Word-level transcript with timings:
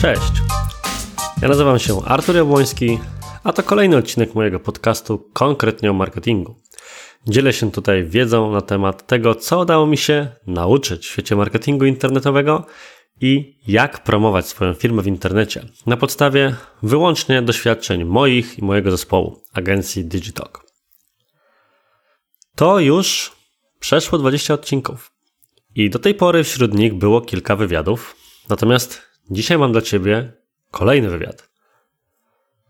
Cześć. 0.00 0.32
Ja 1.42 1.48
nazywam 1.48 1.78
się 1.78 2.04
Artur 2.04 2.36
Jabłoński, 2.36 2.98
a 3.44 3.52
to 3.52 3.62
kolejny 3.62 3.96
odcinek 3.96 4.34
mojego 4.34 4.60
podcastu 4.60 5.30
konkretnie 5.32 5.90
o 5.90 5.94
marketingu. 5.94 6.54
Dzielę 7.26 7.52
się 7.52 7.70
tutaj 7.70 8.04
wiedzą 8.04 8.52
na 8.52 8.60
temat 8.60 9.06
tego, 9.06 9.34
co 9.34 9.60
udało 9.60 9.86
mi 9.86 9.96
się 9.96 10.28
nauczyć 10.46 11.06
w 11.06 11.10
świecie 11.10 11.36
marketingu 11.36 11.84
internetowego 11.84 12.66
i 13.20 13.58
jak 13.66 14.02
promować 14.02 14.46
swoją 14.46 14.74
firmę 14.74 15.02
w 15.02 15.06
internecie 15.06 15.64
na 15.86 15.96
podstawie 15.96 16.56
wyłącznie 16.82 17.42
doświadczeń 17.42 18.04
moich 18.04 18.58
i 18.58 18.64
mojego 18.64 18.90
zespołu, 18.90 19.42
agencji 19.52 20.04
Digitalk. 20.04 20.64
To 22.56 22.80
już 22.80 23.32
przeszło 23.80 24.18
20 24.18 24.54
odcinków 24.54 25.10
i 25.74 25.90
do 25.90 25.98
tej 25.98 26.14
pory 26.14 26.44
wśród 26.44 26.74
nich 26.74 26.94
było 26.94 27.20
kilka 27.20 27.56
wywiadów, 27.56 28.16
natomiast 28.48 29.02
dzisiaj 29.30 29.58
mam 29.58 29.72
dla 29.72 29.82
Ciebie 29.82 30.32
kolejny 30.70 31.10
wywiad. 31.10 31.48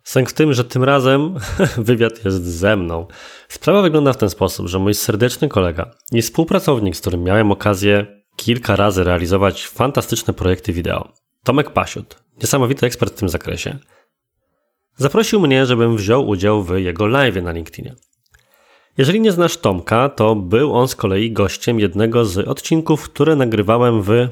Sęk 0.02 0.30
w 0.30 0.32
tym, 0.32 0.52
że 0.52 0.65
tym 0.65 0.84
razem 0.84 1.34
wywiad 1.79 2.24
jest 2.24 2.45
ze 2.45 2.76
mną. 2.76 3.06
Sprawa 3.48 3.82
wygląda 3.82 4.12
w 4.12 4.16
ten 4.16 4.30
sposób, 4.30 4.68
że 4.68 4.79
mój 4.79 4.95
serdeczny 4.95 5.48
kolega 5.48 5.90
i 6.12 6.23
współpracownik, 6.23 6.96
z 6.96 7.01
którym 7.01 7.23
miałem 7.23 7.52
okazję 7.52 8.23
kilka 8.37 8.77
razy 8.77 9.05
realizować 9.05 9.66
fantastyczne 9.66 10.34
projekty 10.34 10.73
wideo, 10.73 11.12
Tomek 11.45 11.70
Pasiut, 11.70 12.16
niesamowity 12.37 12.87
ekspert 12.87 13.12
w 13.15 13.19
tym 13.19 13.29
zakresie, 13.29 13.79
zaprosił 14.97 15.41
mnie, 15.41 15.66
żebym 15.66 15.97
wziął 15.97 16.29
udział 16.29 16.62
w 16.62 16.79
jego 16.79 17.07
live 17.07 17.43
na 17.43 17.52
LinkedInie. 17.52 17.95
Jeżeli 18.99 19.21
nie 19.21 19.32
znasz 19.32 19.57
Tomka, 19.57 20.09
to 20.09 20.35
był 20.35 20.74
on 20.74 20.88
z 20.88 20.96
kolei 20.96 21.32
gościem 21.32 21.80
jednego 21.80 22.24
z 22.24 22.38
odcinków, 22.49 23.02
które 23.02 23.37
nagrywałem 23.37 24.02
w 24.02 24.29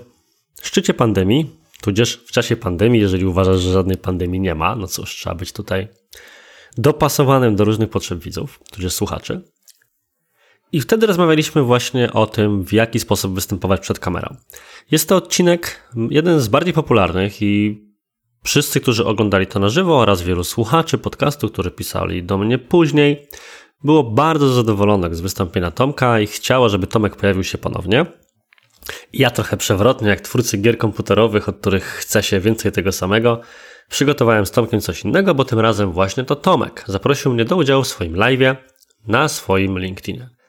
szczycie 0.63 0.95
pandemii 0.95 1.63
Tudzież 1.83 2.17
w 2.27 2.33
czasie 2.33 2.57
pandemii, 2.57 3.01
jeżeli 3.01 3.27
uważasz, 3.27 3.61
że 3.61 3.73
żadnej 3.73 3.97
pandemii 3.97 4.41
nie 4.41 4.55
ma, 4.55 4.77
no 4.77 4.87
cóż, 4.87 5.17
trzeba 5.17 5.35
być 5.35 5.53
tutaj 5.53 5.89
dopasowanym 6.79 7.57
do 7.57 7.65
różnych 7.65 7.91
potrzeb 7.91 8.19
widzów, 8.19 8.61
tudzież 8.73 8.93
słuchaczy. 8.93 9.43
I 10.73 10.81
wtedy 10.81 11.07
rozmawialiśmy 11.07 11.63
właśnie 11.63 12.13
o 12.13 12.27
tym, 12.27 12.65
w 12.65 12.73
jaki 12.73 13.01
sposób 13.01 13.35
występować 13.35 13.81
przed 13.81 13.99
kamerą. 13.99 14.37
Jest 14.91 15.09
to 15.09 15.17
odcinek, 15.17 15.89
jeden 16.11 16.41
z 16.41 16.49
bardziej 16.49 16.75
popularnych 16.75 17.43
i 17.43 17.83
wszyscy, 18.45 18.81
którzy 18.81 19.07
oglądali 19.07 19.47
to 19.47 19.59
na 19.59 19.69
żywo 19.69 19.99
oraz 19.99 20.23
wielu 20.23 20.45
słuchaczy 20.45 20.99
podcastu, 20.99 21.49
którzy 21.49 21.71
pisali 21.71 22.23
do 22.23 22.39
mnie 22.39 22.59
później, 22.59 23.27
było 23.85 24.05
bardzo 24.05 24.49
zadowolonych 24.49 25.15
z 25.15 25.21
wystąpienia 25.21 25.71
Tomka 25.71 26.21
i 26.21 26.27
chciało, 26.27 26.69
żeby 26.69 26.87
Tomek 26.87 27.17
pojawił 27.17 27.45
się 27.45 27.59
ponownie. 27.59 28.07
Ja 29.13 29.31
trochę 29.31 29.57
przewrotnie, 29.57 30.09
jak 30.09 30.21
twórcy 30.21 30.59
gier 30.59 30.79
komputerowych, 30.79 31.49
od 31.49 31.57
których 31.57 31.85
chce 31.85 32.23
się 32.23 32.41
więcej 32.41 32.73
tego 32.73 32.93
samego, 32.93 33.41
przygotowałem 33.89 34.47
z 34.47 34.51
Tomkiem 34.51 34.81
coś 34.81 35.05
innego, 35.05 35.35
bo 35.35 35.45
tym 35.45 35.61
razem 35.61 35.93
właśnie 35.93 36.25
to 36.25 36.37
Tomek 36.37 36.85
zaprosił 36.87 37.35
mnie 37.35 37.45
do 37.45 37.57
udziału 37.57 37.83
w 37.83 37.89
swoim 37.89 38.15
live'ie 38.15 38.57
na 39.07 39.29
swoim 39.29 39.79
LinkedInie. 39.79 40.42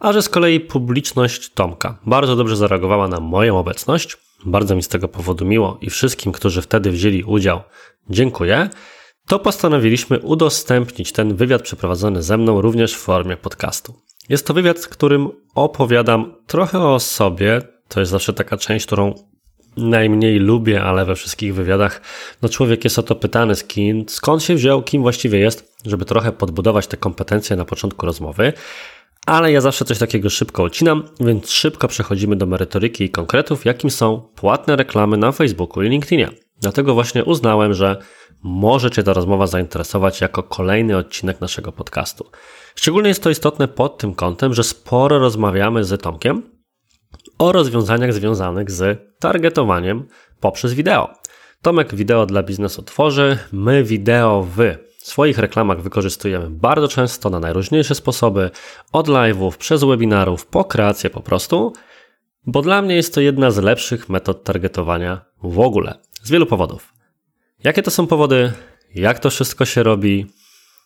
A 0.00 0.12
że 0.12 0.22
z 0.22 0.28
kolei 0.28 0.60
publiczność 0.60 1.50
Tomka 1.50 1.98
bardzo 2.06 2.36
dobrze 2.36 2.56
zareagowała 2.56 3.08
na 3.08 3.20
moją 3.20 3.58
obecność, 3.58 4.16
bardzo 4.44 4.76
mi 4.76 4.82
z 4.82 4.88
tego 4.88 5.08
powodu 5.08 5.44
miło 5.44 5.78
i 5.80 5.90
wszystkim, 5.90 6.32
którzy 6.32 6.62
wtedy 6.62 6.90
wzięli 6.90 7.24
udział, 7.24 7.60
dziękuję, 8.10 8.68
to 9.26 9.38
postanowiliśmy 9.38 10.18
udostępnić 10.18 11.12
ten 11.12 11.34
wywiad 11.36 11.62
przeprowadzony 11.62 12.22
ze 12.22 12.38
mną 12.38 12.60
również 12.60 12.94
w 12.94 12.98
formie 12.98 13.36
podcastu. 13.36 13.94
Jest 14.28 14.46
to 14.46 14.54
wywiad, 14.54 14.78
w 14.78 14.88
którym 14.88 15.28
opowiadam 15.54 16.34
trochę 16.46 16.78
o 16.78 17.00
sobie, 17.00 17.62
to 17.88 18.00
jest 18.00 18.12
zawsze 18.12 18.32
taka 18.32 18.56
część, 18.56 18.86
którą 18.86 19.14
najmniej 19.76 20.38
lubię, 20.38 20.82
ale 20.82 21.04
we 21.04 21.14
wszystkich 21.14 21.54
wywiadach, 21.54 22.00
no 22.42 22.48
człowiek 22.48 22.84
jest 22.84 22.98
o 22.98 23.02
to 23.02 23.14
pytany, 23.14 23.54
kim, 23.68 24.04
skąd 24.08 24.42
się 24.42 24.54
wziął, 24.54 24.82
kim 24.82 25.02
właściwie 25.02 25.38
jest, 25.38 25.76
żeby 25.86 26.04
trochę 26.04 26.32
podbudować 26.32 26.86
te 26.86 26.96
kompetencje 26.96 27.56
na 27.56 27.64
początku 27.64 28.06
rozmowy. 28.06 28.52
Ale 29.26 29.52
ja 29.52 29.60
zawsze 29.60 29.84
coś 29.84 29.98
takiego 29.98 30.30
szybko 30.30 30.62
odcinam, 30.62 31.02
więc 31.20 31.50
szybko 31.50 31.88
przechodzimy 31.88 32.36
do 32.36 32.46
merytoryki 32.46 33.04
i 33.04 33.10
konkretów, 33.10 33.64
jakim 33.64 33.90
są 33.90 34.20
płatne 34.34 34.76
reklamy 34.76 35.16
na 35.16 35.32
Facebooku 35.32 35.82
i 35.82 35.88
LinkedInie. 35.88 36.30
Dlatego 36.60 36.94
właśnie 36.94 37.24
uznałem, 37.24 37.74
że 37.74 37.96
może 38.42 38.90
Cię 38.90 39.02
ta 39.02 39.12
rozmowa 39.12 39.46
zainteresować 39.46 40.20
jako 40.20 40.42
kolejny 40.42 40.96
odcinek 40.96 41.40
naszego 41.40 41.72
podcastu. 41.72 42.30
Szczególnie 42.74 43.08
jest 43.08 43.22
to 43.22 43.30
istotne 43.30 43.68
pod 43.68 43.98
tym 43.98 44.14
kątem, 44.14 44.54
że 44.54 44.64
sporo 44.64 45.18
rozmawiamy 45.18 45.84
z 45.84 46.02
Tomkiem, 46.02 46.42
o 47.38 47.52
rozwiązaniach 47.52 48.12
związanych 48.12 48.70
z 48.70 48.98
targetowaniem 49.18 50.08
poprzez 50.40 50.74
wideo. 50.74 51.08
Tomek 51.62 51.94
wideo 51.94 52.26
dla 52.26 52.42
biznesu 52.42 52.82
tworzy, 52.82 53.38
my 53.52 53.84
wideo 53.84 54.46
w 55.00 55.06
swoich 55.06 55.38
reklamach 55.38 55.82
wykorzystujemy 55.82 56.50
bardzo 56.50 56.88
często 56.88 57.30
na 57.30 57.40
najróżniejsze 57.40 57.94
sposoby, 57.94 58.50
od 58.92 59.08
live'ów, 59.08 59.56
przez 59.56 59.84
webinarów, 59.84 60.46
po 60.46 60.64
kreację 60.64 61.10
po 61.10 61.20
prostu, 61.20 61.72
bo 62.46 62.62
dla 62.62 62.82
mnie 62.82 62.94
jest 62.94 63.14
to 63.14 63.20
jedna 63.20 63.50
z 63.50 63.58
lepszych 63.58 64.08
metod 64.08 64.44
targetowania 64.44 65.20
w 65.42 65.58
ogóle, 65.60 65.94
z 66.22 66.30
wielu 66.30 66.46
powodów. 66.46 66.92
Jakie 67.64 67.82
to 67.82 67.90
są 67.90 68.06
powody, 68.06 68.52
jak 68.94 69.18
to 69.18 69.30
wszystko 69.30 69.64
się 69.64 69.82
robi, 69.82 70.26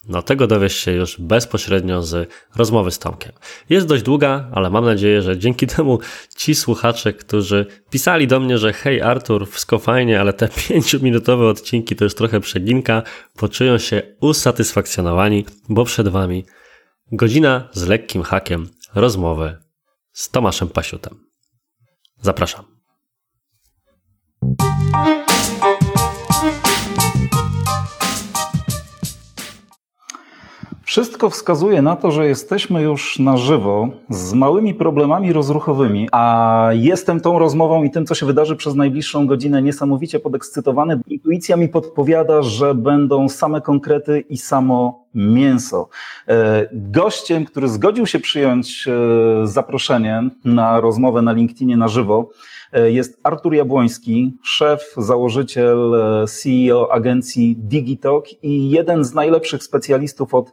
no 0.09 0.23
tego 0.23 0.47
dowiesz 0.47 0.77
się 0.77 0.93
już 0.93 1.21
bezpośrednio 1.21 2.03
z 2.03 2.31
rozmowy 2.57 2.91
z 2.91 2.99
Tomkiem. 2.99 3.33
Jest 3.71 3.87
dość 3.87 4.03
długa, 4.03 4.51
ale 4.53 4.71
mam 4.71 4.85
nadzieję, 4.85 5.23
że 5.23 5.39
dzięki 5.39 5.67
temu 5.77 5.99
ci 6.37 6.55
słuchacze, 6.55 7.13
którzy 7.13 7.67
pisali 7.91 8.27
do 8.27 8.41
mnie, 8.41 8.59
że 8.59 8.73
hej 8.73 9.03
Artur, 9.03 9.49
wszystko 9.49 9.79
fajnie, 9.79 10.21
ale 10.21 10.33
te 10.33 10.49
pięciominutowe 10.69 11.49
odcinki 11.49 11.97
to 11.97 12.05
jest 12.05 12.19
trochę 12.19 12.41
przeginka, 12.41 13.03
poczują 13.37 13.79
się 13.79 14.03
usatysfakcjonowani, 14.21 15.47
bo 15.69 15.85
przed 15.85 16.09
wami 16.09 16.45
godzina 17.13 17.69
z 17.73 17.87
lekkim 17.87 18.23
hakiem 18.23 18.69
rozmowy 18.95 19.57
z 20.13 20.31
Tomaszem 20.31 20.69
Pasiutem. 20.69 21.25
Zapraszam. 22.21 22.65
Wszystko 30.95 31.31
wskazuje 31.31 31.83
na 31.83 31.97
to, 31.97 32.11
że 32.11 32.27
jesteśmy 32.27 32.83
już 32.83 33.19
na 33.19 33.37
żywo 33.37 33.89
z 34.11 34.35
małymi 34.35 34.75
problemami 34.75 35.33
rozruchowymi, 35.33 36.09
a 36.13 36.69
jestem 36.73 37.21
tą 37.21 37.39
rozmową 37.39 37.85
i 37.85 37.91
tym, 37.91 38.07
co 38.07 38.15
się 38.15 38.27
wydarzy 38.27 38.57
przez 38.57 38.75
najbliższą 38.75 39.27
godzinę, 39.27 39.63
niesamowicie 39.63 40.21
podekscytowany. 40.21 41.01
Intuicja 41.07 41.57
mi 41.57 41.69
podpowiada, 41.69 42.43
że 42.43 42.75
będą 42.75 43.29
same 43.29 43.61
konkrety 43.61 44.21
i 44.21 44.37
samo 44.37 45.05
mięso. 45.15 45.89
E, 46.29 46.69
gościem, 46.73 47.45
który 47.45 47.69
zgodził 47.69 48.07
się 48.07 48.19
przyjąć 48.19 48.89
e, 48.89 49.47
zaproszenie 49.47 50.31
na 50.45 50.81
rozmowę 50.81 51.23
na 51.23 51.33
LinkedInie 51.33 51.77
na 51.77 51.89
żywo, 51.89 52.31
e, 52.73 52.91
jest 52.91 53.21
Artur 53.23 53.55
Jabłoński, 53.55 54.37
szef, 54.43 54.95
założyciel, 54.97 55.95
CEO 56.29 56.93
agencji 56.93 57.57
Digitalk 57.59 58.25
i 58.43 58.71
jeden 58.71 59.05
z 59.05 59.15
najlepszych 59.15 59.63
specjalistów 59.63 60.35
od 60.35 60.53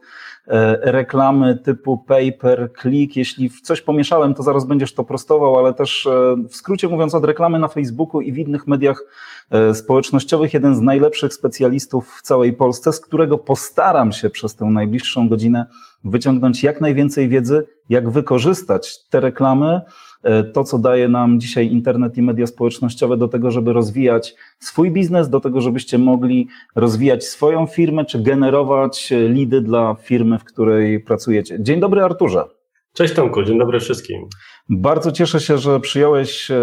reklamy 0.82 1.56
typu 1.56 1.98
pay 1.98 2.32
per 2.32 2.70
click. 2.82 3.16
Jeśli 3.16 3.48
w 3.48 3.60
coś 3.60 3.80
pomieszałem, 3.82 4.34
to 4.34 4.42
zaraz 4.42 4.64
będziesz 4.64 4.94
to 4.94 5.04
prostował, 5.04 5.58
ale 5.58 5.74
też 5.74 6.06
e, 6.06 6.36
w 6.48 6.56
skrócie 6.56 6.88
mówiąc 6.88 7.14
od 7.14 7.24
reklamy 7.24 7.58
na 7.58 7.68
Facebooku 7.68 8.20
i 8.20 8.32
w 8.32 8.38
innych 8.38 8.66
mediach 8.66 9.04
e, 9.50 9.74
społecznościowych, 9.74 10.54
jeden 10.54 10.74
z 10.74 10.80
najlepszych 10.80 11.34
specjalistów 11.34 12.14
w 12.18 12.22
całej 12.22 12.52
Polsce, 12.52 12.92
z 12.92 13.00
którego 13.00 13.38
postaram 13.38 14.12
się 14.12 14.30
przez 14.30 14.56
tę 14.56 14.64
najbliższą 14.64 15.28
godzinę 15.28 15.66
wyciągnąć 16.04 16.62
jak 16.62 16.80
najwięcej 16.80 17.28
wiedzy, 17.28 17.66
jak 17.88 18.10
wykorzystać 18.10 19.08
te 19.08 19.20
reklamy, 19.20 19.80
E, 19.80 20.11
to, 20.54 20.64
co 20.64 20.78
daje 20.78 21.08
nam 21.08 21.40
dzisiaj 21.40 21.66
internet 21.66 22.18
i 22.18 22.22
media 22.22 22.46
społecznościowe 22.46 23.16
do 23.16 23.28
tego, 23.28 23.50
żeby 23.50 23.72
rozwijać 23.72 24.34
swój 24.58 24.90
biznes, 24.90 25.30
do 25.30 25.40
tego, 25.40 25.60
żebyście 25.60 25.98
mogli 25.98 26.48
rozwijać 26.74 27.24
swoją 27.24 27.66
firmę, 27.66 28.04
czy 28.04 28.22
generować 28.22 29.12
e, 29.12 29.28
lidy 29.28 29.60
dla 29.60 29.94
firmy, 29.94 30.38
w 30.38 30.44
której 30.44 31.00
pracujecie. 31.00 31.56
Dzień 31.60 31.80
dobry, 31.80 32.02
Arturze. 32.02 32.44
Cześć 32.92 33.14
Tomku, 33.14 33.42
dzień 33.42 33.58
dobry 33.58 33.80
wszystkim. 33.80 34.28
Bardzo 34.68 35.12
cieszę 35.12 35.40
się, 35.40 35.58
że 35.58 35.80
przyjąłeś 35.80 36.50
e, 36.50 36.56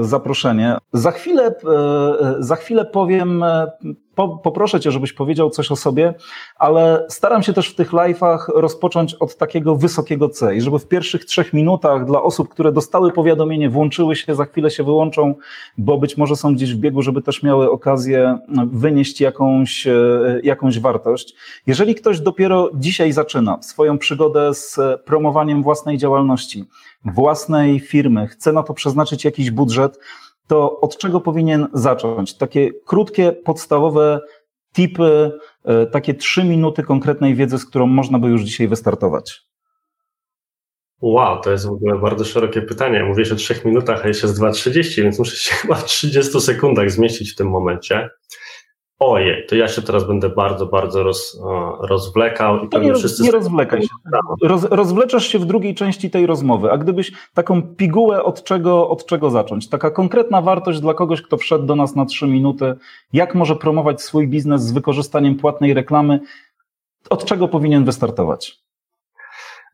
zaproszenie. 0.00 0.76
Za 0.92 1.10
chwilę, 1.10 1.46
e, 1.46 2.34
za 2.38 2.56
chwilę 2.56 2.84
powiem, 2.84 3.42
e, 3.42 3.72
po, 4.14 4.28
poproszę 4.38 4.80
Cię, 4.80 4.90
żebyś 4.90 5.12
powiedział 5.12 5.50
coś 5.50 5.70
o 5.70 5.76
sobie, 5.76 6.14
ale 6.56 7.06
staram 7.08 7.42
się 7.42 7.52
też 7.52 7.68
w 7.68 7.74
tych 7.74 7.92
live'ach 7.92 8.38
rozpocząć 8.54 9.14
od 9.14 9.36
takiego 9.36 9.76
wysokiego 9.76 10.28
C 10.28 10.56
i 10.56 10.60
żeby 10.60 10.78
w 10.78 10.88
pierwszych 10.88 11.24
trzech 11.24 11.52
minutach 11.52 12.06
dla 12.06 12.22
osób, 12.22 12.48
które 12.48 12.72
dostały 12.72 13.12
powiadomienie, 13.12 13.70
włączyły 13.70 14.16
się, 14.16 14.34
za 14.34 14.44
chwilę 14.44 14.70
się 14.70 14.84
wyłączą, 14.84 15.34
bo 15.78 15.98
być 15.98 16.16
może 16.16 16.36
są 16.36 16.54
gdzieś 16.54 16.74
w 16.74 16.78
biegu, 16.78 17.02
żeby 17.02 17.22
też 17.22 17.42
miały 17.42 17.70
okazję 17.70 18.38
wynieść 18.72 19.20
jakąś, 19.20 19.86
jakąś 20.42 20.80
wartość. 20.80 21.34
Jeżeli 21.66 21.94
ktoś 21.94 22.20
dopiero 22.20 22.70
dzisiaj 22.74 23.12
zaczyna 23.12 23.62
swoją 23.62 23.98
przygodę 23.98 24.54
z 24.54 24.78
promowaniem 25.04 25.62
własnej 25.62 25.98
działalności, 25.98 26.64
własnej 27.04 27.80
firmy, 27.80 28.26
chce 28.26 28.52
na 28.52 28.62
to 28.62 28.74
przeznaczyć 28.74 29.24
jakiś 29.24 29.50
budżet, 29.50 29.98
to 30.46 30.80
od 30.80 30.98
czego 30.98 31.20
powinien 31.20 31.66
zacząć? 31.72 32.36
Takie 32.36 32.70
krótkie, 32.86 33.32
podstawowe 33.32 34.20
tipy, 34.72 35.32
e, 35.64 35.86
takie 35.86 36.14
trzy 36.14 36.44
minuty 36.44 36.82
konkretnej 36.82 37.34
wiedzy, 37.34 37.58
z 37.58 37.66
którą 37.66 37.86
można 37.86 38.18
by 38.18 38.28
już 38.28 38.42
dzisiaj 38.42 38.68
wystartować. 38.68 39.44
Wow, 41.00 41.40
to 41.40 41.50
jest 41.50 41.66
w 41.66 41.70
ogóle 41.70 41.98
bardzo 41.98 42.24
szerokie 42.24 42.62
pytanie. 42.62 43.04
Mówię 43.04 43.24
o 43.32 43.36
trzech 43.36 43.64
minutach, 43.64 44.04
a 44.04 44.08
jeszcze 44.08 44.26
jest 44.26 44.40
2.30, 44.40 45.02
więc 45.02 45.18
muszę 45.18 45.36
się 45.36 45.54
chyba 45.60 45.74
w 45.74 45.84
30 45.84 46.40
sekundach 46.40 46.90
zmieścić 46.90 47.32
w 47.32 47.36
tym 47.36 47.50
momencie. 47.50 48.10
Ojej, 48.98 49.46
to 49.46 49.54
ja 49.54 49.68
się 49.68 49.82
teraz 49.82 50.06
będę 50.06 50.28
bardzo, 50.28 50.66
bardzo 50.66 51.02
roz, 51.02 51.40
rozwlekał 51.80 52.64
i 52.64 52.68
pewnie 52.68 52.88
nie, 52.88 52.94
wszyscy... 52.94 53.22
Nie 53.22 53.30
rozwlekaj 53.30 53.82
się. 53.82 53.88
Roz, 54.42 54.64
rozwleczesz 54.70 55.26
się 55.26 55.38
w 55.38 55.44
drugiej 55.44 55.74
części 55.74 56.10
tej 56.10 56.26
rozmowy, 56.26 56.70
a 56.70 56.78
gdybyś 56.78 57.12
taką 57.34 57.62
pigułę 57.62 58.22
od 58.22 58.44
czego, 58.44 58.88
od 58.88 59.06
czego 59.06 59.30
zacząć? 59.30 59.68
Taka 59.68 59.90
konkretna 59.90 60.42
wartość 60.42 60.80
dla 60.80 60.94
kogoś, 60.94 61.22
kto 61.22 61.36
wszedł 61.36 61.66
do 61.66 61.76
nas 61.76 61.94
na 61.96 62.04
trzy 62.04 62.26
minuty, 62.26 62.74
jak 63.12 63.34
może 63.34 63.56
promować 63.56 64.02
swój 64.02 64.28
biznes 64.28 64.62
z 64.62 64.72
wykorzystaniem 64.72 65.36
płatnej 65.36 65.74
reklamy, 65.74 66.20
od 67.10 67.24
czego 67.24 67.48
powinien 67.48 67.84
wystartować? 67.84 68.64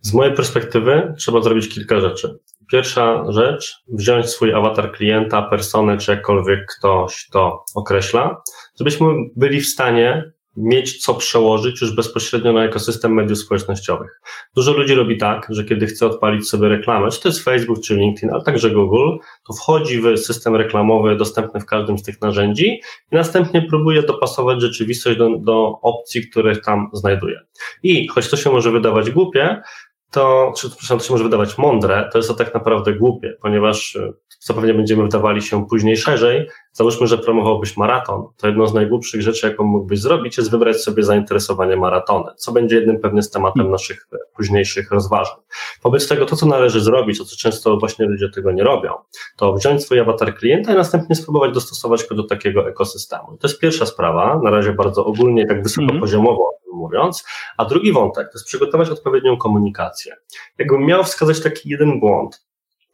Z 0.00 0.14
mojej 0.14 0.34
perspektywy 0.34 1.14
trzeba 1.18 1.40
zrobić 1.40 1.74
kilka 1.74 2.00
rzeczy. 2.00 2.38
Pierwsza 2.72 3.32
rzecz, 3.32 3.84
wziąć 3.88 4.26
swój 4.26 4.54
awatar 4.54 4.92
klienta, 4.92 5.42
personę, 5.42 5.98
czy 5.98 6.10
jakkolwiek 6.10 6.66
ktoś 6.78 7.28
to 7.32 7.64
określa, 7.74 8.42
żebyśmy 8.80 9.06
byli 9.36 9.60
w 9.60 9.68
stanie 9.68 10.32
mieć 10.56 11.02
co 11.02 11.14
przełożyć 11.14 11.80
już 11.80 11.96
bezpośrednio 11.96 12.52
na 12.52 12.64
ekosystem 12.64 13.14
mediów 13.14 13.38
społecznościowych. 13.38 14.20
Dużo 14.56 14.72
ludzi 14.72 14.94
robi 14.94 15.18
tak, 15.18 15.46
że 15.50 15.64
kiedy 15.64 15.86
chce 15.86 16.06
odpalić 16.06 16.48
sobie 16.48 16.68
reklamę, 16.68 17.10
czy 17.10 17.22
to 17.22 17.28
jest 17.28 17.44
Facebook, 17.44 17.80
czy 17.80 17.96
LinkedIn, 17.96 18.30
ale 18.30 18.42
także 18.44 18.70
Google, 18.70 19.16
to 19.46 19.52
wchodzi 19.52 20.00
w 20.00 20.18
system 20.18 20.56
reklamowy 20.56 21.16
dostępny 21.16 21.60
w 21.60 21.66
każdym 21.66 21.98
z 21.98 22.02
tych 22.02 22.20
narzędzi 22.20 22.80
i 23.12 23.14
następnie 23.16 23.62
próbuje 23.62 24.02
dopasować 24.02 24.60
rzeczywistość 24.60 25.18
do, 25.18 25.38
do 25.38 25.78
opcji, 25.82 26.30
które 26.30 26.56
tam 26.56 26.90
znajduje. 26.92 27.40
I 27.82 28.08
choć 28.08 28.28
to 28.28 28.36
się 28.36 28.50
może 28.50 28.70
wydawać 28.70 29.10
głupie, 29.10 29.62
to, 30.10 30.52
czy 30.56 30.68
przepraszam, 30.70 30.98
to 30.98 31.04
się 31.04 31.12
może 31.12 31.24
wydawać 31.24 31.58
mądre, 31.58 32.08
to 32.12 32.18
jest 32.18 32.28
to 32.28 32.34
tak 32.34 32.54
naprawdę 32.54 32.92
głupie, 32.92 33.36
ponieważ 33.42 33.96
e, 33.96 34.12
co 34.40 34.54
pewnie 34.54 34.74
będziemy 34.74 35.04
wdawali 35.04 35.42
się 35.42 35.66
później 35.66 35.96
szerzej, 35.96 36.48
załóżmy, 36.72 37.06
że 37.06 37.18
promowałbyś 37.18 37.76
maraton, 37.76 38.24
to 38.36 38.46
jedną 38.46 38.66
z 38.66 38.74
najgłupszych 38.74 39.22
rzeczy, 39.22 39.46
jaką 39.46 39.64
mógłbyś 39.64 40.00
zrobić, 40.00 40.38
jest 40.38 40.50
wybrać 40.50 40.76
sobie 40.76 41.02
zainteresowanie 41.02 41.76
maratonem, 41.76 42.34
co 42.36 42.52
będzie 42.52 42.76
jednym 42.76 43.00
pewnie 43.00 43.22
z 43.22 43.30
tematem 43.30 43.56
hmm. 43.56 43.72
naszych 43.72 44.08
e, 44.12 44.16
późniejszych 44.36 44.90
rozważań. 44.90 45.36
Wobec 45.82 46.08
tego 46.08 46.26
to, 46.26 46.36
co 46.36 46.46
należy 46.46 46.80
zrobić, 46.80 47.20
o 47.20 47.24
co 47.24 47.36
często 47.36 47.76
właśnie 47.76 48.06
ludzie 48.06 48.28
tego 48.28 48.52
nie 48.52 48.64
robią, 48.64 48.92
to 49.36 49.54
wziąć 49.54 49.84
swój 49.84 50.00
awatar 50.00 50.34
klienta 50.34 50.72
i 50.72 50.76
następnie 50.76 51.16
spróbować 51.16 51.54
dostosować 51.54 52.06
go 52.06 52.14
do 52.14 52.24
takiego 52.24 52.68
ekosystemu. 52.68 53.36
To 53.40 53.48
jest 53.48 53.60
pierwsza 53.60 53.86
sprawa, 53.86 54.40
na 54.44 54.50
razie 54.50 54.72
bardzo 54.72 55.04
ogólnie, 55.04 55.46
tak 55.46 55.62
wysokopoziomowo 55.62 56.60
mówiąc, 56.72 57.24
a 57.56 57.64
drugi 57.64 57.92
wątek 57.92 58.26
to 58.26 58.32
jest 58.34 58.46
przygotować 58.46 58.90
odpowiednią 58.90 59.36
komunikację. 59.36 60.16
Jakbym 60.58 60.86
miał 60.86 61.04
wskazać 61.04 61.40
taki 61.40 61.68
jeden 61.68 62.00
błąd, 62.00 62.49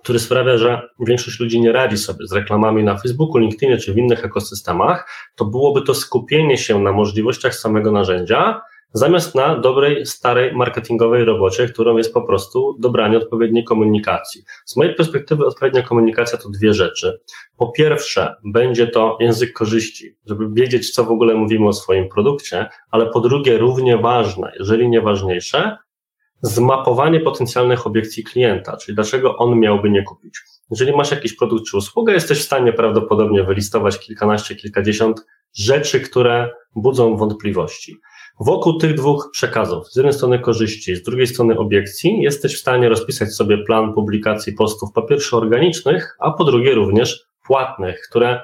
który 0.06 0.18
sprawia, 0.18 0.58
że 0.58 0.88
większość 1.00 1.40
ludzi 1.40 1.60
nie 1.60 1.72
radzi 1.72 1.98
sobie 1.98 2.26
z 2.26 2.32
reklamami 2.32 2.84
na 2.84 2.96
Facebooku, 2.96 3.38
LinkedInie 3.38 3.76
czy 3.76 3.94
w 3.94 3.98
innych 3.98 4.24
ekosystemach, 4.24 5.10
to 5.36 5.44
byłoby 5.44 5.82
to 5.82 5.94
skupienie 5.94 6.58
się 6.58 6.78
na 6.78 6.92
możliwościach 6.92 7.54
samego 7.54 7.92
narzędzia, 7.92 8.60
zamiast 8.92 9.34
na 9.34 9.58
dobrej, 9.58 10.06
starej 10.06 10.54
marketingowej 10.54 11.24
robocie, 11.24 11.68
którą 11.68 11.96
jest 11.96 12.14
po 12.14 12.22
prostu 12.22 12.76
dobranie 12.78 13.16
odpowiedniej 13.16 13.64
komunikacji. 13.64 14.42
Z 14.64 14.76
mojej 14.76 14.94
perspektywy 14.94 15.46
odpowiednia 15.46 15.82
komunikacja 15.82 16.38
to 16.38 16.48
dwie 16.48 16.74
rzeczy. 16.74 17.20
Po 17.56 17.72
pierwsze, 17.72 18.34
będzie 18.44 18.86
to 18.86 19.18
język 19.20 19.52
korzyści, 19.52 20.16
żeby 20.26 20.48
wiedzieć, 20.52 20.90
co 20.90 21.04
w 21.04 21.10
ogóle 21.10 21.34
mówimy 21.34 21.68
o 21.68 21.72
swoim 21.72 22.08
produkcie, 22.08 22.66
ale 22.90 23.06
po 23.06 23.20
drugie, 23.20 23.58
równie 23.58 23.98
ważne, 23.98 24.52
jeżeli 24.58 24.88
nie 24.88 25.00
ważniejsze, 25.00 25.76
zmapowanie 26.42 27.20
potencjalnych 27.20 27.86
obiekcji 27.86 28.24
klienta, 28.24 28.76
czyli 28.76 28.94
dlaczego 28.94 29.36
on 29.36 29.58
miałby 29.58 29.90
nie 29.90 30.02
kupić. 30.02 30.40
Jeżeli 30.70 30.96
masz 30.96 31.10
jakiś 31.10 31.36
produkt 31.36 31.64
czy 31.66 31.76
usługę, 31.76 32.12
jesteś 32.12 32.38
w 32.38 32.42
stanie 32.42 32.72
prawdopodobnie 32.72 33.42
wylistować 33.42 33.98
kilkanaście, 33.98 34.56
kilkadziesiąt 34.56 35.26
rzeczy, 35.54 36.00
które 36.00 36.50
budzą 36.76 37.16
wątpliwości. 37.16 37.96
Wokół 38.40 38.78
tych 38.78 38.94
dwóch 38.94 39.28
przekazów, 39.32 39.88
z 39.88 39.96
jednej 39.96 40.14
strony 40.14 40.38
korzyści, 40.38 40.96
z 40.96 41.02
drugiej 41.02 41.26
strony 41.26 41.58
obiekcji, 41.58 42.22
jesteś 42.22 42.56
w 42.56 42.60
stanie 42.60 42.88
rozpisać 42.88 43.34
sobie 43.34 43.64
plan 43.64 43.94
publikacji 43.94 44.52
postów 44.52 44.92
po 44.92 45.02
pierwsze 45.02 45.36
organicznych, 45.36 46.16
a 46.20 46.30
po 46.30 46.44
drugie 46.44 46.74
również 46.74 47.26
płatnych, 47.46 48.00
które 48.08 48.42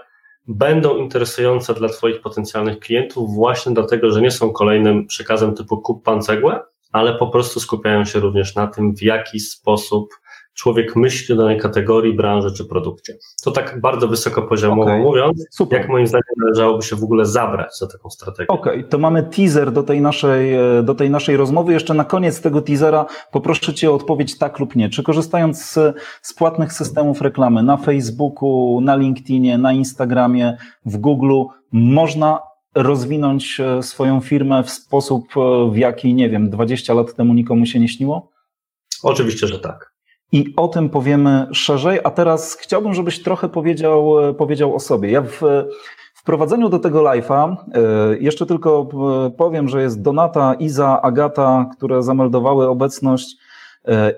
będą 0.49 0.97
interesujące 0.97 1.75
dla 1.75 1.89
Twoich 1.89 2.21
potencjalnych 2.21 2.79
klientów 2.79 3.35
właśnie 3.35 3.73
dlatego, 3.75 4.11
że 4.11 4.21
nie 4.23 4.31
są 4.31 4.53
kolejnym 4.53 5.07
przekazem 5.07 5.55
typu 5.55 5.81
kup 5.81 6.05
pan 6.05 6.23
cegłę, 6.23 6.61
ale 6.93 7.15
po 7.15 7.27
prostu 7.27 7.61
skupiają 7.61 8.05
się 8.05 8.21
również 8.21 8.55
na 8.55 8.67
tym, 8.67 8.95
w 8.95 9.03
jaki 9.03 9.41
sposób 9.41 10.09
człowiek 10.55 10.97
myśli 10.97 11.35
o 11.35 11.39
danej 11.39 11.59
kategorii, 11.59 12.15
branży 12.15 12.53
czy 12.53 12.65
produkcie. 12.65 13.15
To 13.45 13.51
tak 13.51 13.81
bardzo 13.81 14.09
wysokopoziomowo 14.09 14.83
okay. 14.83 14.99
mówiąc, 14.99 15.47
Super. 15.51 15.81
jak 15.81 15.89
moim 15.89 16.07
zdaniem 16.07 16.35
należałoby 16.37 16.83
się 16.83 16.97
w 16.97 17.05
ogóle 17.05 17.27
zabrać 17.27 17.79
za 17.79 17.87
taką 17.87 18.11
strategię. 18.11 18.49
Okej, 18.49 18.79
okay. 18.79 18.85
to 18.85 18.99
mamy 18.99 19.23
teaser 19.23 19.73
do 19.73 19.83
tej, 19.83 20.01
naszej, 20.01 20.55
e, 20.55 20.83
do 20.83 20.95
tej 20.95 21.11
naszej 21.11 21.37
rozmowy. 21.37 21.73
Jeszcze 21.73 21.95
na 21.95 22.05
koniec 22.05 22.41
tego 22.41 22.63
teasera 22.63 23.07
poproszę 23.33 23.75
Cię 23.75 23.91
o 23.91 23.95
odpowiedź 23.95 24.39
tak 24.39 24.59
lub 24.59 24.77
nie. 24.77 24.89
Czy 24.89 25.03
korzystając 25.03 25.65
z, 25.65 25.97
z 26.23 26.35
płatnych 26.35 26.73
systemów 26.73 27.21
reklamy 27.21 27.63
na 27.63 27.77
Facebooku, 27.77 28.81
na 28.81 28.97
LinkedInie, 28.97 29.59
na 29.59 29.73
Instagramie, 29.73 30.57
w 30.87 30.97
Google 30.97 31.43
można 31.73 32.41
rozwinąć 32.75 33.61
e, 33.61 33.83
swoją 33.83 34.21
firmę 34.21 34.63
w 34.63 34.71
sposób, 34.71 35.25
e, 35.37 35.71
w 35.71 35.77
jaki, 35.77 36.15
nie 36.15 36.31
wiem, 36.31 36.51
20 36.51 36.95
lat 36.95 37.15
temu 37.15 37.35
nikomu 37.35 37.67
się 37.67 37.81
nie 37.81 37.89
śniło? 37.89 38.31
Oczywiście, 39.03 39.47
że 39.47 39.59
tak 39.59 39.93
i 40.33 40.55
o 40.57 40.69
tym 40.69 40.91
powiemy 40.91 41.47
szerzej. 41.53 42.01
A 42.05 42.11
teraz 42.11 42.55
chciałbym, 42.55 42.95
żebyś 42.95 43.23
trochę 43.23 43.49
powiedział, 43.49 44.15
powiedział 44.39 44.75
o 44.75 44.81
sobie. 44.81 45.11
Ja 45.11 45.23
w 45.23 45.41
wprowadzeniu 46.23 46.69
do 46.69 46.79
tego 46.79 47.03
live'a 47.03 47.57
e, 47.57 48.19
jeszcze 48.19 48.47
tylko 48.47 48.89
e, 49.27 49.31
powiem, 49.31 49.69
że 49.69 49.83
jest 49.83 50.03
Donata, 50.03 50.55
Iza, 50.55 51.03
Agata, 51.03 51.71
które 51.77 52.03
zameldowały 52.03 52.69
obecność 52.69 53.37
e, 53.37 53.37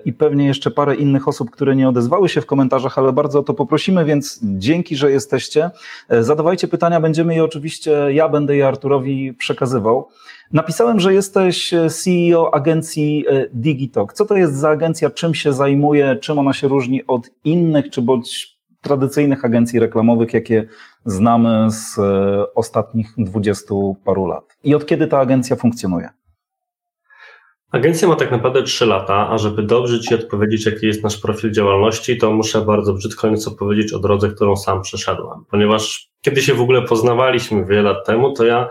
i 0.05 0.13
pewnie 0.13 0.45
jeszcze 0.45 0.71
parę 0.71 0.95
innych 0.95 1.27
osób, 1.27 1.51
które 1.51 1.75
nie 1.75 1.89
odezwały 1.89 2.29
się 2.29 2.41
w 2.41 2.45
komentarzach, 2.45 2.97
ale 2.97 3.13
bardzo 3.13 3.39
o 3.39 3.43
to 3.43 3.53
poprosimy, 3.53 4.05
więc 4.05 4.39
dzięki, 4.43 4.95
że 4.95 5.11
jesteście. 5.11 5.69
Zadawajcie 6.09 6.67
pytania, 6.67 7.01
będziemy 7.01 7.35
je 7.35 7.43
oczywiście, 7.43 7.91
ja 8.11 8.29
będę 8.29 8.55
je 8.55 8.67
Arturowi 8.67 9.33
przekazywał. 9.33 10.07
Napisałem, 10.53 10.99
że 10.99 11.13
jesteś 11.13 11.73
e, 11.73 11.89
CEO 11.89 12.53
agencji 12.53 13.25
e, 13.29 13.47
Digitalk. 13.53 14.13
Co 14.13 14.25
to 14.25 14.35
jest 14.35 14.55
za 14.55 14.69
agencja, 14.69 15.09
czym 15.09 15.35
się 15.35 15.53
zajmuje, 15.53 16.15
czym 16.15 16.39
ona 16.39 16.53
się 16.53 16.67
różni 16.67 17.07
od 17.07 17.29
innych 17.43 17.89
czy 17.89 18.01
bądź 18.01 18.57
tradycyjnych 18.81 19.45
agencji 19.45 19.79
reklamowych, 19.79 20.33
jakie 20.33 20.67
znamy 21.05 21.71
z 21.71 21.99
e, 21.99 22.53
ostatnich 22.53 23.13
dwudziestu 23.17 23.95
paru 24.05 24.25
lat? 24.25 24.57
I 24.63 24.75
od 24.75 24.85
kiedy 24.85 25.07
ta 25.07 25.19
agencja 25.19 25.55
funkcjonuje? 25.55 26.09
Agencja 27.71 28.07
ma 28.07 28.15
tak 28.15 28.31
naprawdę 28.31 28.63
3 28.63 28.85
lata, 28.85 29.29
a 29.29 29.37
żeby 29.37 29.63
dobrze 29.63 29.99
Ci 29.99 30.15
odpowiedzieć, 30.15 30.65
jaki 30.65 30.87
jest 30.87 31.03
nasz 31.03 31.17
profil 31.17 31.51
działalności, 31.51 32.17
to 32.17 32.31
muszę 32.31 32.61
bardzo 32.61 32.93
brzydko 32.93 33.29
nieco 33.29 33.51
powiedzieć 33.51 33.93
o 33.93 33.99
drodze, 33.99 34.29
którą 34.29 34.55
sam 34.55 34.81
przeszedłem. 34.81 35.45
Ponieważ 35.51 36.07
kiedy 36.21 36.41
się 36.41 36.53
w 36.53 36.61
ogóle 36.61 36.81
poznawaliśmy 36.81 37.65
wiele 37.65 37.81
lat 37.81 38.05
temu, 38.05 38.33
to 38.33 38.45
ja 38.45 38.69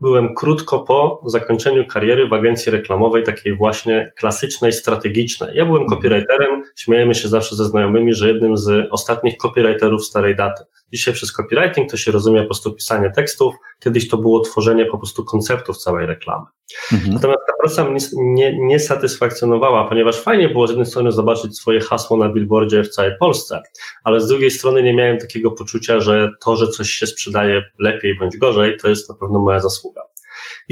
byłem 0.00 0.34
krótko 0.34 0.80
po 0.80 1.22
zakończeniu 1.26 1.86
kariery 1.86 2.28
w 2.28 2.32
agencji 2.32 2.72
reklamowej, 2.72 3.22
takiej 3.22 3.56
właśnie 3.56 4.12
klasycznej, 4.16 4.72
strategicznej. 4.72 5.56
Ja 5.56 5.66
byłem 5.66 5.86
copywriterem, 5.86 6.62
śmiejemy 6.76 7.14
się 7.14 7.28
zawsze 7.28 7.56
ze 7.56 7.64
znajomymi, 7.64 8.14
że 8.14 8.28
jednym 8.28 8.56
z 8.56 8.88
ostatnich 8.90 9.36
copywriterów 9.36 10.04
starej 10.04 10.36
daty. 10.36 10.64
Dzisiaj 10.92 11.14
przez 11.14 11.32
copywriting 11.32 11.90
to 11.90 11.96
się 11.96 12.12
rozumie 12.12 12.40
po 12.40 12.46
prostu 12.46 12.72
pisanie 12.72 13.10
tekstów, 13.16 13.54
kiedyś 13.80 14.08
to 14.08 14.16
było 14.16 14.40
tworzenie 14.40 14.86
po 14.86 14.98
prostu 14.98 15.24
konceptów 15.24 15.76
całej 15.78 16.06
reklamy. 16.06 16.46
Mhm. 16.92 17.14
Natomiast 17.14 17.40
ta 17.46 17.52
praca 17.60 17.84
mnie 17.84 18.00
nie, 18.14 18.58
nie 18.58 18.80
satysfakcjonowała, 18.80 19.88
ponieważ 19.88 20.20
fajnie 20.20 20.48
było 20.48 20.66
z 20.66 20.70
jednej 20.70 20.86
strony 20.86 21.12
zobaczyć 21.12 21.58
swoje 21.58 21.80
hasło 21.80 22.16
na 22.16 22.28
billboardzie 22.28 22.82
w 22.82 22.88
całej 22.88 23.12
Polsce, 23.20 23.62
ale 24.04 24.20
z 24.20 24.26
drugiej 24.26 24.50
strony 24.50 24.82
nie 24.82 24.94
miałem 24.94 25.18
takiego 25.18 25.50
poczucia, 25.50 26.00
że 26.00 26.30
to, 26.44 26.56
że 26.56 26.68
coś 26.68 26.90
się 26.90 27.06
sprzedaje 27.06 27.62
lepiej 27.78 28.18
bądź 28.18 28.36
gorzej, 28.36 28.76
to 28.76 28.88
jest 28.88 29.08
na 29.08 29.14
pewno 29.14 29.38
moja 29.38 29.60
zasługa. 29.60 30.11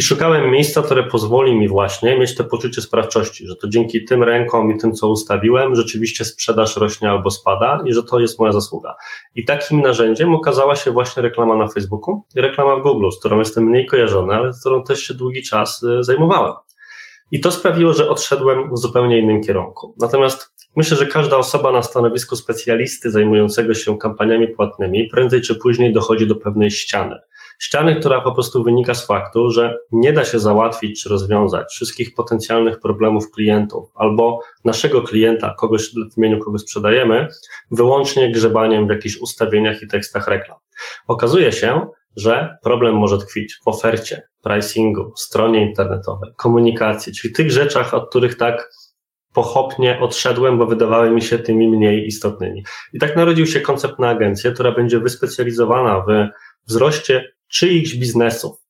I 0.00 0.02
szukałem 0.02 0.50
miejsca, 0.50 0.82
które 0.82 1.02
pozwoli 1.02 1.54
mi 1.54 1.68
właśnie 1.68 2.18
mieć 2.18 2.34
to 2.34 2.44
poczucie 2.44 2.82
sprawczości, 2.82 3.46
że 3.46 3.56
to 3.56 3.68
dzięki 3.68 4.04
tym 4.04 4.22
rękom 4.22 4.72
i 4.72 4.78
tym, 4.78 4.92
co 4.92 5.08
ustawiłem, 5.08 5.74
rzeczywiście 5.74 6.24
sprzedaż 6.24 6.76
rośnie 6.76 7.10
albo 7.10 7.30
spada 7.30 7.82
i 7.86 7.92
że 7.92 8.02
to 8.02 8.20
jest 8.20 8.38
moja 8.38 8.52
zasługa. 8.52 8.96
I 9.34 9.44
takim 9.44 9.80
narzędziem 9.80 10.34
okazała 10.34 10.76
się 10.76 10.90
właśnie 10.90 11.22
reklama 11.22 11.56
na 11.56 11.68
Facebooku 11.68 12.22
i 12.34 12.40
reklama 12.40 12.76
w 12.76 12.82
Google, 12.82 13.10
z 13.10 13.18
którą 13.18 13.38
jestem 13.38 13.64
mniej 13.64 13.86
kojarzony, 13.86 14.34
ale 14.34 14.52
z 14.52 14.60
którą 14.60 14.84
też 14.84 15.02
się 15.02 15.14
długi 15.14 15.42
czas 15.42 15.82
y, 15.82 16.04
zajmowałem. 16.04 16.52
I 17.30 17.40
to 17.40 17.52
sprawiło, 17.52 17.92
że 17.92 18.08
odszedłem 18.08 18.74
w 18.74 18.78
zupełnie 18.78 19.18
innym 19.18 19.42
kierunku. 19.42 19.94
Natomiast 19.98 20.54
myślę, 20.76 20.96
że 20.96 21.06
każda 21.06 21.36
osoba 21.36 21.72
na 21.72 21.82
stanowisku 21.82 22.36
specjalisty 22.36 23.10
zajmującego 23.10 23.74
się 23.74 23.98
kampaniami 23.98 24.48
płatnymi 24.48 25.08
prędzej 25.08 25.40
czy 25.40 25.54
później 25.54 25.92
dochodzi 25.92 26.26
do 26.26 26.36
pewnej 26.36 26.70
ściany. 26.70 27.16
Ściany, 27.62 27.96
która 27.96 28.20
po 28.20 28.32
prostu 28.32 28.62
wynika 28.62 28.94
z 28.94 29.06
faktu, 29.06 29.50
że 29.50 29.78
nie 29.92 30.12
da 30.12 30.24
się 30.24 30.38
załatwić 30.38 31.02
czy 31.02 31.08
rozwiązać 31.08 31.72
wszystkich 31.72 32.14
potencjalnych 32.14 32.80
problemów 32.80 33.30
klientów 33.30 33.90
albo 33.94 34.40
naszego 34.64 35.02
klienta, 35.02 35.54
kogoś 35.58 35.90
w 36.14 36.18
imieniu 36.18 36.38
kogo 36.38 36.58
sprzedajemy, 36.58 37.28
wyłącznie 37.70 38.32
grzebaniem 38.32 38.86
w 38.86 38.90
jakichś 38.90 39.16
ustawieniach 39.16 39.82
i 39.82 39.88
tekstach 39.88 40.28
reklam. 40.28 40.58
Okazuje 41.06 41.52
się, 41.52 41.86
że 42.16 42.56
problem 42.62 42.94
może 42.94 43.18
tkwić 43.18 43.60
w 43.64 43.68
ofercie, 43.68 44.22
pricingu, 44.42 45.12
stronie 45.16 45.68
internetowej, 45.68 46.30
komunikacji, 46.36 47.12
czyli 47.12 47.34
tych 47.34 47.50
rzeczach, 47.50 47.94
od 47.94 48.10
których 48.10 48.36
tak 48.36 48.70
pochopnie 49.32 50.00
odszedłem, 50.00 50.58
bo 50.58 50.66
wydawały 50.66 51.10
mi 51.10 51.22
się 51.22 51.38
tymi 51.38 51.68
mniej 51.68 52.06
istotnymi. 52.06 52.64
I 52.92 52.98
tak 52.98 53.16
narodził 53.16 53.46
się 53.46 53.60
koncept 53.60 53.98
na 53.98 54.08
agencję, 54.08 54.52
która 54.52 54.72
będzie 54.72 55.00
wyspecjalizowana 55.00 56.00
w 56.00 56.28
wzroście 56.66 57.32
czyichś 57.50 57.94
biznesów, 57.94 58.60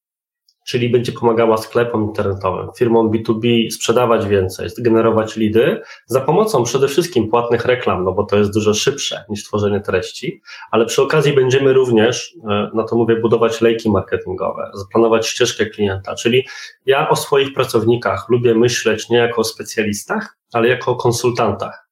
czyli 0.66 0.88
będzie 0.88 1.12
pomagała 1.12 1.56
sklepom 1.56 2.04
internetowym, 2.04 2.68
firmom 2.76 3.10
B2B 3.10 3.70
sprzedawać 3.70 4.26
więcej, 4.26 4.68
generować 4.78 5.37
lidy 5.37 5.80
za 6.06 6.20
pomocą 6.20 6.64
przede 6.64 6.88
wszystkim 6.88 7.28
płatnych 7.28 7.64
reklam, 7.64 8.04
no 8.04 8.12
bo 8.12 8.25
to 8.25 8.37
jest 8.37 8.54
dużo 8.54 8.75
szybsze 8.75 9.25
niż 9.28 9.44
tworzenie 9.44 9.80
treści, 9.80 10.42
ale 10.70 10.87
przy 10.87 11.02
okazji 11.02 11.32
będziemy 11.32 11.72
również, 11.72 12.34
e, 12.50 12.70
na 12.75 12.84
to 12.84 12.96
mówię, 12.96 13.16
budować 13.16 13.60
lejki 13.60 13.90
marketingowe, 13.90 14.70
zaplanować 14.75 15.26
ścieżkę 15.26 15.66
klienta, 15.66 16.14
czyli 16.14 16.46
ja 16.87 17.08
o 17.08 17.16
swoich 17.16 17.54
pracownikach 17.54 18.28
lubię 18.28 18.54
myśleć 18.54 19.08
nie 19.08 19.18
jako 19.18 19.40
o 19.40 19.44
specjalistach, 19.44 20.38
ale 20.52 20.68
jako 20.68 20.90
o 20.90 20.96
konsultantach. 20.96 21.89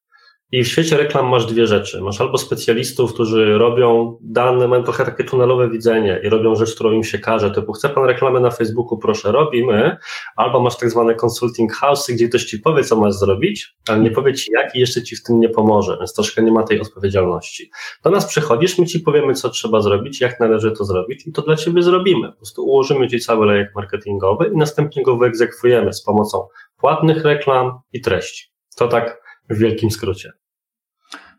I 0.52 0.64
w 0.64 0.68
świecie 0.68 0.96
reklam 0.96 1.26
masz 1.26 1.46
dwie 1.46 1.66
rzeczy. 1.66 2.00
Masz 2.00 2.20
albo 2.20 2.38
specjalistów, 2.38 3.14
którzy 3.14 3.58
robią 3.58 4.18
dane, 4.22 4.68
mają 4.68 4.82
trochę 4.82 5.04
takie 5.04 5.24
tunelowe 5.24 5.70
widzenie 5.70 6.20
i 6.24 6.28
robią 6.28 6.54
rzecz, 6.54 6.74
którą 6.74 6.92
im 6.92 7.04
się 7.04 7.18
każe, 7.18 7.50
typu 7.50 7.72
chce 7.72 7.88
pan 7.88 8.04
reklamę 8.04 8.40
na 8.40 8.50
Facebooku, 8.50 8.98
proszę, 8.98 9.32
robimy, 9.32 9.96
albo 10.36 10.60
masz 10.60 10.76
tak 10.76 10.90
zwane 10.90 11.14
consulting 11.14 11.72
house, 11.72 12.10
gdzie 12.10 12.28
ktoś 12.28 12.44
ci 12.44 12.58
powie, 12.58 12.84
co 12.84 12.96
masz 12.96 13.14
zrobić, 13.14 13.76
ale 13.88 14.00
nie 14.00 14.10
powie 14.10 14.34
ci 14.34 14.52
jak 14.52 14.74
i 14.74 14.80
jeszcze 14.80 15.02
ci 15.02 15.16
w 15.16 15.22
tym 15.22 15.40
nie 15.40 15.48
pomoże, 15.48 15.96
więc 15.98 16.14
troszkę 16.14 16.42
nie 16.42 16.52
ma 16.52 16.62
tej 16.62 16.80
odpowiedzialności. 16.80 17.70
Do 18.04 18.10
nas 18.10 18.26
przychodzisz, 18.26 18.78
my 18.78 18.86
ci 18.86 19.00
powiemy, 19.00 19.34
co 19.34 19.48
trzeba 19.48 19.80
zrobić, 19.80 20.20
jak 20.20 20.40
należy 20.40 20.72
to 20.72 20.84
zrobić 20.84 21.26
i 21.26 21.32
to 21.32 21.42
dla 21.42 21.56
ciebie 21.56 21.82
zrobimy. 21.82 22.28
Po 22.28 22.36
prostu 22.36 22.66
ułożymy 22.66 23.08
ci 23.08 23.20
cały 23.20 23.46
lejek 23.46 23.74
marketingowy 23.74 24.50
i 24.54 24.56
następnie 24.56 25.02
go 25.02 25.16
wyegzekwujemy 25.16 25.92
z 25.92 26.02
pomocą 26.02 26.46
płatnych 26.76 27.24
reklam 27.24 27.72
i 27.92 28.00
treści. 28.00 28.48
To 28.76 28.88
tak 28.88 29.27
w 29.50 29.58
wielkim 29.58 29.90
skrócie. 29.90 30.32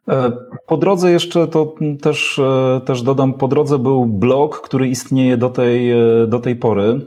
E, 0.10 0.32
po 0.68 0.78
drodze 0.78 1.12
jeszcze 1.12 1.48
to 1.48 1.76
też, 2.02 2.40
e, 2.40 2.82
też 2.86 3.02
dodam, 3.02 3.34
po 3.34 3.48
drodze 3.48 3.80
był 3.80 4.06
blog, 4.06 4.62
który 4.62 4.88
istnieje 4.88 5.38
do 5.38 5.50
tej, 5.50 5.92
e, 5.92 6.28
do 6.28 6.40
tej 6.40 6.56
pory. 6.56 7.00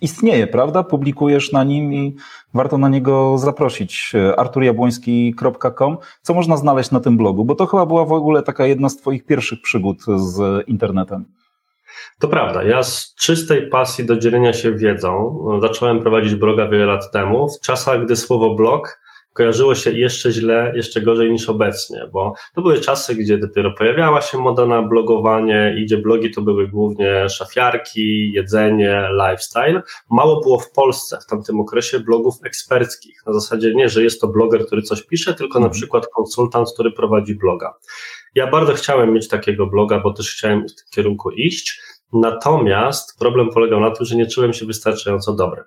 Istnieje, 0.00 0.46
prawda? 0.46 0.82
Publikujesz 0.82 1.52
na 1.52 1.64
nim 1.64 1.92
i 1.92 2.16
warto 2.54 2.78
na 2.78 2.88
niego 2.88 3.38
zaprosić. 3.38 4.12
arturjabłoński.com. 4.36 5.96
Co 6.22 6.34
można 6.34 6.56
znaleźć 6.56 6.90
na 6.90 7.00
tym 7.00 7.16
blogu? 7.16 7.44
Bo 7.44 7.54
to 7.54 7.66
chyba 7.66 7.86
była 7.86 8.04
w 8.04 8.12
ogóle 8.12 8.42
taka 8.42 8.66
jedna 8.66 8.88
z 8.88 8.96
Twoich 8.96 9.26
pierwszych 9.26 9.62
przygód 9.62 9.98
z 10.16 10.68
internetem. 10.68 11.24
To 12.18 12.28
prawda. 12.28 12.62
Ja 12.62 12.82
z 12.82 13.14
czystej 13.14 13.68
pasji 13.68 14.06
do 14.06 14.16
dzielenia 14.16 14.52
się 14.52 14.72
wiedzą 14.72 15.38
zacząłem 15.62 16.00
prowadzić 16.00 16.34
bloga 16.34 16.68
wiele 16.68 16.86
lat 16.86 17.10
temu, 17.12 17.48
w 17.48 17.60
czasach, 17.60 18.04
gdy 18.04 18.16
słowo 18.16 18.54
blog 18.54 18.98
kojarzyło 19.32 19.74
się 19.74 19.90
jeszcze 19.90 20.32
źle, 20.32 20.72
jeszcze 20.76 21.00
gorzej 21.00 21.32
niż 21.32 21.48
obecnie, 21.48 22.08
bo 22.12 22.34
to 22.54 22.62
były 22.62 22.80
czasy, 22.80 23.14
gdzie 23.14 23.38
dopiero 23.38 23.72
pojawiała 23.72 24.20
się 24.20 24.38
moda 24.38 24.66
na 24.66 24.82
blogowanie 24.82 25.74
i 25.78 25.84
gdzie 25.84 25.96
blogi 25.96 26.30
to 26.30 26.42
były 26.42 26.68
głównie 26.68 27.28
szafiarki, 27.28 28.32
jedzenie, 28.32 29.08
lifestyle. 29.12 29.82
Mało 30.10 30.40
było 30.40 30.58
w 30.58 30.70
Polsce 30.70 31.18
w 31.22 31.26
tamtym 31.26 31.60
okresie 31.60 32.00
blogów 32.00 32.34
eksperckich. 32.44 33.22
Na 33.26 33.32
zasadzie 33.32 33.74
nie, 33.74 33.88
że 33.88 34.02
jest 34.02 34.20
to 34.20 34.28
bloger, 34.28 34.66
który 34.66 34.82
coś 34.82 35.02
pisze, 35.02 35.34
tylko 35.34 35.58
na 35.58 35.66
mhm. 35.66 35.80
przykład 35.80 36.06
konsultant, 36.06 36.72
który 36.74 36.92
prowadzi 36.92 37.34
bloga. 37.34 37.74
Ja 38.34 38.46
bardzo 38.46 38.74
chciałem 38.74 39.12
mieć 39.12 39.28
takiego 39.28 39.66
bloga, 39.66 40.00
bo 40.00 40.12
też 40.12 40.34
chciałem 40.34 40.68
w 40.68 40.74
tym 40.74 40.84
kierunku 40.90 41.30
iść. 41.30 41.80
Natomiast 42.12 43.18
problem 43.18 43.50
polegał 43.50 43.80
na 43.80 43.90
tym, 43.90 44.06
że 44.06 44.16
nie 44.16 44.26
czułem 44.26 44.52
się 44.52 44.66
wystarczająco 44.66 45.32
dobry. 45.32 45.62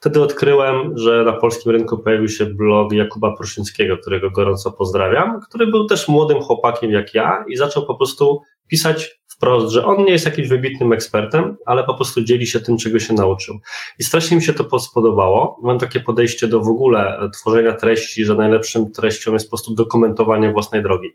Wtedy 0.00 0.22
odkryłem, 0.22 0.98
że 0.98 1.24
na 1.24 1.32
polskim 1.32 1.72
rynku 1.72 1.98
pojawił 1.98 2.28
się 2.28 2.46
blog 2.46 2.92
Jakuba 2.92 3.36
Pruszyńskiego, 3.36 3.98
którego 3.98 4.30
gorąco 4.30 4.72
pozdrawiam, 4.72 5.40
który 5.40 5.66
był 5.66 5.86
też 5.86 6.08
młodym 6.08 6.40
chłopakiem 6.40 6.90
jak 6.90 7.14
ja 7.14 7.44
i 7.48 7.56
zaczął 7.56 7.86
po 7.86 7.94
prostu 7.94 8.40
pisać 8.68 9.22
wprost, 9.28 9.72
że 9.72 9.84
on 9.84 10.04
nie 10.04 10.12
jest 10.12 10.24
jakimś 10.24 10.48
wybitnym 10.48 10.92
ekspertem, 10.92 11.56
ale 11.66 11.84
po 11.84 11.94
prostu 11.94 12.22
dzieli 12.22 12.46
się 12.46 12.60
tym, 12.60 12.78
czego 12.78 12.98
się 12.98 13.14
nauczył. 13.14 13.58
I 13.98 14.04
strasznie 14.04 14.36
mi 14.36 14.42
się 14.42 14.54
to 14.54 14.78
spodobało. 14.78 15.58
Mam 15.62 15.78
takie 15.78 16.00
podejście 16.00 16.48
do 16.48 16.60
w 16.60 16.68
ogóle 16.68 17.28
tworzenia 17.34 17.72
treści, 17.72 18.24
że 18.24 18.34
najlepszym 18.34 18.92
treścią 18.92 19.32
jest 19.32 19.46
po 19.46 19.50
prostu 19.50 19.74
dokumentowanie 19.74 20.52
własnej 20.52 20.82
drogi 20.82 21.08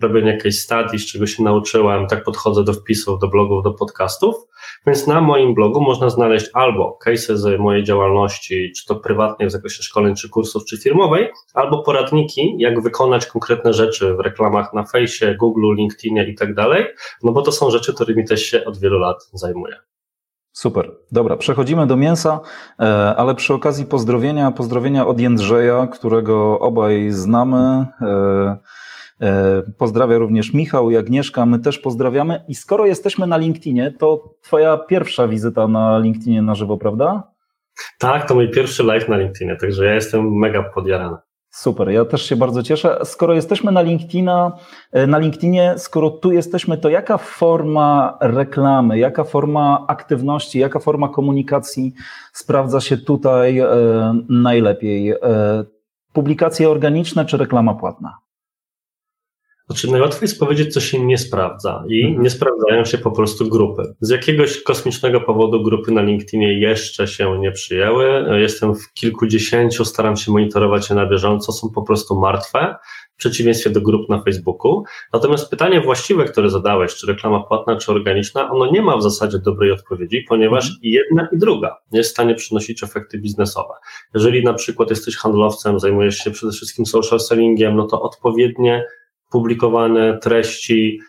robienie 0.00 0.32
jakiejś 0.32 0.60
study, 0.60 0.98
z 0.98 1.06
czego 1.06 1.26
się 1.26 1.42
nauczyłem, 1.42 2.06
tak 2.06 2.24
podchodzę 2.24 2.64
do 2.64 2.72
wpisów, 2.72 3.20
do 3.20 3.28
blogów, 3.28 3.64
do 3.64 3.72
podcastów, 3.72 4.34
więc 4.86 5.06
na 5.06 5.20
moim 5.20 5.54
blogu 5.54 5.80
można 5.80 6.10
znaleźć 6.10 6.46
albo 6.52 6.92
case 6.92 7.38
z 7.38 7.60
mojej 7.60 7.84
działalności, 7.84 8.72
czy 8.76 8.86
to 8.86 8.96
prywatnej 8.96 9.48
w 9.48 9.52
zakresie 9.52 9.82
szkoleń, 9.82 10.14
czy 10.14 10.28
kursów, 10.28 10.64
czy 10.64 10.78
firmowej, 10.78 11.28
albo 11.54 11.82
poradniki, 11.82 12.54
jak 12.58 12.82
wykonać 12.82 13.26
konkretne 13.26 13.72
rzeczy 13.72 14.14
w 14.14 14.20
reklamach 14.20 14.72
na 14.72 14.84
fejsie, 14.84 15.34
Google, 15.34 15.74
LinkedInie 15.74 16.28
i 16.28 16.34
tak 16.34 16.54
dalej, 16.54 16.86
no 17.22 17.32
bo 17.32 17.42
to 17.42 17.52
są 17.52 17.70
rzeczy, 17.70 17.94
którymi 17.94 18.24
też 18.24 18.42
się 18.42 18.64
od 18.64 18.78
wielu 18.78 18.98
lat 18.98 19.28
zajmuję. 19.32 19.76
Super. 20.52 20.90
Dobra, 21.12 21.36
przechodzimy 21.36 21.86
do 21.86 21.96
mięsa, 21.96 22.40
e, 22.80 22.84
ale 23.16 23.34
przy 23.34 23.54
okazji 23.54 23.86
pozdrowienia, 23.86 24.50
pozdrowienia 24.50 25.06
od 25.06 25.20
Jędrzeja, 25.20 25.86
którego 25.86 26.58
obaj 26.58 27.10
znamy. 27.10 27.86
E, 29.20 29.62
pozdrawia 29.78 30.18
również 30.18 30.54
Michał 30.54 30.90
i 30.90 30.96
Agnieszka, 30.96 31.46
my 31.46 31.58
też 31.58 31.78
pozdrawiamy. 31.78 32.44
I 32.48 32.54
skoro 32.54 32.86
jesteśmy 32.86 33.26
na 33.26 33.36
LinkedInie, 33.36 33.92
to 33.98 34.34
Twoja 34.42 34.76
pierwsza 34.76 35.28
wizyta 35.28 35.68
na 35.68 35.98
LinkedInie 35.98 36.42
na 36.42 36.54
żywo, 36.54 36.76
prawda? 36.76 37.32
Tak, 37.98 38.28
to 38.28 38.34
mój 38.34 38.50
pierwszy 38.50 38.82
live 38.82 39.08
na 39.08 39.16
LinkedInie, 39.16 39.56
także 39.56 39.84
ja 39.84 39.94
jestem 39.94 40.38
mega 40.38 40.62
podjarany. 40.62 41.16
Super, 41.50 41.88
ja 41.88 42.04
też 42.04 42.22
się 42.22 42.36
bardzo 42.36 42.62
cieszę. 42.62 42.98
Skoro 43.04 43.34
jesteśmy 43.34 43.72
na 43.72 43.82
LinkedIna, 43.82 44.52
e, 44.92 45.06
na 45.06 45.18
LinkedInie, 45.18 45.74
skoro 45.76 46.10
tu 46.10 46.32
jesteśmy, 46.32 46.78
to 46.78 46.88
jaka 46.88 47.18
forma 47.18 48.18
reklamy, 48.20 48.98
jaka 48.98 49.24
forma 49.24 49.84
aktywności, 49.88 50.58
jaka 50.58 50.78
forma 50.78 51.08
komunikacji 51.08 51.92
sprawdza 52.32 52.80
się 52.80 52.96
tutaj 52.96 53.58
e, 53.58 53.66
najlepiej? 54.28 55.14
Publikacje 56.12 56.70
organiczne 56.70 57.24
czy 57.24 57.36
reklama 57.36 57.74
płatna? 57.74 58.25
Znaczy, 59.66 59.90
najłatwiej 59.90 60.22
jest 60.22 60.40
powiedzieć, 60.40 60.74
co 60.74 60.80
się 60.80 61.04
nie 61.04 61.18
sprawdza 61.18 61.84
i 61.88 62.04
mhm. 62.04 62.22
nie 62.22 62.30
sprawdzają 62.30 62.84
się 62.84 62.98
po 62.98 63.10
prostu 63.10 63.48
grupy. 63.48 63.94
Z 64.00 64.10
jakiegoś 64.10 64.62
kosmicznego 64.62 65.20
powodu 65.20 65.62
grupy 65.62 65.92
na 65.92 66.02
LinkedInie 66.02 66.60
jeszcze 66.60 67.06
się 67.06 67.38
nie 67.38 67.52
przyjęły. 67.52 68.24
Jestem 68.40 68.74
w 68.74 68.92
kilkudziesięciu, 68.92 69.84
staram 69.84 70.16
się 70.16 70.32
monitorować 70.32 70.90
je 70.90 70.96
na 70.96 71.06
bieżąco, 71.06 71.52
są 71.52 71.70
po 71.70 71.82
prostu 71.82 72.20
martwe, 72.20 72.76
w 73.16 73.18
przeciwieństwie 73.18 73.70
do 73.70 73.80
grup 73.80 74.08
na 74.08 74.22
Facebooku. 74.22 74.84
Natomiast 75.12 75.50
pytanie 75.50 75.80
właściwe, 75.80 76.24
które 76.24 76.50
zadałeś, 76.50 76.94
czy 76.94 77.06
reklama 77.06 77.40
płatna, 77.40 77.76
czy 77.76 77.92
organiczna, 77.92 78.50
ono 78.50 78.70
nie 78.70 78.82
ma 78.82 78.96
w 78.96 79.02
zasadzie 79.02 79.38
dobrej 79.38 79.72
odpowiedzi, 79.72 80.24
ponieważ 80.28 80.64
mhm. 80.64 80.82
i 80.82 80.90
jedna, 80.90 81.28
i 81.32 81.38
druga 81.38 81.76
nie 81.92 81.98
jest 81.98 82.10
w 82.10 82.12
stanie 82.12 82.34
przynosić 82.34 82.82
efekty 82.82 83.18
biznesowe. 83.18 83.74
Jeżeli 84.14 84.44
na 84.44 84.54
przykład 84.54 84.90
jesteś 84.90 85.16
handlowcem, 85.16 85.80
zajmujesz 85.80 86.18
się 86.18 86.30
przede 86.30 86.52
wszystkim 86.52 86.86
social 86.86 87.20
sellingiem, 87.20 87.76
no 87.76 87.86
to 87.86 88.02
odpowiednie 88.02 88.84
publikowane 89.30 90.18
treści 90.18 91.00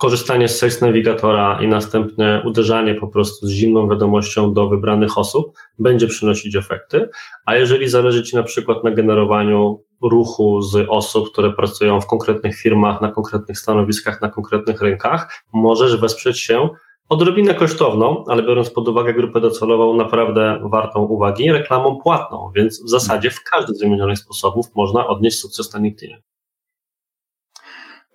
korzystanie 0.00 0.48
z 0.48 0.58
Sales 0.58 0.80
Navigatora 0.80 1.58
i 1.62 1.68
następne 1.68 2.42
uderzanie 2.46 2.94
po 2.94 3.08
prostu 3.08 3.46
z 3.46 3.50
zimną 3.50 3.88
wiadomością 3.88 4.54
do 4.54 4.68
wybranych 4.68 5.18
osób 5.18 5.58
będzie 5.78 6.06
przynosić 6.06 6.56
efekty, 6.56 7.08
a 7.46 7.54
jeżeli 7.54 7.88
zależy 7.88 8.22
Ci 8.22 8.36
na 8.36 8.42
przykład 8.42 8.84
na 8.84 8.90
generowaniu 8.90 9.82
ruchu 10.02 10.62
z 10.62 10.86
osób, 10.88 11.32
które 11.32 11.52
pracują 11.52 12.00
w 12.00 12.06
konkretnych 12.06 12.56
firmach, 12.56 13.00
na 13.00 13.12
konkretnych 13.12 13.58
stanowiskach, 13.58 14.22
na 14.22 14.28
konkretnych 14.28 14.80
rynkach, 14.80 15.44
możesz 15.52 15.96
wesprzeć 15.96 16.40
się 16.40 16.68
odrobinę 17.08 17.54
kosztowną, 17.54 18.24
ale 18.28 18.42
biorąc 18.42 18.70
pod 18.70 18.88
uwagę 18.88 19.14
grupę 19.14 19.40
docelową, 19.40 19.96
naprawdę 19.96 20.60
wartą 20.64 21.00
uwagi, 21.00 21.52
reklamą 21.52 21.96
płatną, 21.96 22.50
więc 22.54 22.84
w 22.84 22.88
zasadzie 22.88 23.30
w 23.30 23.42
każdy 23.42 23.74
z 23.74 23.80
wymienionych 23.80 24.18
sposobów 24.18 24.66
można 24.74 25.06
odnieść 25.06 25.38
sukces 25.38 25.74
na 25.74 25.80
LinkedInie. 25.80 26.22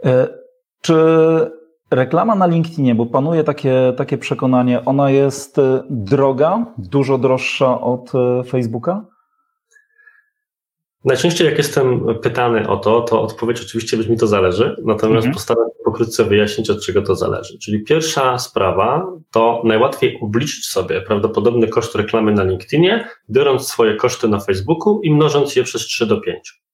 E, 0.06 0.28
czy 0.82 0.96
reklama 1.92 2.36
na 2.36 2.48
LinkedInie, 2.48 2.96
bo 2.96 3.06
panuje 3.06 3.44
takie, 3.44 3.94
takie 3.98 4.18
przekonanie, 4.18 4.86
ona 4.86 5.10
jest 5.10 5.60
e, 5.60 5.84
droga, 5.90 6.66
dużo 6.78 7.18
droższa 7.18 7.82
od 7.82 8.12
e, 8.16 8.44
Facebooka? 8.44 9.06
Najczęściej 11.06 11.48
jak 11.48 11.58
jestem 11.58 12.06
pytany 12.22 12.68
o 12.68 12.78
to, 12.78 13.02
to 13.02 13.22
odpowiedź 13.22 13.62
oczywiście 13.62 13.98
brzmi 13.98 14.18
to 14.18 14.28
zależy, 14.28 14.76
natomiast 14.86 15.26
mhm. 15.26 15.34
postaram 15.34 15.66
się 15.66 15.84
pokrótce 15.86 16.24
wyjaśnić, 16.24 16.70
od 16.70 16.86
czego 16.86 17.02
to 17.02 17.16
zależy. 17.16 17.60
Czyli 17.60 17.84
pierwsza 17.84 18.40
sprawa 18.40 19.08
to 19.32 19.62
najłatwiej 19.66 20.20
obliczyć 20.22 20.66
sobie 20.66 21.02
prawdopodobny 21.02 21.68
koszt 21.68 21.96
reklamy 21.96 22.32
na 22.32 22.44
LinkedInie, 22.44 23.08
biorąc 23.30 23.68
swoje 23.68 23.96
koszty 23.96 24.28
na 24.28 24.40
Facebooku 24.40 25.02
i 25.04 25.12
mnożąc 25.12 25.56
je 25.56 25.64
przez 25.64 25.82
3 25.82 26.06
do 26.06 26.22
5. 26.22 26.65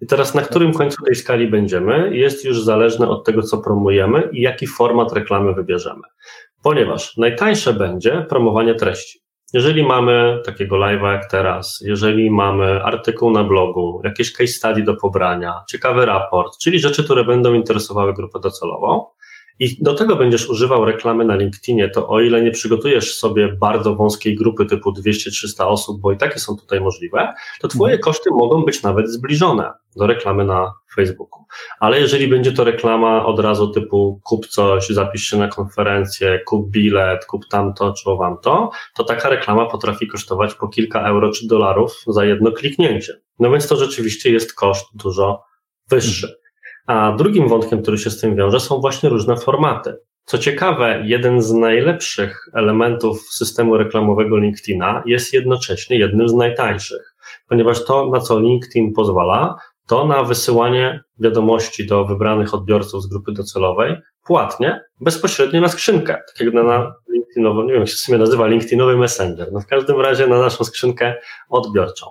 I 0.00 0.06
teraz 0.06 0.34
na 0.34 0.42
którym 0.42 0.72
końcu 0.72 1.04
tej 1.04 1.14
skali 1.14 1.46
będziemy, 1.46 2.16
jest 2.16 2.44
już 2.44 2.62
zależne 2.62 3.08
od 3.08 3.24
tego, 3.24 3.42
co 3.42 3.58
promujemy 3.58 4.28
i 4.32 4.40
jaki 4.40 4.66
format 4.66 5.12
reklamy 5.12 5.54
wybierzemy. 5.54 6.02
Ponieważ 6.62 7.16
najtańsze 7.16 7.72
będzie 7.72 8.26
promowanie 8.28 8.74
treści. 8.74 9.20
Jeżeli 9.52 9.82
mamy 9.82 10.42
takiego 10.44 10.76
live'a 10.76 11.12
jak 11.12 11.30
teraz, 11.30 11.80
jeżeli 11.84 12.30
mamy 12.30 12.82
artykuł 12.82 13.30
na 13.30 13.44
blogu, 13.44 14.00
jakieś 14.04 14.32
case 14.32 14.52
study 14.52 14.82
do 14.82 14.96
pobrania, 14.96 15.54
ciekawy 15.68 16.06
raport, 16.06 16.58
czyli 16.58 16.78
rzeczy, 16.78 17.04
które 17.04 17.24
będą 17.24 17.54
interesowały 17.54 18.14
grupę 18.14 18.40
docelową, 18.40 19.06
i 19.60 19.76
do 19.80 19.94
tego 19.94 20.16
będziesz 20.16 20.48
używał 20.48 20.84
reklamy 20.84 21.24
na 21.24 21.36
LinkedInie, 21.36 21.88
to 21.88 22.08
o 22.08 22.20
ile 22.20 22.42
nie 22.42 22.50
przygotujesz 22.50 23.18
sobie 23.18 23.48
bardzo 23.48 23.94
wąskiej 23.94 24.34
grupy 24.34 24.66
typu 24.66 24.92
200-300 24.92 25.64
osób, 25.64 26.00
bo 26.00 26.12
i 26.12 26.16
takie 26.16 26.38
są 26.38 26.56
tutaj 26.56 26.80
możliwe, 26.80 27.34
to 27.60 27.68
Twoje 27.68 27.94
mhm. 27.94 28.02
koszty 28.02 28.30
mogą 28.30 28.64
być 28.64 28.82
nawet 28.82 29.10
zbliżone 29.10 29.72
do 29.96 30.06
reklamy 30.06 30.44
na 30.44 30.72
Facebooku. 30.94 31.44
Ale 31.80 32.00
jeżeli 32.00 32.28
będzie 32.28 32.52
to 32.52 32.64
reklama 32.64 33.26
od 33.26 33.40
razu 33.40 33.68
typu 33.68 34.20
kup 34.24 34.46
coś, 34.46 34.88
zapisz 34.88 35.22
się 35.22 35.36
na 35.36 35.48
konferencję, 35.48 36.40
kup 36.46 36.70
bilet, 36.70 37.24
kup 37.26 37.48
tamto 37.48 37.92
czy 37.92 38.04
to, 38.42 38.70
to 38.94 39.04
taka 39.04 39.28
reklama 39.28 39.66
potrafi 39.66 40.06
kosztować 40.06 40.54
po 40.54 40.68
kilka 40.68 41.08
euro 41.08 41.32
czy 41.32 41.46
dolarów 41.46 42.02
za 42.06 42.24
jedno 42.24 42.52
kliknięcie. 42.52 43.20
No 43.38 43.50
więc 43.50 43.68
to 43.68 43.76
rzeczywiście 43.76 44.32
jest 44.32 44.54
koszt 44.54 44.86
dużo 44.94 45.42
wyższy. 45.88 46.39
A 46.90 47.12
drugim 47.12 47.48
wątkiem, 47.48 47.82
który 47.82 47.98
się 47.98 48.10
z 48.10 48.20
tym 48.20 48.36
wiąże, 48.36 48.60
są 48.60 48.80
właśnie 48.80 49.08
różne 49.08 49.36
formaty. 49.36 49.96
Co 50.24 50.38
ciekawe, 50.38 51.02
jeden 51.04 51.42
z 51.42 51.52
najlepszych 51.52 52.48
elementów 52.54 53.20
systemu 53.20 53.76
reklamowego 53.76 54.36
LinkedIna 54.36 55.02
jest 55.06 55.32
jednocześnie 55.32 55.98
jednym 55.98 56.28
z 56.28 56.34
najtańszych, 56.34 57.14
ponieważ 57.48 57.84
to, 57.84 58.10
na 58.10 58.20
co 58.20 58.40
LinkedIn 58.40 58.92
pozwala, 58.92 59.56
to 59.86 60.06
na 60.06 60.22
wysyłanie 60.22 61.00
wiadomości 61.18 61.86
do 61.86 62.04
wybranych 62.04 62.54
odbiorców 62.54 63.02
z 63.02 63.06
grupy 63.06 63.32
docelowej 63.32 63.96
płatnie, 64.24 64.80
bezpośrednio 65.00 65.60
na 65.60 65.68
skrzynkę, 65.68 66.12
tak 66.12 66.46
jak 66.46 66.54
na 66.54 66.94
LinkedInową, 67.30 67.62
nie 67.62 67.72
wiem 67.72 67.80
jak 67.80 67.88
się 67.88 67.96
w 67.96 67.98
sumie 67.98 68.18
nazywa, 68.18 68.46
LinkedInowy 68.46 68.96
Messenger, 68.96 69.52
no 69.52 69.60
w 69.60 69.66
każdym 69.66 70.00
razie 70.00 70.26
na 70.26 70.38
naszą 70.40 70.64
skrzynkę 70.64 71.14
odbiorczą. 71.48 72.06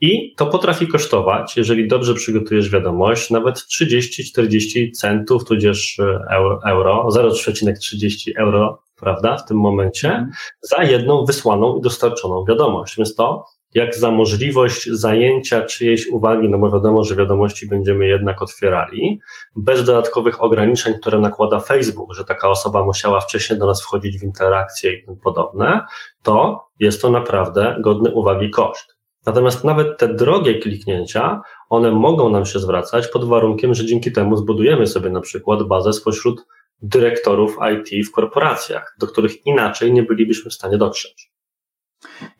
I 0.00 0.34
to 0.36 0.46
potrafi 0.46 0.86
kosztować, 0.86 1.56
jeżeli 1.56 1.88
dobrze 1.88 2.14
przygotujesz 2.14 2.70
wiadomość, 2.70 3.30
nawet 3.30 3.56
30-40 3.56 4.90
centów, 4.92 5.44
tudzież 5.44 5.98
e, 5.98 6.04
euro, 6.30 6.60
euro 6.66 7.08
0,30 7.14 8.30
euro, 8.36 8.82
prawda, 8.96 9.36
w 9.36 9.46
tym 9.46 9.56
momencie, 9.56 10.08
mhm. 10.08 10.30
za 10.60 10.84
jedną 10.84 11.24
wysłaną 11.24 11.78
i 11.78 11.80
dostarczoną 11.80 12.44
wiadomość. 12.44 12.96
Więc 12.96 13.14
to 13.14 13.44
jak 13.74 13.94
za 13.94 14.10
możliwość 14.10 14.90
zajęcia 14.90 15.62
czyjejś 15.62 16.06
uwagi, 16.06 16.48
no 16.48 16.58
bo 16.58 16.70
wiadomo, 16.70 17.04
że 17.04 17.16
wiadomości 17.16 17.68
będziemy 17.68 18.06
jednak 18.06 18.42
otwierali, 18.42 19.20
bez 19.56 19.84
dodatkowych 19.84 20.42
ograniczeń, 20.42 20.94
które 20.94 21.18
nakłada 21.18 21.60
Facebook, 21.60 22.14
że 22.14 22.24
taka 22.24 22.48
osoba 22.48 22.84
musiała 22.84 23.20
wcześniej 23.20 23.58
do 23.58 23.66
nas 23.66 23.82
wchodzić 23.82 24.18
w 24.18 24.22
interakcje 24.22 24.92
i 24.92 25.04
tym 25.04 25.16
podobne, 25.16 25.80
to 26.22 26.66
jest 26.78 27.02
to 27.02 27.10
naprawdę 27.10 27.76
godny 27.80 28.10
uwagi 28.10 28.50
koszt. 28.50 28.96
Natomiast 29.26 29.64
nawet 29.64 29.98
te 29.98 30.14
drogie 30.14 30.54
kliknięcia, 30.54 31.40
one 31.68 31.90
mogą 31.90 32.30
nam 32.30 32.46
się 32.46 32.58
zwracać 32.58 33.08
pod 33.08 33.24
warunkiem, 33.24 33.74
że 33.74 33.86
dzięki 33.86 34.12
temu 34.12 34.36
zbudujemy 34.36 34.86
sobie 34.86 35.10
na 35.10 35.20
przykład 35.20 35.62
bazę 35.62 35.92
spośród 35.92 36.46
dyrektorów 36.82 37.56
IT 37.72 38.08
w 38.08 38.12
korporacjach, 38.12 38.96
do 38.98 39.06
których 39.06 39.46
inaczej 39.46 39.92
nie 39.92 40.02
bylibyśmy 40.02 40.50
w 40.50 40.54
stanie 40.54 40.78
dotrzeć. 40.78 41.29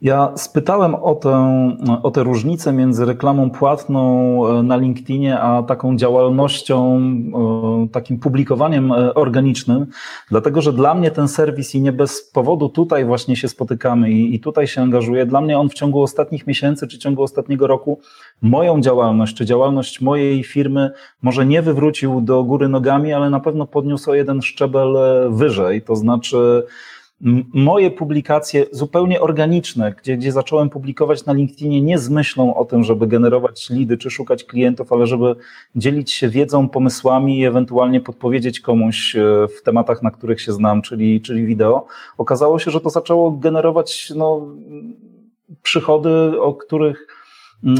Ja 0.03 0.33
spytałem 0.37 0.95
o 0.95 1.15
tę, 1.15 1.77
o 2.03 2.11
tę 2.11 2.23
różnicę 2.23 2.73
między 2.73 3.05
reklamą 3.05 3.51
płatną 3.51 4.01
e, 4.49 4.63
na 4.63 4.77
LinkedInie, 4.77 5.41
a 5.41 5.63
taką 5.63 5.97
działalnością, 5.97 7.01
e, 7.85 7.89
takim 7.93 8.19
publikowaniem 8.19 8.93
e, 8.93 9.15
organicznym, 9.15 9.87
dlatego 10.31 10.63
że 10.63 10.73
dla 10.73 10.95
mnie 10.95 11.11
ten 11.11 11.29
serwis 11.29 11.75
i 11.75 11.81
nie 11.81 11.93
bez 11.93 12.31
powodu 12.31 12.69
tutaj 12.69 13.05
właśnie 13.05 13.37
się 13.37 13.49
spotykamy 13.49 14.11
i, 14.11 14.35
i 14.35 14.41
tutaj 14.41 14.67
się 14.67 14.83
angażuję. 14.83 15.27
Dla 15.27 15.41
mnie 15.41 15.59
on 15.59 15.69
w 15.69 15.75
ciągu 15.75 16.03
ostatnich 16.03 16.47
miesięcy 16.47 16.89
czy 16.89 16.99
ciągu 16.99 17.23
ostatniego 17.23 17.67
roku 17.67 18.01
moją 18.43 18.81
działalność 18.81 19.37
czy 19.37 19.45
działalność 19.45 20.01
mojej 20.01 20.45
firmy 20.45 20.91
może 21.23 21.47
nie 21.47 21.63
wywrócił 21.63 22.21
do 22.21 22.45
góry 22.45 22.69
nogami, 22.69 23.13
ale 23.13 23.31
na 23.31 23.41
pewno 23.41 23.67
podniósł 23.67 24.11
o 24.11 24.15
jeden 24.15 24.43
szczebel 24.43 24.97
wyżej. 25.31 25.83
To 25.83 25.97
znaczy, 25.97 26.67
moje 27.55 27.91
publikacje 27.91 28.67
zupełnie 28.73 29.21
organiczne, 29.21 29.95
gdzie, 30.03 30.17
gdzie 30.17 30.33
zacząłem 30.33 30.71
publikować 30.71 31.27
na 31.27 31.33
LinkedInie 31.33 31.83
nie 31.83 31.99
z 31.99 32.09
myślą 32.09 32.55
o 32.55 32.65
tym, 32.65 32.85
żeby 32.85 33.07
generować 33.07 33.71
lidy 33.71 33.99
czy 33.99 34.11
szukać 34.11 34.45
klientów, 34.45 34.93
ale 34.93 35.07
żeby 35.07 35.37
dzielić 35.77 36.11
się 36.11 36.29
wiedzą, 36.29 36.69
pomysłami 36.69 37.39
i 37.39 37.45
ewentualnie 37.45 38.01
podpowiedzieć 38.01 38.61
komuś 38.61 39.17
e, 39.17 39.21
w 39.59 39.63
tematach, 39.63 40.03
na 40.03 40.11
których 40.11 40.41
się 40.41 40.53
znam, 40.53 40.83
czyli, 40.83 41.21
czyli 41.21 41.47
wideo. 41.47 41.87
Okazało 42.19 42.59
się, 42.59 42.71
że 42.71 42.81
to 42.81 42.91
zaczęło 42.91 43.31
generować 43.31 44.13
no, 44.17 44.47
przychody, 45.63 46.41
o 46.41 46.55
których 46.55 47.07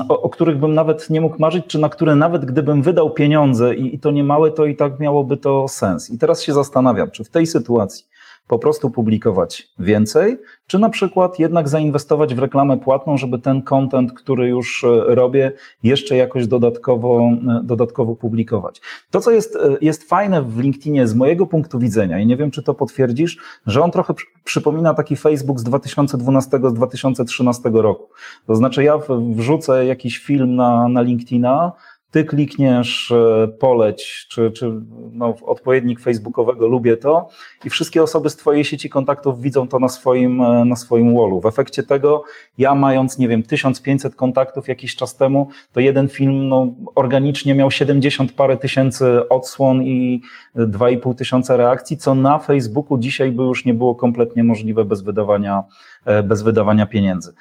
o, 0.09 0.23
o, 0.23 0.29
których 0.29 0.59
bym 0.59 0.75
nawet 0.75 1.11
nie 1.11 1.21
mógł 1.21 1.39
marzyć, 1.39 1.67
czy 1.67 1.79
na 1.79 1.89
które 1.89 2.17
nawet 2.17 2.45
gdybym 2.45 2.83
wydał 2.83 3.11
pieniądze 3.11 3.75
i, 3.75 3.95
i 3.95 3.99
to 3.99 4.11
nie 4.11 4.25
małe, 4.25 4.51
to 4.51 4.67
i 4.67 4.77
tak 4.77 5.01
miałoby 5.01 5.37
to 5.37 5.69
sens. 5.69 6.11
I 6.11 6.19
teraz 6.19 6.43
się 6.43 6.53
zastanawiam, 6.53 7.11
czy 7.11 7.25
w 7.25 7.31
tej 7.31 7.47
sytuacji 7.47 8.10
po 8.51 8.59
prostu 8.59 8.91
publikować 8.91 9.69
więcej, 9.79 10.39
czy 10.67 10.79
na 10.79 10.89
przykład 10.89 11.39
jednak 11.39 11.69
zainwestować 11.69 12.35
w 12.35 12.39
reklamę 12.39 12.79
płatną, 12.79 13.17
żeby 13.17 13.39
ten 13.39 13.63
content, 13.63 14.13
który 14.13 14.49
już 14.49 14.85
e, 14.85 15.15
robię, 15.15 15.53
jeszcze 15.83 16.17
jakoś 16.17 16.47
dodatkowo, 16.47 17.21
e, 17.21 17.61
dodatkowo 17.65 18.17
publikować. 18.17 18.81
To, 19.11 19.21
co 19.21 19.31
jest, 19.31 19.57
e, 19.57 19.77
jest 19.81 20.09
fajne 20.09 20.43
w 20.43 20.59
LinkedInie 20.59 21.07
z 21.07 21.15
mojego 21.15 21.47
punktu 21.47 21.79
widzenia, 21.79 22.19
i 22.19 22.27
nie 22.27 22.37
wiem, 22.37 22.51
czy 22.51 22.63
to 22.63 22.75
potwierdzisz, 22.75 23.39
że 23.67 23.83
on 23.83 23.91
trochę 23.91 24.15
przypomina 24.45 24.95
taki 24.95 25.17
Facebook 25.17 25.61
z 25.61 25.65
2012-2013 25.65 27.81
roku. 27.81 28.09
To 28.47 28.57
znaczy, 28.57 28.85
ja 28.85 28.99
wrzucę 29.31 29.87
jakiś 29.87 30.19
film 30.19 30.55
na, 30.55 30.89
na 30.89 31.03
LinkedIna, 31.03 31.73
ty 32.11 32.25
klikniesz 32.25 33.13
e, 33.13 33.49
poleć, 33.49 34.27
czy, 34.31 34.51
czy 34.51 34.73
no, 35.13 35.35
odpowiednik 35.43 36.01
facebookowego 36.01 36.69
lubię 36.69 36.97
to 36.97 37.29
i 37.65 37.71
wszystkie 37.71 38.03
osoby 38.03 38.31
z 38.31 38.37
twojej 38.37 38.65
sieci 38.65 38.91
kontaktów 38.91 39.41
widzą 39.41 39.69
to 39.69 39.79
na 39.79 39.89
swoim, 39.89 40.43
e, 40.43 40.65
na 40.65 40.77
swoim 40.77 41.17
wallu. 41.17 41.41
W 41.41 41.47
efekcie 41.47 41.83
tego 41.83 42.23
ja 42.59 42.75
mając, 42.75 43.19
nie 43.19 43.29
wiem, 43.29 43.43
1500 43.43 44.15
kontaktów 44.15 44.69
jakiś 44.69 44.97
czas 44.97 45.17
temu, 45.17 45.49
to 45.73 45.81
jeden 45.81 46.09
film 46.09 46.49
no, 46.49 46.75
organicznie 46.95 47.55
miał 47.55 47.71
70 47.71 48.33
parę 48.33 48.57
tysięcy 48.57 49.29
odsłon 49.29 49.83
i 49.83 50.23
2,5 50.57 51.15
tysiąca 51.15 51.57
reakcji, 51.57 51.97
co 51.97 52.15
na 52.15 52.39
Facebooku 52.39 52.99
dzisiaj 52.99 53.33
by 53.33 53.43
już 53.43 53.65
nie 53.65 53.75
było 53.75 53.95
kompletnie 53.95 54.45
możliwe 54.45 54.85
bez 54.85 55.03
wydawania, 55.03 55.65
e, 56.05 56.23
bez 56.23 56.43
wydawania 56.43 56.87
pieniędzy. 56.87 57.35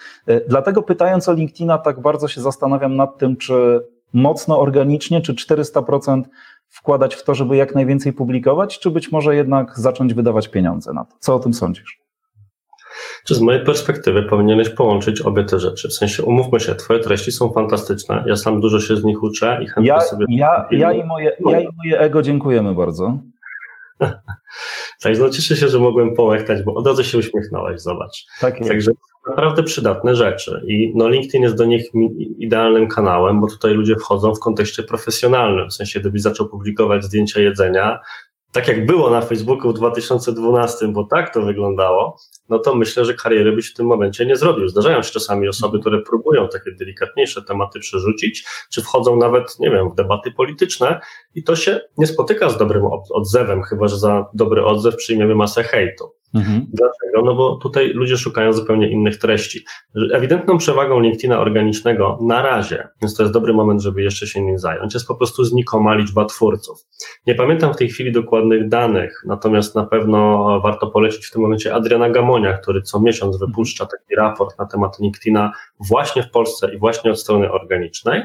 Dlatego 0.48 0.82
pytając 0.82 1.30
o 1.30 1.34
LinkedIna, 1.34 1.78
tak 1.78 2.00
bardzo 2.00 2.28
się 2.28 2.42
zastanawiam 2.42 2.96
nad 2.96 3.18
tym, 3.18 3.38
czy 3.38 3.82
mocno 4.14 4.60
organicznie, 4.60 5.22
czy 5.22 5.34
400% 5.34 6.24
wkładać 6.70 7.16
w 7.16 7.24
to, 7.24 7.36
żeby 7.36 7.56
jak 7.56 7.76
najwięcej 7.76 8.14
publikować, 8.14 8.80
czy 8.80 8.92
być 8.92 9.12
może 9.12 9.36
jednak 9.36 9.80
zacząć 9.80 10.14
wydawać 10.14 10.48
pieniądze 10.48 10.94
na 10.94 11.06
to? 11.06 11.16
Co 11.20 11.36
o 11.36 11.40
tym 11.40 11.54
sądzisz? 11.54 12.00
Czy 13.26 13.36
z 13.36 13.42
mojej 13.42 13.66
perspektywy 13.66 14.24
powinieneś 14.24 14.70
połączyć 14.70 15.22
obie 15.22 15.44
te 15.44 15.60
rzeczy? 15.60 15.90
W 15.90 15.94
sensie, 15.94 16.24
umówmy 16.24 16.60
się, 16.60 16.76
twoje 16.76 17.00
treści 17.00 17.32
są 17.32 17.52
fantastyczne, 17.52 18.24
ja 18.28 18.36
sam 18.36 18.62
dużo 18.62 18.80
się 18.80 18.96
z 18.96 19.04
nich 19.04 19.24
uczę 19.24 19.60
i 19.64 19.68
chętnie 19.68 19.88
ja, 19.88 20.00
sobie... 20.02 20.26
Ja, 20.30 20.68
ja, 20.72 20.94
i 20.94 21.04
moje, 21.04 21.38
ja 21.50 21.60
i 21.60 21.68
moje 21.78 22.00
ego 22.00 22.22
dziękujemy 22.22 22.76
bardzo. 22.76 23.18
Także 25.04 25.22
no 25.22 25.30
cieszę 25.30 25.56
się, 25.56 25.68
że 25.68 25.80
mogłem 25.80 26.16
połechtać, 26.16 26.64
bo 26.64 26.74
od 26.74 26.88
razu 26.88 27.04
się 27.04 27.18
uśmiechnąłeś, 27.18 27.82
zobacz. 27.82 28.26
Tak 28.42 28.58
jest. 28.58 28.70
Także 28.70 28.92
naprawdę 29.30 29.64
przydatne 29.64 30.16
rzeczy 30.16 30.64
i 30.68 30.94
no 30.96 31.10
LinkedIn 31.10 31.44
jest 31.44 31.56
do 31.56 31.66
nich 31.66 31.92
idealnym 32.38 32.88
kanałem, 32.88 33.42
bo 33.42 33.48
tutaj 33.48 33.74
ludzie 33.74 33.96
wchodzą 33.96 34.36
w 34.36 34.40
kontekście 34.40 34.84
profesjonalnym, 34.84 35.70
w 35.70 35.74
sensie 35.74 36.00
gdybyś 36.00 36.22
zaczął 36.22 36.50
publikować 36.50 37.04
zdjęcia 37.04 37.42
jedzenia, 37.42 38.00
tak 38.52 38.68
jak 38.68 38.86
było 38.86 39.10
na 39.10 39.22
Facebooku 39.22 39.72
w 39.72 39.74
2012, 39.74 40.88
bo 40.88 41.04
tak 41.04 41.34
to 41.34 41.42
wyglądało, 41.42 42.18
no 42.50 42.60
to 42.60 42.76
myślę, 42.76 43.06
że 43.06 43.14
kariery 43.14 43.52
byś 43.52 43.72
w 43.72 43.74
tym 43.74 43.86
momencie 43.86 44.26
nie 44.26 44.36
zrobił. 44.36 44.68
Zdarzają 44.68 45.04
się 45.04 45.12
czasami 45.12 45.48
osoby, 45.48 45.80
które 45.80 46.02
próbują 46.02 46.48
takie 46.48 46.72
delikatniejsze 46.72 47.42
tematy 47.42 47.80
przerzucić, 47.80 48.46
czy 48.72 48.82
wchodzą 48.82 49.16
nawet, 49.16 49.60
nie 49.60 49.72
wiem, 49.72 49.90
w 49.90 49.96
debaty 49.96 50.32
polityczne 50.32 51.00
i 51.36 51.44
to 51.44 51.56
się 51.56 51.80
nie 51.98 52.08
spotyka 52.08 52.50
z 52.50 52.58
dobrym 52.58 52.84
odzewem, 53.14 53.64
chyba 53.64 53.88
że 53.88 53.98
za 53.98 54.26
dobry 54.34 54.66
odzew 54.66 54.96
przyjmiemy 54.96 55.36
masę 55.36 55.64
hejtu. 55.64 56.19
Mhm. 56.34 56.66
Dlaczego? 56.74 57.26
No 57.26 57.36
bo 57.36 57.56
tutaj 57.56 57.90
ludzie 57.94 58.18
szukają 58.18 58.54
zupełnie 58.54 58.92
innych 58.92 59.18
treści. 59.18 59.66
Ewidentną 60.14 60.58
przewagą 60.58 61.00
LinkedIna 61.00 61.40
organicznego 61.40 62.18
na 62.22 62.42
razie, 62.42 62.88
więc 63.02 63.16
to 63.16 63.24
jest 63.24 63.34
dobry 63.34 63.54
moment, 63.54 63.82
żeby 63.82 64.04
jeszcze 64.04 64.28
się 64.28 64.42
nim 64.42 64.60
zająć, 64.60 64.94
jest 64.94 65.08
po 65.08 65.16
prostu 65.16 65.44
znikoma 65.44 65.96
liczba 65.96 66.26
twórców. 66.26 66.86
Nie 67.28 67.36
pamiętam 67.36 67.74
w 67.74 67.78
tej 67.78 67.90
chwili 67.90 68.12
dokładnych 68.12 68.70
danych, 68.70 69.24
natomiast 69.26 69.76
na 69.76 69.86
pewno 69.86 70.60
warto 70.64 70.88
polecić 70.88 71.26
w 71.26 71.32
tym 71.32 71.42
momencie 71.42 71.76
Adriana 71.76 72.10
Gamonia, 72.10 72.58
który 72.58 72.82
co 72.82 73.00
miesiąc 73.00 73.38
wypuszcza 73.38 73.86
taki 73.86 74.16
raport 74.16 74.60
na 74.60 74.66
temat 74.66 75.00
LinkedIna 75.00 75.52
właśnie 75.80 76.24
w 76.24 76.32
Polsce 76.32 76.74
i 76.76 76.78
właśnie 76.78 77.12
od 77.12 77.20
strony 77.20 77.52
organicznej. 77.52 78.24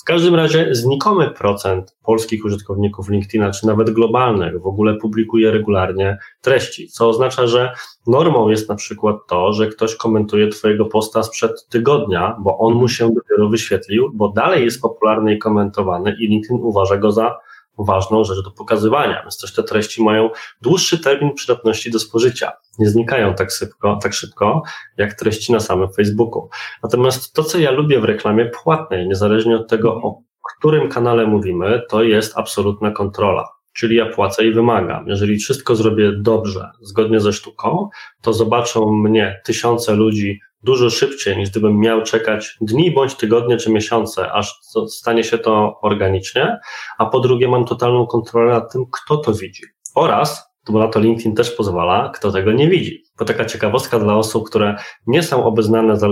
W 0.00 0.04
każdym 0.04 0.34
razie 0.34 0.74
znikomy 0.74 1.30
procent 1.30 1.96
polskich 2.04 2.44
użytkowników 2.44 3.08
LinkedIna, 3.08 3.50
czy 3.50 3.66
nawet 3.66 3.90
globalnych, 3.90 4.62
w 4.62 4.66
ogóle 4.66 4.94
publikuje 4.94 5.50
regularnie 5.50 6.18
treści, 6.40 6.88
co 6.88 7.08
oznacza, 7.08 7.45
że 7.48 7.72
normą 8.06 8.48
jest 8.48 8.68
na 8.68 8.74
przykład 8.74 9.16
to, 9.28 9.52
że 9.52 9.66
ktoś 9.66 9.96
komentuje 9.96 10.48
Twojego 10.48 10.84
posta 10.84 11.22
sprzed 11.22 11.68
tygodnia, 11.68 12.36
bo 12.40 12.58
on 12.58 12.74
mu 12.74 12.88
się 12.88 13.14
dopiero 13.14 13.48
wyświetlił, 13.48 14.10
bo 14.14 14.28
dalej 14.28 14.64
jest 14.64 14.82
popularny 14.82 15.34
i 15.34 15.38
komentowany 15.38 16.16
i 16.20 16.26
LinkedIn 16.28 16.58
uważa 16.62 16.96
go 16.96 17.12
za 17.12 17.38
ważną 17.78 18.24
rzecz 18.24 18.44
do 18.44 18.50
pokazywania, 18.50 19.22
więc 19.22 19.40
też 19.40 19.54
te 19.54 19.62
treści 19.62 20.02
mają 20.02 20.30
dłuższy 20.62 20.98
termin 20.98 21.34
przydatności 21.34 21.90
do 21.90 21.98
spożycia. 21.98 22.52
Nie 22.78 22.88
znikają 22.88 23.34
tak 23.34 23.50
szybko, 23.50 23.98
tak 24.02 24.12
szybko 24.12 24.62
jak 24.96 25.14
treści 25.14 25.52
na 25.52 25.60
samym 25.60 25.92
Facebooku. 25.92 26.48
Natomiast 26.82 27.32
to, 27.32 27.44
co 27.44 27.58
ja 27.58 27.70
lubię 27.70 28.00
w 28.00 28.04
reklamie 28.04 28.50
płatnej, 28.62 29.08
niezależnie 29.08 29.56
od 29.56 29.68
tego, 29.68 29.94
o 29.94 30.22
którym 30.56 30.88
kanale 30.88 31.26
mówimy, 31.26 31.82
to 31.88 32.02
jest 32.02 32.38
absolutna 32.38 32.90
kontrola. 32.90 33.55
Czyli 33.76 33.96
ja 33.96 34.06
płacę 34.06 34.46
i 34.46 34.52
wymagam. 34.52 35.08
Jeżeli 35.08 35.38
wszystko 35.38 35.76
zrobię 35.76 36.12
dobrze, 36.18 36.70
zgodnie 36.80 37.20
ze 37.20 37.32
sztuką, 37.32 37.88
to 38.22 38.32
zobaczą 38.32 38.92
mnie 38.92 39.40
tysiące 39.44 39.94
ludzi 39.94 40.40
dużo 40.62 40.90
szybciej, 40.90 41.36
niż 41.36 41.50
gdybym 41.50 41.80
miał 41.80 42.02
czekać 42.02 42.56
dni 42.60 42.90
bądź 42.90 43.14
tygodnie 43.14 43.56
czy 43.56 43.70
miesiące, 43.70 44.32
aż 44.32 44.60
stanie 44.88 45.24
się 45.24 45.38
to 45.38 45.80
organicznie. 45.82 46.58
A 46.98 47.06
po 47.06 47.20
drugie, 47.20 47.48
mam 47.48 47.64
totalną 47.64 48.06
kontrolę 48.06 48.52
nad 48.52 48.72
tym, 48.72 48.84
kto 48.92 49.16
to 49.16 49.32
widzi. 49.32 49.62
Oraz 49.94 50.55
bo 50.72 50.78
na 50.78 50.88
to 50.88 51.00
LinkedIn 51.00 51.34
też 51.34 51.50
pozwala, 51.50 52.10
kto 52.14 52.32
tego 52.32 52.52
nie 52.52 52.68
widzi. 52.68 53.02
To 53.18 53.24
taka 53.24 53.44
ciekawostka 53.44 53.98
dla 53.98 54.16
osób, 54.16 54.46
które 54.46 54.76
nie 55.06 55.22
są 55.22 55.44
obeznane 55.44 55.96
z, 55.96 56.04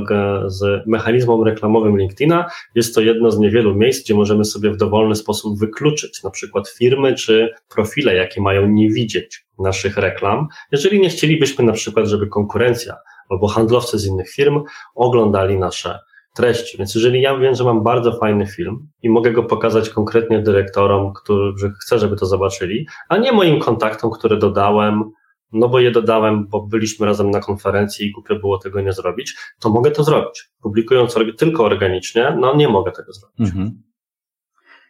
z 0.47 0.87
mechanizmem 0.87 1.43
reklamowym 1.43 1.99
LinkedIna. 1.99 2.47
Jest 2.75 2.95
to 2.95 3.01
jedno 3.01 3.31
z 3.31 3.39
niewielu 3.39 3.75
miejsc, 3.75 4.05
gdzie 4.05 4.15
możemy 4.15 4.45
sobie 4.45 4.71
w 4.71 4.77
dowolny 4.77 5.15
sposób 5.15 5.59
wykluczyć 5.59 6.23
na 6.23 6.31
przykład 6.31 6.69
firmy 6.69 7.15
czy 7.15 7.55
profile, 7.75 8.15
jakie 8.15 8.41
mają 8.41 8.69
nie 8.69 8.91
widzieć 8.91 9.45
naszych 9.59 9.97
reklam, 9.97 10.49
jeżeli 10.73 11.01
nie 11.01 11.09
chcielibyśmy 11.09 11.65
na 11.65 11.73
przykład, 11.73 12.07
żeby 12.07 12.27
konkurencja 12.27 12.97
albo 13.29 13.49
handlowcy 13.49 13.99
z 13.99 14.07
innych 14.07 14.31
firm 14.31 14.63
oglądali 14.95 15.59
nasze 15.59 15.99
treści. 16.35 16.79
Więc 16.79 16.95
jeżeli 16.95 17.23
ja 17.23 17.39
wiem, 17.39 17.55
że 17.55 17.65
mam 17.65 17.83
bardzo 17.83 18.19
fajny 18.19 18.47
film 18.47 18.89
i 19.03 19.11
mogę 19.11 19.33
go 19.33 19.43
pokazać 19.43 19.91
konkretnie 19.91 20.43
dyrektorom, 20.43 21.13
którzy 21.13 21.73
chcę, 21.83 21.99
żeby 21.99 22.17
to 22.17 22.27
zobaczyli, 22.27 22.87
a 23.09 23.17
nie 23.17 23.33
moim 23.33 23.61
kontaktom, 23.61 24.11
które 24.11 24.37
dodałem, 24.37 25.11
no 25.53 25.69
bo 25.69 25.81
je 25.81 25.91
dodałem, 25.91 26.47
bo 26.49 26.67
byliśmy 26.67 27.07
razem 27.07 27.31
na 27.31 27.41
konferencji 27.41 28.07
i 28.07 28.13
głupio 28.13 28.37
było 28.37 28.59
tego 28.59 28.81
nie 28.81 28.93
zrobić, 28.93 29.37
to 29.61 29.71
mogę 29.71 29.91
to 29.91 30.05
zrobić. 30.05 30.51
Publikując 30.63 31.17
tylko 31.39 31.65
organicznie, 31.65 32.37
no 32.41 32.57
nie 32.57 32.69
mogę 32.69 32.93
tego 32.93 33.13
zrobić. 33.13 33.41
Mhm. 33.41 33.83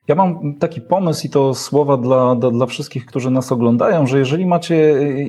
Ja 0.08 0.14
mam 0.14 0.54
taki 0.54 0.80
pomysł 0.80 1.26
i 1.26 1.30
to 1.30 1.54
słowa 1.54 1.96
dla, 1.96 2.34
dla, 2.34 2.50
dla, 2.50 2.66
wszystkich, 2.66 3.06
którzy 3.06 3.30
nas 3.30 3.52
oglądają, 3.52 4.06
że 4.06 4.18
jeżeli 4.18 4.46
macie 4.46 4.76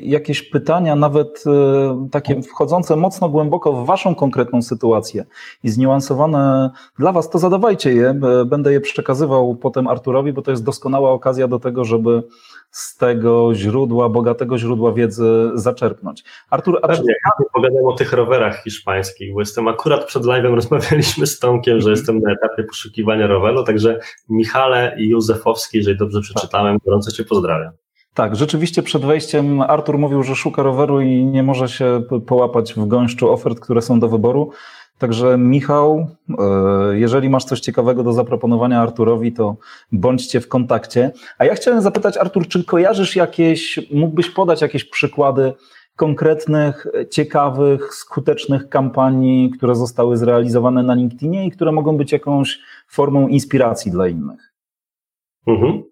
jakieś 0.03 0.41
pytania, 0.41 0.95
nawet 0.95 1.43
e, 1.47 2.07
takie 2.11 2.41
wchodzące 2.41 2.95
mocno 2.95 3.29
głęboko 3.29 3.73
w 3.73 3.85
Waszą 3.85 4.15
konkretną 4.15 4.61
sytuację 4.61 5.25
i 5.63 5.69
zniuansowane 5.69 6.69
dla 6.99 7.11
Was, 7.11 7.29
to 7.29 7.39
zadawajcie 7.39 7.93
je. 7.93 8.19
Będę 8.45 8.73
je 8.73 8.81
przekazywał 8.81 9.55
potem 9.55 9.87
Arturowi, 9.87 10.33
bo 10.33 10.41
to 10.41 10.51
jest 10.51 10.63
doskonała 10.63 11.11
okazja 11.11 11.47
do 11.47 11.59
tego, 11.59 11.85
żeby 11.85 12.23
z 12.71 12.97
tego 12.97 13.55
źródła, 13.55 14.09
bogatego 14.09 14.57
źródła 14.57 14.93
wiedzy 14.93 15.51
zaczerpnąć. 15.53 16.23
Artur, 16.49 16.79
a 16.81 16.87
Pewnie, 16.87 17.13
ja 17.25 17.45
pogadam 17.53 17.85
o 17.85 17.93
tych 17.93 18.13
rowerach 18.13 18.63
hiszpańskich, 18.63 19.33
bo 19.33 19.39
jestem 19.39 19.67
akurat 19.67 20.05
przed 20.05 20.23
live'em 20.23 20.53
rozmawialiśmy 20.55 21.27
z 21.27 21.39
Tomkiem, 21.39 21.81
że 21.81 21.89
jestem 21.89 22.19
na 22.19 22.31
etapie 22.31 22.63
poszukiwania 22.63 23.27
roweru, 23.27 23.63
także 23.63 23.99
Michale 24.29 24.95
i 24.99 25.09
Józefowski, 25.09 25.77
jeżeli 25.77 25.97
dobrze 25.97 26.21
przeczytałem, 26.21 26.77
gorąco 26.85 27.11
Cię 27.11 27.23
pozdrawiam. 27.23 27.71
Tak, 28.15 28.35
rzeczywiście 28.35 28.83
przed 28.83 29.05
wejściem 29.05 29.61
Artur 29.61 29.97
mówił, 29.97 30.23
że 30.23 30.35
szuka 30.35 30.63
roweru 30.63 31.01
i 31.01 31.25
nie 31.25 31.43
może 31.43 31.69
się 31.69 32.01
połapać 32.27 32.73
w 32.73 32.87
gąszczu 32.87 33.31
ofert, 33.31 33.59
które 33.59 33.81
są 33.81 33.99
do 33.99 34.09
wyboru. 34.09 34.51
Także 34.97 35.37
Michał, 35.37 36.07
e, 36.29 36.97
jeżeli 36.97 37.29
masz 37.29 37.45
coś 37.45 37.59
ciekawego 37.59 38.03
do 38.03 38.13
zaproponowania 38.13 38.81
Arturowi, 38.81 39.33
to 39.33 39.55
bądźcie 39.91 40.41
w 40.41 40.47
kontakcie. 40.47 41.11
A 41.37 41.45
ja 41.45 41.55
chciałem 41.55 41.81
zapytać, 41.81 42.17
Artur, 42.17 42.47
czy 42.47 42.63
kojarzysz 42.63 43.15
jakieś, 43.15 43.79
mógłbyś 43.91 44.29
podać 44.29 44.61
jakieś 44.61 44.85
przykłady 44.85 45.53
konkretnych, 45.95 46.87
ciekawych, 47.11 47.93
skutecznych 47.93 48.69
kampanii, 48.69 49.51
które 49.51 49.75
zostały 49.75 50.17
zrealizowane 50.17 50.83
na 50.83 50.93
LinkedInie 50.93 51.45
i 51.45 51.51
które 51.51 51.71
mogą 51.71 51.97
być 51.97 52.11
jakąś 52.11 52.59
formą 52.87 53.27
inspiracji 53.27 53.91
dla 53.91 54.07
innych? 54.07 54.53
Mhm. 55.47 55.83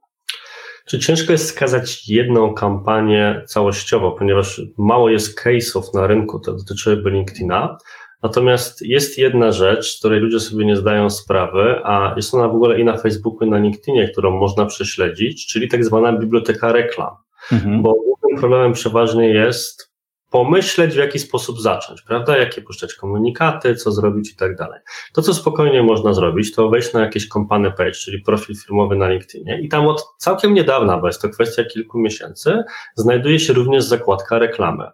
Czy 0.86 1.00
ciężko 1.00 1.32
jest 1.32 1.48
skazać 1.48 2.10
jedną 2.10 2.54
kampanię 2.54 3.42
całościowo, 3.48 4.12
ponieważ 4.12 4.62
mało 4.78 5.10
jest 5.10 5.42
case'ów 5.42 5.84
na 5.94 6.08
rynku, 6.08 6.40
to 6.40 6.54
dotyczy 6.54 7.04
LinkedIna, 7.06 7.78
Natomiast 8.24 8.82
jest 8.82 9.18
jedna 9.18 9.52
rzecz, 9.52 9.96
z 9.96 10.00
której 10.00 10.20
ludzie 10.20 10.40
sobie 10.40 10.66
nie 10.66 10.76
zdają 10.76 11.10
sprawy, 11.10 11.82
a 11.84 12.14
jest 12.16 12.34
ona 12.34 12.48
w 12.48 12.56
ogóle 12.56 12.80
i 12.80 12.84
na 12.84 12.98
Facebooku, 12.98 13.48
i 13.48 13.50
na 13.50 13.58
LinkedInie, 13.58 14.08
którą 14.08 14.32
można 14.38 14.66
prześledzić, 14.66 15.48
czyli 15.48 15.68
tak 15.68 15.86
zwana 15.86 16.14
biblioteka 16.14 16.72
reklam. 16.72 17.16
Mhm. 17.52 17.82
Bo 17.82 17.94
głównym 17.94 18.40
problemem 18.40 18.74
przeważnie 18.74 19.30
jest 19.30 19.94
pomyśleć, 20.34 20.94
w 20.94 20.98
jaki 20.98 21.20
sposób 21.20 21.62
zacząć, 21.62 22.02
prawda? 22.02 22.38
Jakie 22.38 22.62
puszczać 22.62 22.94
komunikaty, 22.94 23.76
co 23.76 23.92
zrobić 23.92 24.32
i 24.32 24.36
tak 24.36 24.56
dalej. 24.56 24.80
To, 25.14 25.22
co 25.22 25.34
spokojnie 25.34 25.84
można 25.84 26.14
zrobić, 26.14 26.56
to 26.56 26.70
wejść 26.70 26.94
na 26.94 27.02
jakiś 27.02 27.28
company 27.28 27.72
page, 27.72 27.92
czyli 27.92 28.22
profil 28.22 28.56
firmowy 28.56 28.96
na 28.96 29.10
LinkedInie 29.10 29.62
i 29.62 29.70
tam 29.70 29.88
od 29.88 30.06
całkiem 30.18 30.54
niedawna, 30.54 30.98
bo 30.98 31.08
jest 31.08 31.22
to 31.22 31.30
kwestia 31.30 31.64
kilku 31.64 32.00
miesięcy, 32.00 32.64
znajduje 32.96 33.40
się 33.40 33.54
również 33.54 33.84
zakładka 33.84 34.40
reklamy. 34.40 34.88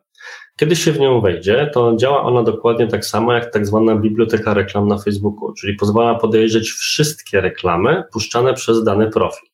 Kiedy 0.59 0.75
się 0.75 0.91
w 0.91 0.99
nią 0.99 1.21
wejdzie, 1.21 1.69
to 1.73 1.95
działa 1.95 2.23
ona 2.23 2.43
dokładnie 2.43 2.87
tak 2.87 3.05
samo 3.05 3.33
jak 3.33 3.53
tak 3.53 3.67
zwana 3.67 3.95
biblioteka 3.95 4.53
reklam 4.53 4.87
na 4.87 4.97
Facebooku, 4.97 5.53
czyli 5.53 5.75
pozwala 5.75 6.15
podejrzeć 6.15 6.71
wszystkie 6.71 7.41
reklamy 7.41 8.03
puszczane 8.11 8.53
przez 8.53 8.83
dany 8.83 9.09
profil. 9.09 9.49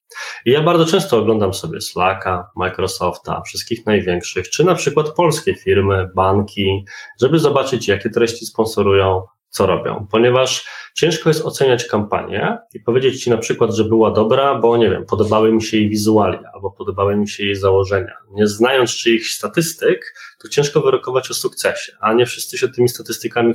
I 0.45 0.51
ja 0.51 0.63
bardzo 0.63 0.85
często 0.85 1.17
oglądam 1.17 1.53
sobie 1.53 1.81
Slacka, 1.81 2.49
Microsofta, 2.55 3.41
wszystkich 3.41 3.85
największych, 3.85 4.49
czy 4.49 4.63
na 4.63 4.75
przykład 4.75 5.09
polskie 5.09 5.55
firmy, 5.55 6.09
banki, 6.15 6.85
żeby 7.21 7.39
zobaczyć, 7.39 7.87
jakie 7.87 8.09
treści 8.09 8.45
sponsorują, 8.45 9.23
co 9.55 9.65
robią, 9.65 10.07
ponieważ 10.11 10.67
ciężko 10.93 11.29
jest 11.29 11.45
oceniać 11.45 11.85
kampanię 11.85 12.57
i 12.73 12.79
powiedzieć 12.79 13.23
Ci 13.23 13.29
na 13.29 13.37
przykład, 13.37 13.73
że 13.73 13.83
była 13.83 14.11
dobra, 14.11 14.55
bo 14.55 14.77
nie 14.77 14.89
wiem, 14.89 15.05
podobały 15.05 15.51
mi 15.51 15.63
się 15.63 15.77
jej 15.77 15.89
wizualia 15.89 16.51
albo 16.53 16.71
podobały 16.71 17.15
mi 17.15 17.29
się 17.29 17.45
jej 17.45 17.55
założenia. 17.55 18.13
Nie 18.31 18.47
znając 18.47 18.95
czyichś 18.95 19.35
statystyk, 19.35 20.15
to 20.41 20.47
ciężko 20.47 20.81
wyrokować 20.81 21.31
o 21.31 21.33
sukcesie, 21.33 21.91
a 21.99 22.13
nie 22.13 22.25
wszyscy 22.25 22.57
się 22.57 22.69
tymi 22.69 22.89
statystykami 22.89 23.53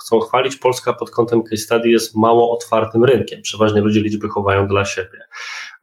chcą 0.00 0.20
chwalić. 0.20 0.56
Polska 0.56 0.92
pod 0.92 1.10
kątem 1.10 1.42
case 1.42 1.56
study 1.56 1.90
jest 1.90 2.16
mało 2.16 2.52
otwartym 2.52 3.04
rynkiem. 3.04 3.42
Przeważnie 3.42 3.80
ludzie 3.80 4.00
liczby 4.00 4.28
chowają 4.28 4.68
dla 4.68 4.84
siebie. 4.84 5.18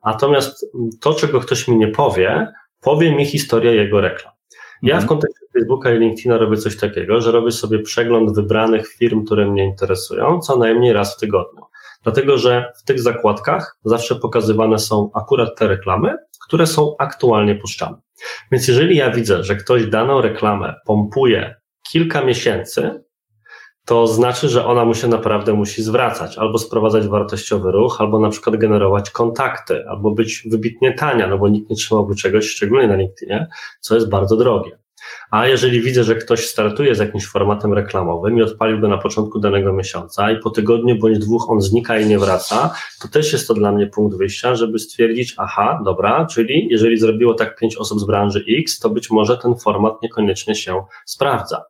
Natomiast 0.06 0.66
to, 1.02 1.14
czego 1.14 1.40
ktoś 1.40 1.68
mi 1.68 1.78
nie 1.78 1.88
powie, 1.88 2.54
powie 2.82 3.16
mi 3.16 3.26
historia 3.26 3.72
jego 3.72 4.02
reklam. 4.02 4.39
Ja 4.82 4.96
w 4.96 5.02
mhm. 5.02 5.08
kontekście 5.08 5.46
Facebooka 5.54 5.92
i 5.94 6.00
LinkedIna 6.00 6.38
robię 6.38 6.58
coś 6.58 6.78
takiego, 6.78 7.22
że 7.22 7.32
robię 7.32 7.52
sobie 7.52 7.80
przegląd 7.80 8.36
wybranych 8.36 8.88
firm, 8.88 9.26
które 9.26 9.52
mnie 9.52 9.66
interesują, 9.66 10.40
co 10.40 10.58
najmniej 10.58 10.94
raz 10.94 11.16
w 11.16 11.20
tygodniu. 11.20 11.62
Dlatego, 12.04 12.38
że 12.38 12.74
w 12.82 12.84
tych 12.84 13.00
zakładkach 13.00 13.78
zawsze 13.86 14.16
pokazywane 14.16 14.80
są 14.80 15.10
akurat 15.14 15.58
te 15.58 15.68
reklamy, 15.68 16.16
które 16.48 16.68
są 16.68 16.96
aktualnie 17.00 17.56
puszczane. 17.56 17.98
Więc 18.52 18.68
jeżeli 18.68 18.96
ja 18.96 19.12
widzę, 19.12 19.44
że 19.44 19.56
ktoś 19.56 19.86
daną 19.86 20.22
reklamę 20.22 20.76
pompuje 20.86 21.56
kilka 21.92 22.24
miesięcy, 22.24 23.04
to 23.90 24.08
znaczy, 24.08 24.50
że 24.50 24.66
ona 24.66 24.86
mu 24.86 24.94
się 24.94 25.08
naprawdę 25.08 25.54
musi 25.54 25.84
zwracać, 25.84 26.38
albo 26.38 26.58
sprowadzać 26.58 27.08
wartościowy 27.08 27.72
ruch, 27.72 28.02
albo 28.02 28.20
na 28.20 28.30
przykład 28.30 28.56
generować 28.56 29.10
kontakty, 29.10 29.88
albo 29.90 30.12
być 30.12 30.44
wybitnie 30.52 30.94
tania, 30.94 31.28
no 31.28 31.38
bo 31.38 31.48
nikt 31.48 31.70
nie 31.70 31.76
trzymałby 31.76 32.16
czegoś, 32.16 32.46
szczególnie 32.46 32.88
na 32.88 32.96
LinkedInie, 32.96 33.48
co 33.80 33.96
jest 33.96 34.10
bardzo 34.10 34.38
drogie. 34.38 34.80
A 35.32 35.48
jeżeli 35.48 35.82
widzę, 35.82 36.04
że 36.04 36.16
ktoś 36.16 36.48
startuje 36.48 36.96
z 36.96 37.00
jakimś 37.00 37.26
formatem 37.26 37.74
reklamowym 37.74 38.38
i 38.38 38.42
odpalił 38.42 38.80
go 38.80 38.88
na 38.88 38.98
początku 38.98 39.40
danego 39.40 39.74
miesiąca 39.74 40.32
i 40.32 40.40
po 40.40 40.50
tygodniu 40.50 41.00
bądź 41.00 41.20
dwóch 41.20 41.50
on 41.50 41.62
znika 41.62 42.00
i 42.00 42.06
nie 42.06 42.20
wraca, 42.20 42.74
to 43.02 43.08
też 43.08 43.34
jest 43.34 43.48
to 43.48 43.54
dla 43.54 43.72
mnie 43.72 43.88
punkt 43.88 44.18
wyjścia, 44.18 44.56
żeby 44.56 44.80
stwierdzić, 44.80 45.36
aha, 45.38 45.82
dobra, 45.86 46.26
czyli 46.26 46.68
jeżeli 46.72 46.98
zrobiło 46.98 47.34
tak 47.34 47.60
pięć 47.60 47.78
osób 47.78 48.00
z 48.00 48.06
branży 48.06 48.46
X, 48.60 48.80
to 48.80 48.90
być 48.90 49.12
może 49.12 49.38
ten 49.38 49.56
format 49.56 50.02
niekoniecznie 50.02 50.56
się 50.56 50.84
sprawdza. 51.06 51.64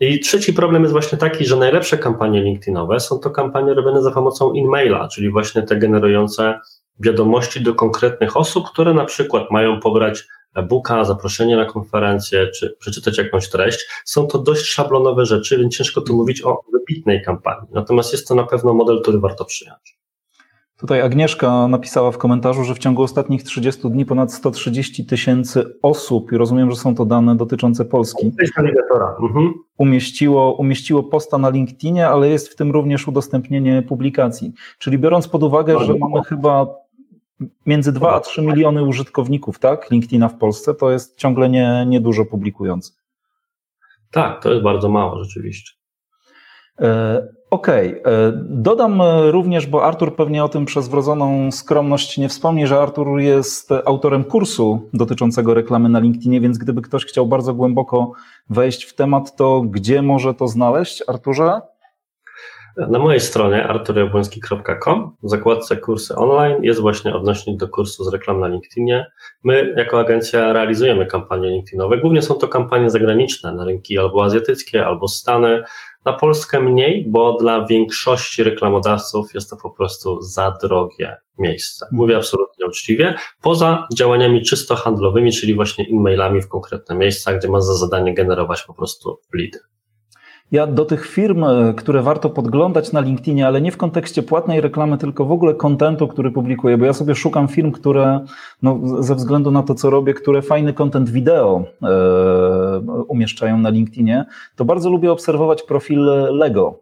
I 0.00 0.20
trzeci 0.20 0.52
problem 0.52 0.82
jest 0.82 0.92
właśnie 0.92 1.18
taki, 1.18 1.44
że 1.44 1.56
najlepsze 1.56 1.98
kampanie 1.98 2.42
LinkedInowe 2.42 3.00
są 3.00 3.18
to 3.18 3.30
kampanie 3.30 3.74
robione 3.74 4.02
za 4.02 4.10
pomocą 4.10 4.52
e-maila, 4.52 5.08
czyli 5.08 5.30
właśnie 5.30 5.62
te 5.62 5.76
generujące 5.76 6.60
wiadomości 7.00 7.60
do 7.60 7.74
konkretnych 7.74 8.36
osób, 8.36 8.70
które 8.70 8.94
na 8.94 9.04
przykład 9.04 9.50
mają 9.50 9.80
pobrać 9.80 10.24
e-booka, 10.54 11.04
zaproszenie 11.04 11.56
na 11.56 11.64
konferencję, 11.64 12.46
czy 12.46 12.76
przeczytać 12.78 13.18
jakąś 13.18 13.48
treść. 13.48 13.86
Są 14.04 14.26
to 14.26 14.38
dość 14.38 14.66
szablonowe 14.66 15.26
rzeczy, 15.26 15.58
więc 15.58 15.76
ciężko 15.76 16.00
tu 16.00 16.16
mówić 16.16 16.44
o 16.44 16.60
wybitnej 16.72 17.22
kampanii. 17.22 17.68
Natomiast 17.72 18.12
jest 18.12 18.28
to 18.28 18.34
na 18.34 18.44
pewno 18.44 18.74
model, 18.74 19.02
który 19.02 19.18
warto 19.18 19.44
przyjąć. 19.44 19.98
Tutaj 20.76 21.00
Agnieszka 21.00 21.68
napisała 21.68 22.10
w 22.10 22.18
komentarzu, 22.18 22.64
że 22.64 22.74
w 22.74 22.78
ciągu 22.78 23.02
ostatnich 23.02 23.42
30 23.42 23.90
dni 23.90 24.06
ponad 24.06 24.32
130 24.32 25.06
tysięcy 25.06 25.80
osób, 25.82 26.32
i 26.32 26.36
rozumiem, 26.36 26.70
że 26.70 26.76
są 26.76 26.94
to 26.94 27.04
dane 27.04 27.36
dotyczące 27.36 27.84
Polski, 27.84 28.32
mhm. 29.22 29.54
umieściło, 29.78 30.54
umieściło 30.54 31.02
posta 31.02 31.38
na 31.38 31.50
LinkedInie, 31.50 32.08
ale 32.08 32.28
jest 32.28 32.48
w 32.48 32.56
tym 32.56 32.70
również 32.70 33.08
udostępnienie 33.08 33.82
publikacji. 33.82 34.52
Czyli 34.78 34.98
biorąc 34.98 35.28
pod 35.28 35.42
uwagę, 35.42 35.84
że 35.84 35.94
mamy 35.94 36.22
chyba 36.24 36.66
między 37.66 37.92
2 37.92 38.14
a 38.14 38.20
3 38.20 38.42
miliony 38.42 38.82
użytkowników, 38.82 39.58
tak, 39.58 39.90
LinkedIna 39.90 40.28
w 40.28 40.38
Polsce, 40.38 40.74
to 40.74 40.90
jest 40.90 41.18
ciągle 41.18 41.48
nie, 41.48 41.84
niedużo 41.88 42.24
publikując. 42.24 42.98
Tak, 44.10 44.42
to 44.42 44.50
jest 44.50 44.62
bardzo 44.64 44.88
mało 44.88 45.24
rzeczywiście. 45.24 45.72
E, 47.56 47.58
okej, 47.58 48.00
okay. 48.00 48.12
E, 48.12 48.32
dodam 48.48 49.02
również, 49.30 49.66
bo 49.66 49.84
Artur 49.84 50.16
pewnie 50.16 50.44
o 50.44 50.48
tym 50.48 50.64
przez 50.64 50.88
wrodzoną 50.88 51.52
skromność 51.52 52.18
nie 52.18 52.28
wspomni, 52.28 52.66
że 52.66 52.78
Artur 52.78 53.20
jest 53.20 53.72
autorem 53.84 54.24
kursu 54.24 54.88
dotyczącego 54.94 55.54
reklamy 55.54 55.88
na 55.88 55.98
LinkedInie, 55.98 56.40
więc 56.40 56.58
gdyby 56.58 56.82
ktoś 56.82 57.04
chciał 57.04 57.26
bardzo 57.26 57.54
głęboko 57.54 58.12
wejść 58.50 58.84
w 58.84 58.94
temat, 58.94 59.36
to 59.36 59.60
gdzie 59.60 60.02
może 60.02 60.34
to 60.34 60.48
znaleźć, 60.48 61.02
Arturze? 61.06 61.60
Na 62.76 62.98
mojej 62.98 63.20
stronie 63.20 63.64
arturjabłoński.com 63.64 65.16
w 65.22 65.30
zakładce 65.30 65.76
kursy 65.76 66.16
online 66.16 66.64
jest 66.64 66.80
właśnie 66.80 67.14
odnośnik 67.14 67.56
do 67.56 67.68
kursu 67.68 68.04
z 68.04 68.12
reklam 68.12 68.40
na 68.40 68.48
LinkedInie. 68.48 69.06
My 69.44 69.74
jako 69.76 70.00
agencja 70.00 70.52
realizujemy 70.52 71.06
kampanie 71.06 71.48
LinkedInowe. 71.48 71.98
Głównie 71.98 72.22
są 72.22 72.34
to 72.34 72.48
kampanie 72.48 72.90
zagraniczne 72.90 73.52
na 73.52 73.64
rynki 73.64 73.98
albo 73.98 74.24
azjatyckie, 74.24 74.86
albo 74.86 75.08
Stany. 75.08 75.62
Na 76.06 76.12
Polskę 76.12 76.60
mniej, 76.60 77.04
bo 77.08 77.36
dla 77.40 77.66
większości 77.66 78.42
reklamodawców 78.42 79.34
jest 79.34 79.50
to 79.50 79.56
po 79.56 79.70
prostu 79.70 80.22
za 80.22 80.58
drogie 80.62 81.16
miejsce. 81.38 81.86
Mówię 81.92 82.16
absolutnie 82.16 82.66
uczciwie. 82.66 83.14
Poza 83.42 83.88
działaniami 83.94 84.42
czysto 84.42 84.76
handlowymi, 84.76 85.32
czyli 85.32 85.54
właśnie 85.54 85.86
e-mailami 85.92 86.42
w 86.42 86.48
konkretne 86.48 86.94
miejsca, 86.94 87.34
gdzie 87.34 87.48
ma 87.48 87.60
za 87.60 87.74
zadanie 87.74 88.14
generować 88.14 88.62
po 88.62 88.74
prostu 88.74 89.20
lidy. 89.34 89.58
Ja 90.52 90.66
do 90.66 90.84
tych 90.84 91.06
firm, 91.06 91.44
e, 91.44 91.74
które 91.74 92.02
warto 92.02 92.30
podglądać 92.30 92.92
na 92.92 93.00
LinkedInie, 93.00 93.46
ale 93.46 93.60
nie 93.60 93.72
w 93.72 93.76
kontekście 93.76 94.22
płatnej 94.22 94.60
reklamy, 94.60 94.98
tylko 94.98 95.24
w 95.24 95.32
ogóle 95.32 95.54
kontentu, 95.54 96.08
który 96.08 96.30
publikuję, 96.30 96.78
bo 96.78 96.84
ja 96.84 96.92
sobie 96.92 97.14
szukam 97.14 97.48
firm, 97.48 97.72
które 97.72 98.20
no, 98.62 98.80
ze 99.00 99.14
względu 99.14 99.50
na 99.50 99.62
to, 99.62 99.74
co 99.74 99.90
robię, 99.90 100.14
które 100.14 100.42
fajny 100.42 100.72
kontent 100.72 101.10
wideo 101.10 101.64
e, 101.82 101.88
umieszczają 103.08 103.58
na 103.58 103.70
LinkedInie, 103.70 104.24
to 104.56 104.64
bardzo 104.64 104.90
lubię 104.90 105.12
obserwować 105.12 105.62
profil 105.62 106.00
Lego. 106.30 106.78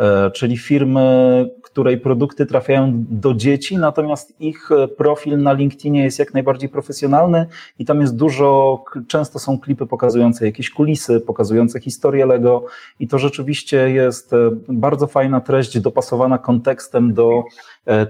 E, 0.00 0.30
czyli 0.30 0.58
firmy, 0.58 1.50
której 1.62 1.98
produkty 1.98 2.46
trafiają 2.46 3.04
do 3.10 3.34
dzieci, 3.34 3.76
natomiast 3.78 4.40
ich 4.40 4.72
e, 4.72 4.88
profil 4.88 5.38
na 5.38 5.52
LinkedInie 5.52 6.04
jest 6.04 6.18
jak 6.18 6.34
najbardziej 6.34 6.68
profesjonalny 6.68 7.46
i 7.78 7.84
tam 7.84 8.00
jest 8.00 8.16
dużo, 8.16 8.84
często 9.08 9.38
są 9.38 9.58
klipy 9.58 9.86
pokazujące 9.86 10.46
jakieś 10.46 10.70
kulisy, 10.70 11.20
pokazujące 11.20 11.80
historię 11.80 12.26
Lego 12.26 12.64
i 13.00 13.08
to 13.08 13.18
rzeczywiście 13.18 13.90
jest 13.90 14.32
e, 14.32 14.36
bardzo 14.68 15.06
fajna 15.06 15.40
treść 15.40 15.80
dopasowana 15.80 16.38
kontekstem 16.38 17.14
do 17.14 17.42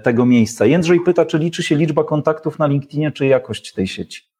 tego 0.03 0.25
miejsca. 0.25 0.65
Jędrzej 0.65 0.99
pyta, 0.99 1.25
czy 1.25 1.37
liczy 1.37 1.63
się 1.63 1.75
liczba 1.75 2.03
kontaktów 2.03 2.59
na 2.59 2.67
LinkedInie, 2.67 3.11
czy 3.11 3.25
jakość 3.25 3.73
tej 3.73 3.87
sieci? 3.87 4.30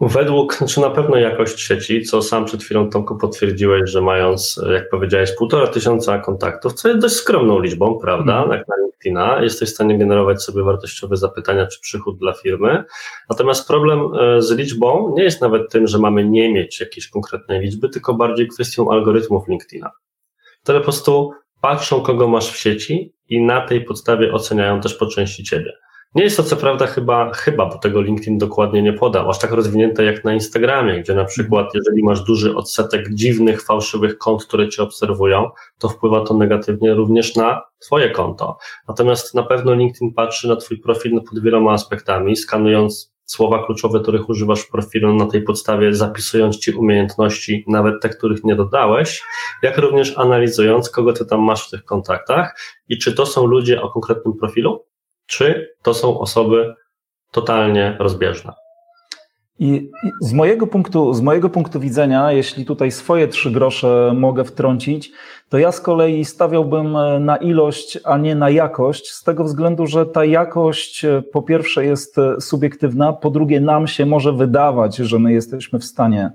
Według, 0.00 0.54
znaczy 0.54 0.80
na 0.80 0.90
pewno 0.90 1.16
jakość 1.16 1.60
sieci, 1.60 2.02
co 2.02 2.22
sam 2.22 2.44
przed 2.44 2.62
chwilą 2.62 2.90
Tomku 2.90 3.16
potwierdziłeś, 3.16 3.90
że 3.90 4.00
mając, 4.00 4.60
jak 4.72 4.88
powiedziałeś, 4.90 5.32
półtora 5.38 5.66
tysiąca 5.66 6.18
kontaktów, 6.18 6.72
co 6.72 6.88
jest 6.88 7.00
dość 7.00 7.14
skromną 7.14 7.60
liczbą, 7.60 7.98
prawda, 7.98 8.38
mm. 8.38 8.58
jak 8.58 8.68
na 8.68 8.74
LinkedIna, 8.76 9.42
jesteś 9.42 9.68
w 9.68 9.74
stanie 9.74 9.98
generować 9.98 10.42
sobie 10.42 10.62
wartościowe 10.62 11.16
zapytania 11.16 11.66
czy 11.66 11.80
przychód 11.80 12.18
dla 12.18 12.32
firmy. 12.32 12.84
Natomiast 13.30 13.68
problem 13.68 14.00
e, 14.20 14.42
z 14.42 14.50
liczbą 14.50 15.14
nie 15.16 15.22
jest 15.22 15.40
nawet 15.40 15.72
tym, 15.72 15.86
że 15.86 15.98
mamy 15.98 16.24
nie 16.24 16.52
mieć 16.52 16.80
jakiejś 16.80 17.08
konkretnej 17.08 17.60
liczby, 17.60 17.88
tylko 17.88 18.14
bardziej 18.14 18.48
kwestią 18.48 18.90
algorytmów 18.90 19.48
LinkedIna, 19.48 19.90
które 20.62 20.78
po 20.78 20.84
prostu 20.84 21.30
patrzą, 21.60 22.00
kogo 22.00 22.28
masz 22.28 22.52
w 22.52 22.56
sieci 22.56 23.14
i 23.28 23.42
na 23.42 23.66
tej 23.66 23.84
podstawie 23.84 24.32
oceniają 24.32 24.80
też 24.80 24.94
po 24.94 25.06
części 25.06 25.44
ciebie. 25.44 25.72
Nie 26.14 26.22
jest 26.22 26.36
to 26.36 26.42
co 26.42 26.56
prawda 26.56 26.86
chyba, 26.86 27.32
chyba, 27.32 27.66
bo 27.66 27.78
tego 27.78 28.00
LinkedIn 28.00 28.38
dokładnie 28.38 28.82
nie 28.82 28.92
podał, 28.92 29.30
aż 29.30 29.38
tak 29.38 29.50
rozwinięte 29.50 30.04
jak 30.04 30.24
na 30.24 30.34
Instagramie, 30.34 31.00
gdzie 31.00 31.14
na 31.14 31.24
przykład 31.24 31.66
jeżeli 31.74 32.04
masz 32.04 32.20
duży 32.20 32.56
odsetek 32.56 33.14
dziwnych, 33.14 33.62
fałszywych 33.62 34.18
kont, 34.18 34.44
które 34.44 34.68
cię 34.68 34.82
obserwują, 34.82 35.50
to 35.78 35.88
wpływa 35.88 36.24
to 36.24 36.34
negatywnie 36.34 36.94
również 36.94 37.36
na 37.36 37.62
twoje 37.78 38.10
konto. 38.10 38.58
Natomiast 38.88 39.34
na 39.34 39.42
pewno 39.42 39.74
LinkedIn 39.74 40.14
patrzy 40.14 40.48
na 40.48 40.56
twój 40.56 40.78
profil 40.78 41.20
pod 41.30 41.42
wieloma 41.42 41.72
aspektami, 41.72 42.36
skanując 42.36 43.12
słowa 43.24 43.66
kluczowe, 43.66 44.00
których 44.00 44.28
używasz 44.28 44.60
w 44.60 44.70
profilu, 44.70 45.14
na 45.14 45.26
tej 45.26 45.42
podstawie 45.42 45.94
zapisując 45.94 46.58
ci 46.58 46.72
umiejętności, 46.72 47.64
nawet 47.66 48.02
te, 48.02 48.08
których 48.08 48.44
nie 48.44 48.56
dodałeś, 48.56 49.22
jak 49.62 49.78
również 49.78 50.18
analizując, 50.18 50.90
kogo 50.90 51.12
ty 51.12 51.26
tam 51.26 51.40
masz 51.40 51.66
w 51.66 51.70
tych 51.70 51.84
kontaktach 51.84 52.60
i 52.88 52.98
czy 52.98 53.12
to 53.12 53.26
są 53.26 53.46
ludzie 53.46 53.82
o 53.82 53.90
konkretnym 53.90 54.34
profilu, 54.34 54.84
czy 55.28 55.74
to 55.82 55.94
są 55.94 56.18
osoby 56.18 56.74
totalnie 57.30 57.96
rozbieżne. 57.98 58.52
I 59.60 59.90
z 60.20 60.32
mojego, 60.32 60.66
punktu, 60.66 61.14
z 61.14 61.20
mojego 61.20 61.50
punktu 61.50 61.80
widzenia, 61.80 62.32
jeśli 62.32 62.64
tutaj 62.64 62.90
swoje 62.90 63.28
trzy 63.28 63.50
grosze 63.50 64.12
mogę 64.16 64.44
wtrącić, 64.44 65.12
to 65.48 65.58
ja 65.58 65.72
z 65.72 65.80
kolei 65.80 66.24
stawiałbym 66.24 66.96
e, 66.96 67.20
na 67.20 67.36
ilość, 67.36 67.98
a 68.04 68.18
nie 68.18 68.34
na 68.34 68.50
jakość, 68.50 69.10
z 69.10 69.24
tego 69.24 69.44
względu, 69.44 69.86
że 69.86 70.06
ta 70.06 70.24
jakość 70.24 71.04
e, 71.04 71.22
po 71.32 71.42
pierwsze 71.42 71.84
jest 71.84 72.18
e, 72.18 72.40
subiektywna, 72.40 73.12
po 73.12 73.30
drugie 73.30 73.60
nam 73.60 73.86
się 73.86 74.06
może 74.06 74.32
wydawać, 74.32 74.96
że 74.96 75.18
my 75.18 75.32
jesteśmy 75.32 75.78
w 75.78 75.84
stanie 75.84 76.30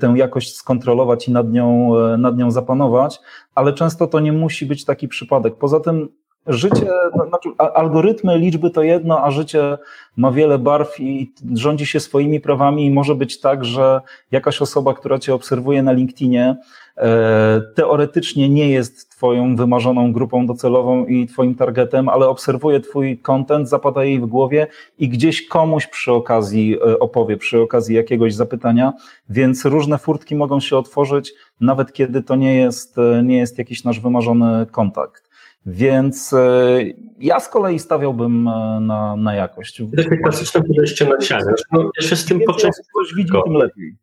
tę 0.00 0.14
jakość 0.16 0.56
skontrolować 0.56 1.28
i 1.28 1.32
nad 1.32 1.52
nią, 1.52 1.92
nad 2.18 2.36
nią 2.36 2.50
zapanować, 2.50 3.20
ale 3.54 3.72
często 3.72 4.06
to 4.06 4.20
nie 4.20 4.32
musi 4.32 4.66
być 4.66 4.84
taki 4.84 5.08
przypadek. 5.08 5.54
Poza 5.56 5.80
tym 5.80 6.08
Życie, 6.46 6.86
no, 7.16 7.26
znaczy 7.28 7.48
algorytmy, 7.74 8.38
liczby 8.38 8.70
to 8.70 8.82
jedno, 8.82 9.24
a 9.24 9.30
życie 9.30 9.78
ma 10.16 10.32
wiele 10.32 10.58
barw 10.58 11.00
i 11.00 11.32
rządzi 11.54 11.86
się 11.86 12.00
swoimi 12.00 12.40
prawami 12.40 12.86
i 12.86 12.90
może 12.90 13.14
być 13.14 13.40
tak, 13.40 13.64
że 13.64 14.00
jakaś 14.32 14.62
osoba, 14.62 14.94
która 14.94 15.18
cię 15.18 15.34
obserwuje 15.34 15.82
na 15.82 15.92
LinkedInie, 15.92 16.56
e, 16.96 17.62
teoretycznie 17.74 18.48
nie 18.48 18.70
jest 18.70 19.10
twoją 19.10 19.56
wymarzoną 19.56 20.12
grupą 20.12 20.46
docelową 20.46 21.06
i 21.06 21.26
twoim 21.26 21.54
targetem, 21.54 22.08
ale 22.08 22.28
obserwuje 22.28 22.80
twój 22.80 23.18
content, 23.18 23.68
zapada 23.68 24.04
jej 24.04 24.20
w 24.20 24.26
głowie 24.26 24.66
i 24.98 25.08
gdzieś 25.08 25.48
komuś 25.48 25.86
przy 25.86 26.12
okazji 26.12 26.76
e, 26.76 26.98
opowie, 26.98 27.36
przy 27.36 27.60
okazji 27.60 27.96
jakiegoś 27.96 28.34
zapytania, 28.34 28.92
więc 29.30 29.64
różne 29.64 29.98
furtki 29.98 30.36
mogą 30.36 30.60
się 30.60 30.76
otworzyć, 30.76 31.32
nawet 31.60 31.92
kiedy 31.92 32.22
to 32.22 32.36
nie 32.36 32.54
jest, 32.54 32.98
e, 32.98 33.22
nie 33.22 33.38
jest 33.38 33.58
jakiś 33.58 33.84
nasz 33.84 34.00
wymarzony 34.00 34.66
kontakt. 34.70 35.29
Więc 35.66 36.32
e, 36.32 36.78
ja 37.18 37.40
z 37.40 37.48
kolei 37.48 37.78
stawiałbym 37.78 38.48
e, 38.48 38.80
na, 38.80 39.16
na 39.16 39.34
jakość. 39.34 39.82
Takie 39.96 40.16
klasyczne 40.16 40.62
podejście 40.62 41.08
na 41.08 41.20
sianie. 41.20 41.44
No, 41.72 41.90
ja 42.00 42.08
się 42.08 42.16
z 42.16 42.24
tym 42.24 42.40
po 42.46 42.52
części 42.52 42.82
widzi, 43.16 43.32
tym 43.44 43.54
lepiej. 43.54 43.96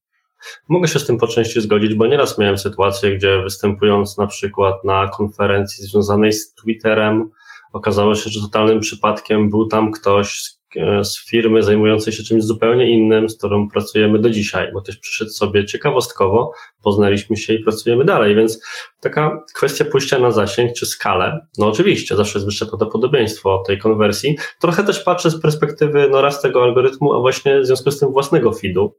Mogę 0.70 0.88
się 0.88 1.00
z 1.00 1.06
tym 1.06 1.18
po 1.18 1.28
części 1.28 1.62
zgodzić, 1.62 1.96
bo 1.96 2.08
nieraz 2.08 2.38
miałem 2.38 2.58
sytuację, 2.58 3.18
gdzie 3.18 3.42
występując 3.42 4.18
na 4.18 4.28
przykład 4.28 4.84
na 4.84 5.08
konferencji 5.08 5.86
związanej 5.86 6.34
z 6.34 6.54
Twitterem, 6.54 7.30
okazało 7.74 8.16
się, 8.16 8.30
że 8.30 8.42
totalnym 8.42 8.80
przypadkiem 8.80 9.50
był 9.50 9.68
tam 9.68 9.92
ktoś 9.92 10.57
z 11.04 11.30
firmy 11.30 11.64
zajmującej 11.64 12.14
się 12.14 12.24
czymś 12.24 12.44
zupełnie 12.44 12.90
innym, 12.90 13.30
z 13.30 13.38
którą 13.38 13.70
pracujemy 13.70 14.20
do 14.20 14.30
dzisiaj, 14.30 14.72
bo 14.74 14.82
też 14.82 14.98
przyszedł 14.98 15.32
sobie 15.32 15.66
ciekawostkowo, 15.66 16.52
poznaliśmy 16.84 17.38
się 17.38 17.54
i 17.54 17.64
pracujemy 17.64 18.06
dalej, 18.06 18.36
więc 18.36 18.64
taka 19.00 19.44
kwestia 19.56 19.86
pójścia 19.86 20.20
na 20.20 20.32
zasięg 20.32 20.74
czy 20.74 20.86
skalę, 20.86 21.48
no 21.58 21.68
oczywiście, 21.68 22.16
zawsze 22.16 22.40
jest 22.40 22.46
wyższe 22.46 22.66
prawdopodobieństwo 22.66 23.64
tej 23.68 23.78
konwersji. 23.78 24.38
Trochę 24.60 24.84
też 24.84 25.04
patrzę 25.04 25.30
z 25.30 25.42
perspektywy 25.42 26.08
no 26.12 26.22
raz 26.22 26.42
tego 26.42 26.64
algorytmu, 26.64 27.14
a 27.14 27.20
właśnie 27.20 27.60
w 27.60 27.66
związku 27.66 27.92
z 27.92 28.00
tym 28.00 28.12
własnego 28.12 28.54
feedu, 28.54 28.96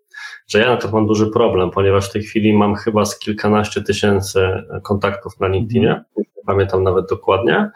że 0.48 0.58
ja 0.58 0.68
na 0.68 0.76
przykład 0.76 0.94
mam 0.94 1.06
duży 1.06 1.26
problem, 1.26 1.70
ponieważ 1.70 2.08
w 2.08 2.12
tej 2.12 2.22
chwili 2.22 2.52
mam 2.52 2.74
chyba 2.74 3.04
z 3.04 3.18
kilkanaście 3.18 3.82
tysięcy 3.82 4.48
kontaktów 4.82 5.40
na 5.40 5.48
LinkedInie, 5.48 6.04
pamiętam 6.46 6.82
nawet 6.82 7.08
dokładnie, 7.10 7.70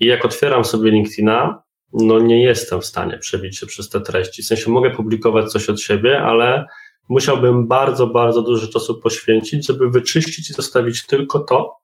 i 0.00 0.06
jak 0.06 0.24
otwieram 0.24 0.64
sobie 0.64 0.90
LinkedIna, 0.90 1.62
no 1.92 2.18
nie 2.18 2.42
jestem 2.42 2.80
w 2.80 2.86
stanie 2.86 3.18
przebić 3.18 3.58
się 3.58 3.66
przez 3.66 3.88
te 3.88 4.00
treści. 4.00 4.42
W 4.42 4.46
sensie 4.46 4.70
mogę 4.70 4.90
publikować 4.90 5.52
coś 5.52 5.68
od 5.68 5.80
siebie, 5.80 6.22
ale 6.22 6.66
musiałbym 7.08 7.66
bardzo, 7.66 8.06
bardzo 8.06 8.42
dużo 8.42 8.66
czasu 8.68 9.00
poświęcić, 9.00 9.66
żeby 9.66 9.90
wyczyścić 9.90 10.50
i 10.50 10.52
zostawić 10.52 11.06
tylko 11.06 11.38
to, 11.38 11.76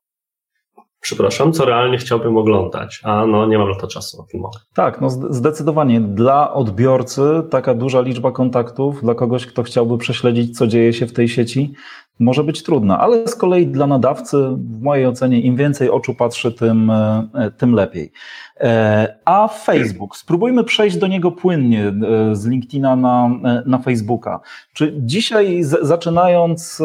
przepraszam, 1.01 1.53
co 1.53 1.65
realnie 1.65 1.99
chciałbym 1.99 2.37
oglądać, 2.37 3.01
a 3.05 3.27
no 3.27 3.47
nie 3.47 3.59
mam 3.59 3.69
na 3.69 3.75
to 3.75 3.87
czasu. 3.87 4.27
Tak, 4.75 5.01
no 5.01 5.11
zdecydowanie. 5.31 6.01
Dla 6.01 6.53
odbiorcy 6.55 7.23
taka 7.51 7.75
duża 7.75 8.01
liczba 8.01 8.33
kontaktów, 8.33 9.03
dla 9.03 9.15
kogoś, 9.15 9.47
kto 9.47 9.63
chciałby 9.63 9.99
prześledzić, 9.99 10.59
co 10.59 10.67
dzieje 10.67 10.93
się 10.93 11.07
w 11.07 11.13
tej 11.13 11.29
sieci, 11.29 11.73
może 12.19 12.45
być 12.45 12.63
trudna, 12.63 13.01
ale 13.01 13.29
z 13.29 13.35
kolei 13.35 13.67
dla 13.67 13.87
nadawcy, 13.87 14.37
w 14.57 14.83
mojej 14.83 15.07
ocenie, 15.07 15.41
im 15.41 15.57
więcej 15.57 15.91
oczu 15.91 16.15
patrzy, 16.15 16.53
tym, 16.53 16.91
e, 16.91 17.51
tym 17.57 17.73
lepiej. 17.73 18.13
E, 18.61 19.19
a 19.25 19.49
Facebook, 19.49 20.17
spróbujmy 20.17 20.65
przejść 20.65 20.97
do 20.97 21.07
niego 21.07 21.33
płynnie 21.33 21.87
e, 21.87 21.93
z 22.37 22.47
LinkedIna 22.47 22.97
na, 22.97 23.31
na 23.67 23.79
Facebooka. 23.79 24.41
Czy 24.73 24.95
dzisiaj, 24.99 25.63
zaczynając, 25.63 26.83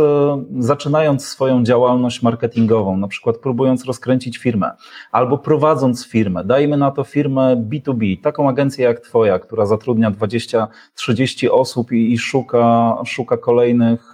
zaczynając 0.59 1.25
swoją 1.25 1.63
działalność 1.63 2.21
marketingową, 2.21 2.97
na 2.97 3.07
przykład 3.07 3.37
próbując 3.37 3.85
rozkręcić 3.85 4.37
firmę, 4.37 4.71
albo 5.11 5.37
prowadząc 5.37 6.07
firmę, 6.07 6.43
dajmy 6.43 6.77
na 6.77 6.91
to 6.91 7.03
firmę 7.03 7.55
B2B, 7.55 8.21
taką 8.21 8.49
agencję 8.49 8.85
jak 8.85 8.99
Twoja, 8.99 9.39
która 9.39 9.65
zatrudnia 9.65 10.11
20-30 10.11 11.47
osób 11.51 11.91
i, 11.91 12.13
i 12.13 12.17
szuka, 12.17 12.97
szuka 13.05 13.37
kolejnych 13.37 14.13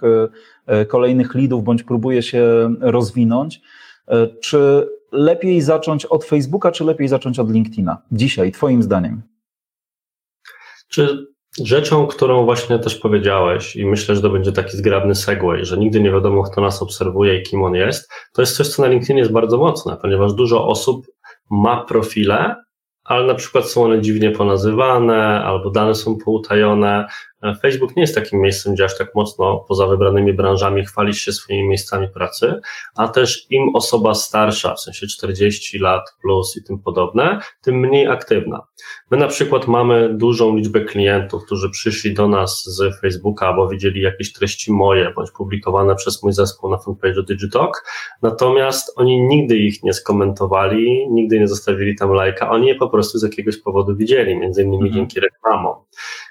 kolejnych 0.88 1.34
lidów, 1.34 1.64
bądź 1.64 1.82
próbuje 1.82 2.22
się 2.22 2.74
rozwinąć. 2.80 3.60
E, 4.08 4.26
czy 4.26 4.88
lepiej 5.12 5.60
zacząć 5.60 6.06
od 6.06 6.24
Facebooka, 6.24 6.72
czy 6.72 6.84
lepiej 6.84 7.08
zacząć 7.08 7.38
od 7.38 7.50
LinkedIna? 7.50 8.02
Dzisiaj, 8.12 8.52
Twoim 8.52 8.82
zdaniem? 8.82 9.22
Czy 10.88 11.26
rzeczą, 11.58 12.06
którą 12.06 12.44
właśnie 12.44 12.78
też 12.78 12.96
powiedziałeś, 12.96 13.76
i 13.76 13.86
myślę, 13.86 14.16
że 14.16 14.22
to 14.22 14.30
będzie 14.30 14.52
taki 14.52 14.76
zgrabny 14.76 15.14
segway, 15.14 15.64
że 15.64 15.78
nigdy 15.78 16.00
nie 16.00 16.10
wiadomo, 16.10 16.42
kto 16.42 16.60
nas 16.60 16.82
obserwuje 16.82 17.36
i 17.36 17.42
kim 17.42 17.62
on 17.62 17.74
jest, 17.74 18.12
to 18.32 18.42
jest 18.42 18.56
coś, 18.56 18.68
co 18.68 18.82
na 18.82 18.88
LinkedInie 18.88 19.20
jest 19.20 19.32
bardzo 19.32 19.58
mocne, 19.58 19.96
ponieważ 20.02 20.32
dużo 20.32 20.66
osób 20.66 21.06
ma 21.50 21.84
profile, 21.84 22.56
ale 23.04 23.26
na 23.26 23.34
przykład 23.34 23.70
są 23.70 23.84
one 23.84 24.00
dziwnie 24.00 24.30
ponazywane, 24.30 25.44
albo 25.44 25.70
dane 25.70 25.94
są 25.94 26.16
poutajone, 26.24 27.06
Facebook 27.62 27.96
nie 27.96 28.02
jest 28.02 28.14
takim 28.14 28.40
miejscem, 28.40 28.74
gdzie 28.74 28.84
aż 28.84 28.98
tak 28.98 29.14
mocno 29.14 29.64
poza 29.68 29.86
wybranymi 29.86 30.32
branżami 30.32 30.84
chwalisz 30.84 31.18
się 31.18 31.32
swoimi 31.32 31.68
miejscami 31.68 32.08
pracy, 32.08 32.60
a 32.96 33.08
też 33.08 33.46
im 33.50 33.76
osoba 33.76 34.14
starsza, 34.14 34.74
w 34.74 34.80
sensie 34.80 35.06
40 35.06 35.78
lat 35.78 36.02
plus 36.22 36.56
i 36.56 36.64
tym 36.64 36.78
podobne, 36.78 37.38
tym 37.62 37.80
mniej 37.80 38.06
aktywna. 38.06 38.66
My 39.10 39.16
na 39.16 39.28
przykład 39.28 39.68
mamy 39.68 40.14
dużą 40.14 40.56
liczbę 40.56 40.80
klientów, 40.80 41.44
którzy 41.44 41.70
przyszli 41.70 42.14
do 42.14 42.28
nas 42.28 42.64
z 42.64 43.00
Facebooka, 43.00 43.52
bo 43.52 43.68
widzieli 43.68 44.00
jakieś 44.00 44.32
treści 44.32 44.72
moje, 44.72 45.12
bądź 45.16 45.30
publikowane 45.30 45.94
przez 45.94 46.22
mój 46.22 46.32
zespół 46.32 46.70
na 46.70 46.76
fanpage'u 46.76 47.24
Digitalk, 47.26 47.84
natomiast 48.22 48.92
oni 48.96 49.20
nigdy 49.20 49.56
ich 49.56 49.82
nie 49.82 49.92
skomentowali, 49.92 51.08
nigdy 51.10 51.40
nie 51.40 51.48
zostawili 51.48 51.96
tam 51.96 52.10
lajka, 52.10 52.50
oni 52.50 52.68
je 52.68 52.74
po 52.74 52.88
prostu 52.88 53.18
z 53.18 53.22
jakiegoś 53.22 53.56
powodu 53.56 53.96
widzieli, 53.96 54.36
między 54.36 54.62
innymi 54.62 54.88
mhm. 54.88 54.94
dzięki 54.94 55.20
reklamom. 55.20 55.74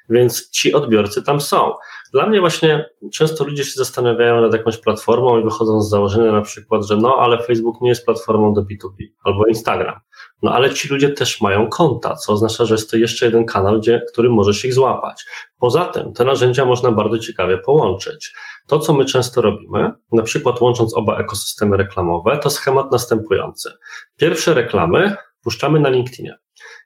Więc 0.10 0.50
ci 0.50 0.74
odbiorcy 0.74 1.24
tam 1.24 1.42
są. 1.42 1.74
Dla 2.14 2.28
mnie 2.28 2.40
właśnie 2.40 2.90
często 3.14 3.44
ludzie 3.44 3.66
się 3.66 3.72
zastanawiają 3.76 4.42
nad 4.42 4.54
jakąś 4.54 4.78
platformą 4.78 5.40
i 5.40 5.44
wychodzą 5.44 5.82
z 5.82 5.90
założenia 5.90 6.32
na 6.32 6.42
przykład, 6.42 6.86
że 6.86 6.98
no, 6.98 7.16
ale 7.20 7.44
Facebook 7.44 7.82
nie 7.82 7.90
jest 7.90 8.06
platformą 8.06 8.54
do 8.54 8.62
B2B 8.62 9.08
albo 9.24 9.46
Instagram. 9.46 10.00
No 10.42 10.54
ale 10.54 10.74
ci 10.74 10.88
ludzie 10.88 11.10
też 11.10 11.42
mają 11.42 11.70
konta, 11.70 12.16
co 12.16 12.34
oznacza, 12.34 12.66
że 12.66 12.74
jest 12.74 12.92
to 12.92 12.98
jeszcze 12.98 13.26
jeden 13.26 13.46
kanał, 13.46 13.80
gdzie, 13.80 14.02
który 14.12 14.30
możesz 14.30 14.66
ich 14.66 14.74
złapać. 14.74 15.26
Poza 15.60 15.86
tym 15.86 16.14
te 16.14 16.26
narzędzia 16.26 16.66
można 16.66 16.92
bardzo 16.92 17.20
ciekawie 17.20 17.58
połączyć. 17.58 18.34
To, 18.68 18.80
co 18.80 18.94
my 18.94 19.06
często 19.06 19.42
robimy, 19.42 19.92
na 20.12 20.24
przykład 20.24 20.62
łącząc 20.62 20.98
oba 20.98 21.18
ekosystemy 21.18 21.78
reklamowe, 21.78 22.38
to 22.38 22.50
schemat 22.50 22.92
następujący. 22.92 23.72
Pierwsze 24.18 24.54
reklamy 24.54 25.16
puszczamy 25.44 25.80
na 25.80 25.90
LinkedInie. 25.90 26.38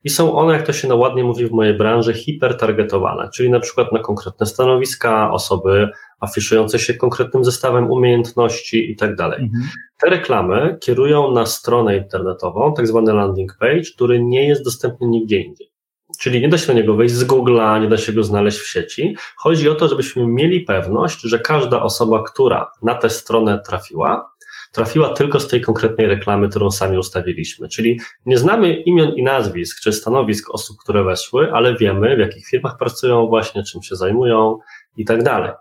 I 0.04 0.10
są 0.10 0.36
one, 0.36 0.54
jak 0.54 0.66
to 0.66 0.74
się 0.74 0.88
no 0.88 0.96
ładnie 0.96 1.24
mówi 1.24 1.46
w 1.46 1.52
mojej 1.52 1.74
branży, 1.74 2.14
hipertargetowane, 2.14 3.30
czyli 3.34 3.50
na 3.50 3.60
przykład 3.60 3.92
na 3.92 4.00
konkretne 4.00 4.46
stanowiska, 4.46 5.32
osoby 5.32 5.90
afiszujące 6.20 6.80
się 6.80 6.94
konkretnym 6.94 7.44
zestawem 7.44 7.92
umiejętności 7.92 8.92
i 8.92 8.96
tak 8.96 9.16
dalej. 9.16 9.42
Mhm. 9.42 9.64
Te 10.02 10.10
reklamy 10.10 10.78
kierują 10.82 11.32
na 11.32 11.46
stronę 11.46 11.98
internetową, 11.98 12.74
tak 12.74 12.88
zwany 12.88 13.14
landing 13.14 13.58
page, 13.60 13.84
który 13.96 14.24
nie 14.24 14.48
jest 14.48 14.64
dostępny 14.64 15.08
nigdzie 15.08 15.38
indziej. 15.42 15.74
Czyli 16.20 16.42
nie 16.42 16.50
da 16.50 16.58
się 16.58 16.74
na 16.74 16.80
niego 16.80 16.96
wejść 16.96 17.16
z 17.16 17.26
Google'a, 17.26 17.82
nie 17.82 17.90
da 17.90 17.98
się 17.98 18.14
go 18.14 18.24
znaleźć 18.24 18.58
w 18.58 18.68
sieci. 18.68 19.16
Chodzi 19.38 19.70
o 19.70 19.76
to, 19.76 19.88
żebyśmy 19.88 20.28
mieli 20.28 20.62
pewność, 20.62 21.22
że 21.22 21.40
każda 21.40 21.82
osoba, 21.82 22.24
która 22.24 22.72
na 22.82 22.96
tę 22.96 23.10
stronę 23.10 23.62
trafiła, 23.68 24.33
trafiła 24.74 25.10
tylko 25.10 25.40
z 25.40 25.48
tej 25.48 25.62
konkretnej 25.62 26.08
reklamy, 26.08 26.50
którą 26.50 26.72
sami 26.72 26.98
ustawiliśmy. 26.98 27.70
Czyli 27.70 28.00
nie 28.26 28.38
znamy 28.38 28.74
imion 28.74 29.16
i 29.16 29.24
nazwisk 29.24 29.80
czy 29.80 29.94
stanowisk 29.94 30.50
osób, 30.50 30.78
które 30.84 31.04
weszły, 31.04 31.54
ale 31.54 31.78
wiemy, 31.78 32.16
w 32.16 32.20
jakich 32.20 32.48
firmach 32.48 32.78
pracują 32.78 33.28
właśnie, 33.28 33.64
czym 33.64 33.84
się 33.84 33.96
zajmują 33.96 34.60
i 34.98 35.06
tak 35.06 35.24
dalej. 35.24 35.52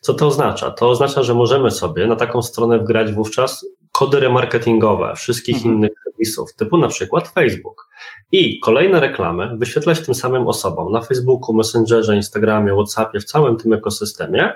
Co 0.00 0.14
to 0.14 0.26
oznacza? 0.26 0.70
To 0.70 0.88
oznacza, 0.88 1.22
że 1.22 1.34
możemy 1.34 1.70
sobie 1.70 2.06
na 2.06 2.16
taką 2.16 2.42
stronę 2.42 2.78
wgrać 2.78 3.12
wówczas 3.12 3.66
kody 3.92 4.20
remarketingowe 4.20 5.12
wszystkich 5.16 5.56
mhm. 5.56 5.74
innych 5.74 5.90
serwisów, 6.04 6.54
typu 6.54 6.78
na 6.78 6.88
przykład 6.88 7.28
Facebook. 7.28 7.88
I 8.32 8.60
kolejne 8.60 9.00
reklamy 9.00 9.56
wyświetlać 9.56 10.00
tym 10.00 10.14
samym 10.14 10.48
osobom 10.48 10.92
na 10.92 11.00
Facebooku, 11.00 11.54
Messengerze, 11.54 12.16
Instagramie, 12.16 12.72
WhatsAppie, 12.72 13.20
w 13.20 13.24
całym 13.24 13.56
tym 13.56 13.72
ekosystemie, 13.72 14.52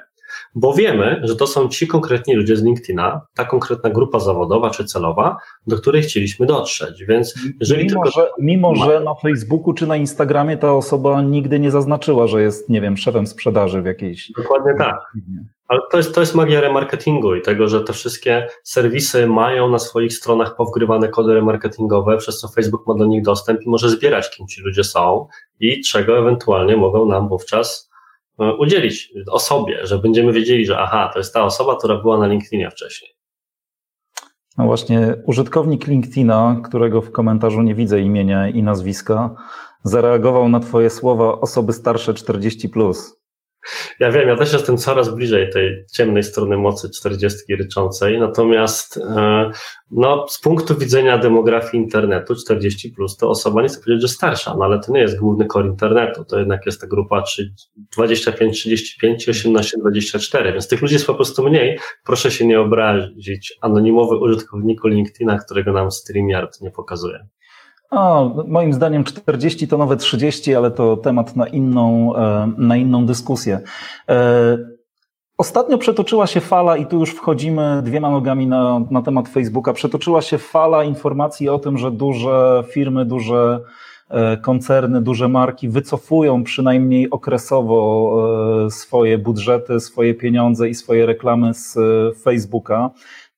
bo 0.55 0.73
wiemy, 0.73 1.21
że 1.23 1.37
to 1.37 1.47
są 1.47 1.69
ci 1.69 1.87
konkretni 1.87 2.35
ludzie 2.35 2.57
z 2.57 2.63
LinkedIna, 2.63 3.21
ta 3.35 3.45
konkretna 3.45 3.91
grupa 3.91 4.21
zawodowa 4.21 4.71
czy 4.71 4.85
celowa, 4.85 5.37
do 5.67 5.77
której 5.77 6.03
chcieliśmy 6.03 6.47
dotrzeć. 6.47 7.05
Więc 7.05 7.35
jeżeli 7.61 7.85
mimo, 7.85 8.03
tylko... 8.03 8.21
że, 8.21 8.31
mimo 8.39 8.75
że 8.75 9.01
na 9.01 9.15
Facebooku 9.15 9.75
czy 9.75 9.87
na 9.87 9.97
Instagramie 9.97 10.57
ta 10.57 10.75
osoba 10.75 11.23
nigdy 11.23 11.61
nie 11.61 11.71
zaznaczyła, 11.71 12.27
że 12.27 12.43
jest, 12.43 12.69
nie 12.69 12.81
wiem, 12.81 12.97
szefem 12.97 13.27
sprzedaży 13.27 13.83
w 13.83 13.87
jakiejś. 13.87 14.33
Dokładnie 14.37 14.75
tak. 14.79 14.97
Ale 15.69 15.81
to 15.91 15.97
jest, 15.97 16.15
to 16.15 16.21
jest 16.21 16.35
magia 16.35 16.61
remarketingu 16.61 17.35
i 17.35 17.43
tego, 17.43 17.69
że 17.69 17.81
te 17.81 17.93
wszystkie 17.93 18.47
serwisy 18.63 19.27
mają 19.27 19.71
na 19.71 19.79
swoich 19.79 20.13
stronach 20.13 20.57
powgrywane 20.57 21.09
kody 21.09 21.35
remarketingowe, 21.35 22.17
przez 22.17 22.39
co 22.39 22.49
Facebook 22.49 22.87
ma 22.87 22.95
do 22.95 23.07
nich 23.07 23.23
dostęp 23.23 23.63
i 23.63 23.69
może 23.69 23.89
zbierać, 23.89 24.31
kim 24.31 24.47
ci 24.47 24.61
ludzie 24.61 24.85
są 24.85 25.27
i 25.61 25.83
czego 25.83 26.19
ewentualnie 26.19 26.77
mogą 26.77 27.07
nam 27.07 27.29
wówczas 27.29 27.91
E, 28.41 28.55
udzielić 28.57 29.13
osobie, 29.31 29.87
że 29.87 29.99
będziemy 29.99 30.33
wiedzieli, 30.33 30.67
że 30.67 30.79
aha, 30.79 31.11
to 31.13 31.19
jest 31.19 31.35
ta 31.35 31.45
osoba, 31.45 31.77
która 31.77 31.97
była 31.97 32.19
na 32.19 32.27
LinkedInie 32.27 32.71
wcześniej. 32.71 33.11
No 34.59 34.65
właśnie, 34.65 35.15
użytkownik 35.27 35.87
LinkedIna, 35.87 36.61
którego 36.65 37.03
w 37.03 37.13
komentarzu 37.13 37.63
nie 37.63 37.75
widzę 37.75 38.01
imienia 38.01 38.49
i 38.49 38.63
nazwiska, 38.63 39.35
zareagował 39.83 40.49
na 40.49 40.61
Twoje 40.61 40.91
słowa 40.91 41.41
osoby 41.41 41.73
starsze 41.73 42.15
40. 42.15 42.69
Plus. 42.69 43.24
Ja 44.01 44.11
wiem, 44.11 44.29
ja 44.29 44.37
też 44.37 44.53
jestem 44.53 44.77
coraz 44.77 45.15
bliżej 45.15 45.51
tej 45.51 45.85
ciemnej 45.93 46.23
strony 46.23 46.57
mocy 46.57 46.91
40 46.91 47.57
ryczącej, 47.57 48.19
natomiast 48.19 48.97
e, 48.97 49.51
no, 49.91 50.27
z 50.29 50.41
punktu 50.41 50.79
widzenia 50.79 51.19
demografii 51.19 51.83
internetu 51.83 52.35
40 52.35 52.91
plus 52.91 53.17
to 53.17 53.31
osoba 53.31 53.63
nie 53.63 53.69
chcę 53.69 53.81
powiedzieć, 53.81 54.03
że 54.03 54.09
starsza, 54.09 54.55
no 54.59 54.65
ale 54.65 54.81
to 54.81 54.93
nie 54.93 55.01
jest 55.01 55.19
główny 55.19 55.47
core 55.47 55.67
internetu, 55.69 56.25
to 56.25 56.39
jednak 56.39 56.67
jest 56.67 56.81
ta 56.81 56.87
grupa 56.87 57.23
25-35 57.99 58.45
i 59.03 59.57
18-24, 60.07 60.53
więc 60.53 60.69
tych 60.69 60.83
ludzi 60.83 60.95
jest 60.95 61.07
po 61.07 61.15
prostu 61.15 61.43
mniej. 61.43 61.79
Proszę 62.05 62.31
się 62.31 62.47
nie 62.47 62.61
obrazić, 62.61 63.59
anonimowy 63.61 64.17
użytkowniku 64.17 64.89
LinkedIna, 64.89 65.39
którego 65.39 65.73
nam 65.73 65.91
StreamYard 65.91 66.61
nie 66.61 66.71
pokazuje. 66.71 67.27
O, 67.95 68.45
moim 68.49 68.73
zdaniem 68.73 69.05
40 69.05 69.69
to 69.69 69.79
nowe 69.79 69.97
30, 69.97 70.55
ale 70.55 70.71
to 70.71 70.97
temat 70.97 71.37
na 71.37 71.47
inną, 71.47 72.17
e, 72.17 72.53
na 72.59 72.77
inną 72.77 73.07
dyskusję. 73.07 73.61
E, 74.09 74.59
ostatnio 75.39 75.79
przetoczyła 75.79 76.27
się 76.27 76.41
fala, 76.41 76.77
i 76.77 76.87
tu 76.87 76.99
już 76.99 77.11
wchodzimy 77.11 77.83
dwiema 77.85 78.11
nogami 78.11 78.47
na, 78.47 78.81
na 78.91 79.03
temat 79.03 79.29
Facebooka, 79.29 79.73
przetoczyła 79.73 80.23
się 80.23 80.39
fala 80.39 80.85
informacji 80.85 81.49
o 81.49 81.59
tym, 81.59 81.79
że 81.79 81.91
duże 81.91 82.65
firmy, 82.71 83.05
duże 83.05 83.61
e, 84.09 84.37
koncerny, 84.37 85.03
duże 85.03 85.29
marki 85.29 85.69
wycofują 85.69 86.45
przynajmniej 86.45 87.11
okresowo 87.11 88.11
swoje 88.71 89.19
budżety, 89.19 89.81
swoje 89.81 90.15
pieniądze 90.15 90.69
i 90.69 90.75
swoje 90.75 91.07
reklamy 91.07 91.55
z 91.55 91.79
Facebooka. 92.23 92.91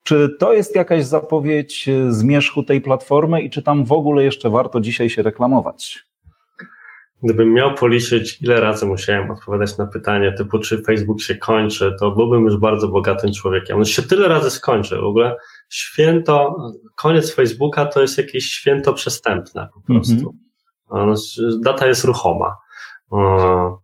Czy 0.07 0.37
to 0.39 0.53
jest 0.53 0.77
jakaś 0.77 1.05
zapowiedź 1.05 1.89
zmierzchu 2.09 2.63
tej 2.63 2.81
platformy 2.81 3.43
i 3.43 3.51
czy 3.51 3.63
tam 3.63 3.85
w 3.85 3.93
ogóle 3.93 4.25
jeszcze 4.25 4.51
warto 4.51 4.81
dzisiaj 4.81 5.11
się 5.11 5.23
reklamować? 5.23 6.05
Gdybym 7.23 7.53
miał 7.55 7.75
policzyć, 7.75 8.43
ile 8.43 8.61
razy 8.61 8.87
musiałem 8.87 9.31
odpowiadać 9.31 9.79
na 9.79 9.87
pytanie 9.87 10.33
typu, 10.33 10.59
czy 10.59 10.83
Facebook 10.83 11.21
się 11.21 11.37
kończy, 11.37 11.97
to 12.01 12.11
byłbym 12.11 12.45
już 12.45 12.57
bardzo 12.57 12.89
bogatym 12.89 13.33
człowiekiem. 13.33 13.77
On 13.77 13.85
się 13.85 14.03
tyle 14.03 14.29
razy 14.29 14.51
skończy. 14.51 14.97
W 14.97 15.05
ogóle 15.05 15.37
święto, 15.69 16.57
koniec 16.95 17.35
Facebooka 17.35 17.87
to 17.87 18.01
jest 18.01 18.19
jakieś 18.19 18.45
święto 18.45 18.93
przestępne 18.93 19.69
po 19.75 19.81
prostu. 19.81 20.35
Mm 20.93 21.15
-hmm. 21.15 21.61
Data 21.63 21.87
jest 21.87 22.05
ruchoma. 22.05 22.57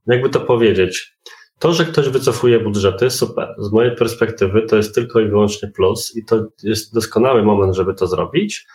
Jakby 0.06 0.28
to 0.30 0.40
powiedzieć? 0.40 1.18
To, 1.62 1.72
że 1.72 1.84
ktoś 1.84 2.08
wycofuje 2.08 2.60
budżety, 2.60 3.10
super. 3.10 3.54
Z 3.58 3.72
mojej 3.72 3.96
perspektywy 3.96 4.62
to 4.62 4.76
jest 4.76 4.94
tylko 4.94 5.20
i 5.20 5.28
wyłącznie 5.28 5.68
plus 5.68 6.16
i 6.16 6.24
to 6.24 6.44
jest 6.62 6.94
doskonały 6.94 7.42
moment, 7.42 7.74
żeby 7.76 7.94
to 7.94 8.06
zrobić 8.06 8.66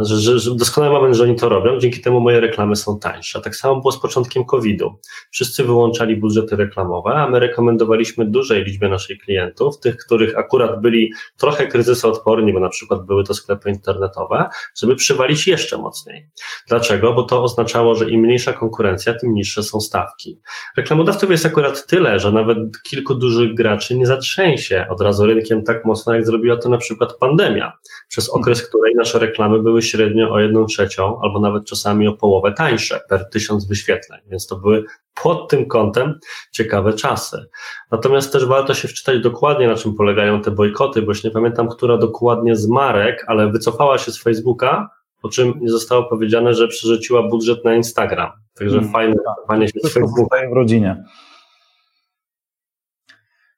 że, 0.00 0.16
że, 0.16 0.38
że 0.38 0.54
doskonały 0.54 0.92
moment, 0.94 1.16
że 1.16 1.24
oni 1.24 1.36
to 1.36 1.48
robią, 1.48 1.78
dzięki 1.78 2.00
temu 2.00 2.20
moje 2.20 2.40
reklamy 2.40 2.76
są 2.76 2.98
tańsze. 2.98 3.40
Tak 3.40 3.56
samo 3.56 3.80
było 3.80 3.92
z 3.92 4.00
początkiem 4.00 4.44
COVID-u. 4.44 4.98
Wszyscy 5.30 5.64
wyłączali 5.64 6.16
budżety 6.16 6.56
reklamowe, 6.56 7.14
a 7.14 7.28
my 7.28 7.40
rekomendowaliśmy 7.40 8.26
dużej 8.26 8.64
liczbie 8.64 8.88
naszych 8.88 9.18
klientów, 9.18 9.80
tych, 9.80 9.96
których 9.96 10.38
akurat 10.38 10.80
byli 10.80 11.12
trochę 11.36 11.66
kryzysoodporni, 11.66 12.52
bo 12.52 12.60
na 12.60 12.68
przykład 12.68 13.06
były 13.06 13.24
to 13.24 13.34
sklepy 13.34 13.70
internetowe, 13.70 14.48
żeby 14.80 14.96
przywalić 14.96 15.46
jeszcze 15.46 15.78
mocniej. 15.78 16.28
Dlaczego? 16.68 17.12
Bo 17.12 17.22
to 17.22 17.42
oznaczało, 17.42 17.94
że 17.94 18.10
im 18.10 18.20
mniejsza 18.20 18.52
konkurencja, 18.52 19.14
tym 19.14 19.34
niższe 19.34 19.62
są 19.62 19.80
stawki. 19.80 20.40
Reklamodawców 20.76 21.30
jest 21.30 21.46
akurat 21.46 21.86
tyle, 21.86 22.18
że 22.18 22.32
nawet 22.32 22.58
kilku 22.82 23.14
dużych 23.14 23.54
graczy 23.54 23.96
nie 23.96 24.06
zatrzęsie 24.06 24.86
od 24.90 25.00
razu 25.00 25.26
rynkiem 25.26 25.62
tak 25.62 25.84
mocno, 25.84 26.14
jak 26.14 26.26
zrobiła 26.26 26.56
to 26.56 26.68
na 26.68 26.78
przykład 26.78 27.16
pandemia, 27.18 27.72
przez 28.08 28.30
okres 28.30 28.68
której 28.68 28.94
nasze 28.94 29.18
reklamy 29.18 29.53
reklamy 29.54 29.62
były 29.62 29.82
średnio 29.82 30.30
o 30.30 30.40
jedną 30.40 30.64
trzecią, 30.64 31.20
albo 31.22 31.40
nawet 31.40 31.64
czasami 31.64 32.08
o 32.08 32.12
połowę 32.12 32.52
tańsze 32.52 33.00
per 33.08 33.30
tysiąc 33.30 33.68
wyświetleń, 33.68 34.20
więc 34.26 34.46
to 34.46 34.56
były 34.56 34.84
pod 35.22 35.50
tym 35.50 35.66
kątem 35.66 36.18
ciekawe 36.52 36.92
czasy. 36.92 37.46
Natomiast 37.90 38.32
też 38.32 38.46
warto 38.46 38.74
się 38.74 38.88
wczytać 38.88 39.22
dokładnie, 39.22 39.68
na 39.68 39.74
czym 39.74 39.94
polegają 39.94 40.42
te 40.42 40.50
bojkoty, 40.50 41.02
bo 41.02 41.10
już 41.10 41.24
nie 41.24 41.30
pamiętam, 41.30 41.68
która 41.68 41.96
dokładnie 41.96 42.56
z 42.56 42.68
marek, 42.68 43.24
ale 43.26 43.50
wycofała 43.50 43.98
się 43.98 44.12
z 44.12 44.22
Facebooka, 44.22 44.90
po 45.22 45.28
czym 45.28 45.54
nie 45.60 45.70
zostało 45.70 46.04
powiedziane, 46.04 46.54
że 46.54 46.68
przerzuciła 46.68 47.22
budżet 47.22 47.64
na 47.64 47.74
Instagram. 47.74 48.30
Także 48.54 48.76
hmm. 48.76 48.92
fajne 48.92 49.14
wycofanie 49.14 49.68
się 49.68 49.80
z 49.82 49.94
Facebooka. 49.94 50.36
w 50.50 50.52
rodzinie. 50.52 51.04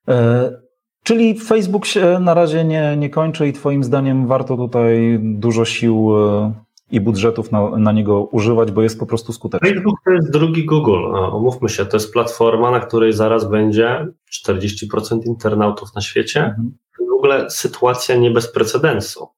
E, 0.08 0.65
Czyli 1.06 1.38
Facebook 1.40 1.86
się 1.86 2.18
na 2.20 2.34
razie 2.34 2.64
nie, 2.64 2.96
nie 2.96 3.10
kończy 3.10 3.48
i 3.48 3.52
Twoim 3.52 3.84
zdaniem 3.84 4.26
warto 4.26 4.56
tutaj 4.56 5.18
dużo 5.22 5.64
sił 5.64 6.16
e, 6.16 6.52
i 6.90 7.00
budżetów 7.00 7.52
na, 7.52 7.70
na 7.70 7.92
niego 7.92 8.24
używać, 8.24 8.72
bo 8.72 8.82
jest 8.82 8.98
po 8.98 9.06
prostu 9.06 9.32
skuteczny. 9.32 9.68
Facebook 9.68 9.98
to 10.04 10.10
jest 10.10 10.30
drugi 10.30 10.64
Google. 10.64 11.04
Omówmy 11.14 11.68
się, 11.68 11.86
to 11.86 11.96
jest 11.96 12.12
platforma, 12.12 12.70
na 12.70 12.80
której 12.80 13.12
zaraz 13.12 13.50
będzie 13.50 14.06
40% 14.46 15.20
internautów 15.26 15.94
na 15.94 16.00
świecie. 16.00 16.44
Mhm. 16.44 16.72
W 17.10 17.18
ogóle 17.18 17.50
sytuacja 17.50 18.16
nie 18.16 18.30
bez 18.30 18.52
precedensu. 18.52 19.28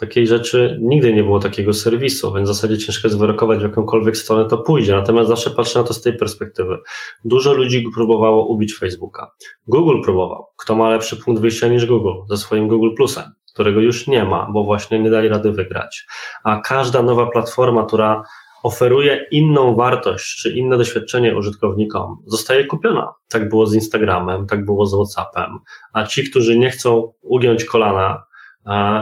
Takiej 0.00 0.26
rzeczy 0.26 0.78
nigdy 0.82 1.14
nie 1.14 1.24
było 1.24 1.38
takiego 1.38 1.72
serwisu, 1.72 2.34
więc 2.34 2.50
w 2.50 2.52
zasadzie 2.54 2.78
ciężko 2.78 3.08
jest 3.08 3.18
wyrokować, 3.18 3.58
w 3.58 3.62
jakąkolwiek 3.62 4.16
stronę 4.16 4.48
to 4.48 4.58
pójdzie. 4.58 4.92
Natomiast 4.92 5.28
zawsze 5.28 5.50
patrzę 5.50 5.78
na 5.78 5.84
to 5.84 5.94
z 5.94 6.02
tej 6.02 6.16
perspektywy. 6.16 6.78
Dużo 7.24 7.52
ludzi 7.52 7.84
próbowało 7.94 8.46
ubić 8.46 8.74
Facebooka. 8.78 9.32
Google 9.66 10.02
próbował. 10.02 10.46
Kto 10.56 10.76
ma 10.76 10.90
lepszy 10.90 11.16
punkt 11.16 11.40
wyjścia 11.40 11.68
niż 11.68 11.86
Google 11.86 12.12
ze 12.28 12.36
swoim 12.36 12.68
Google 12.68 12.94
Plusem, 12.96 13.24
którego 13.54 13.80
już 13.80 14.06
nie 14.06 14.24
ma, 14.24 14.50
bo 14.52 14.64
właśnie 14.64 14.98
nie 14.98 15.10
dali 15.10 15.28
rady 15.28 15.52
wygrać. 15.52 16.06
A 16.44 16.60
każda 16.60 17.02
nowa 17.02 17.26
platforma, 17.26 17.86
która 17.86 18.22
oferuje 18.62 19.26
inną 19.30 19.74
wartość 19.74 20.36
czy 20.42 20.50
inne 20.50 20.78
doświadczenie 20.78 21.36
użytkownikom, 21.36 22.16
zostaje 22.26 22.64
kupiona. 22.64 23.12
Tak 23.28 23.48
było 23.48 23.66
z 23.66 23.74
Instagramem, 23.74 24.46
tak 24.46 24.64
było 24.64 24.86
z 24.86 24.94
WhatsAppem. 24.94 25.58
A 25.92 26.06
ci, 26.06 26.30
którzy 26.30 26.58
nie 26.58 26.70
chcą 26.70 27.12
ugiąć 27.22 27.64
kolana, 27.64 28.29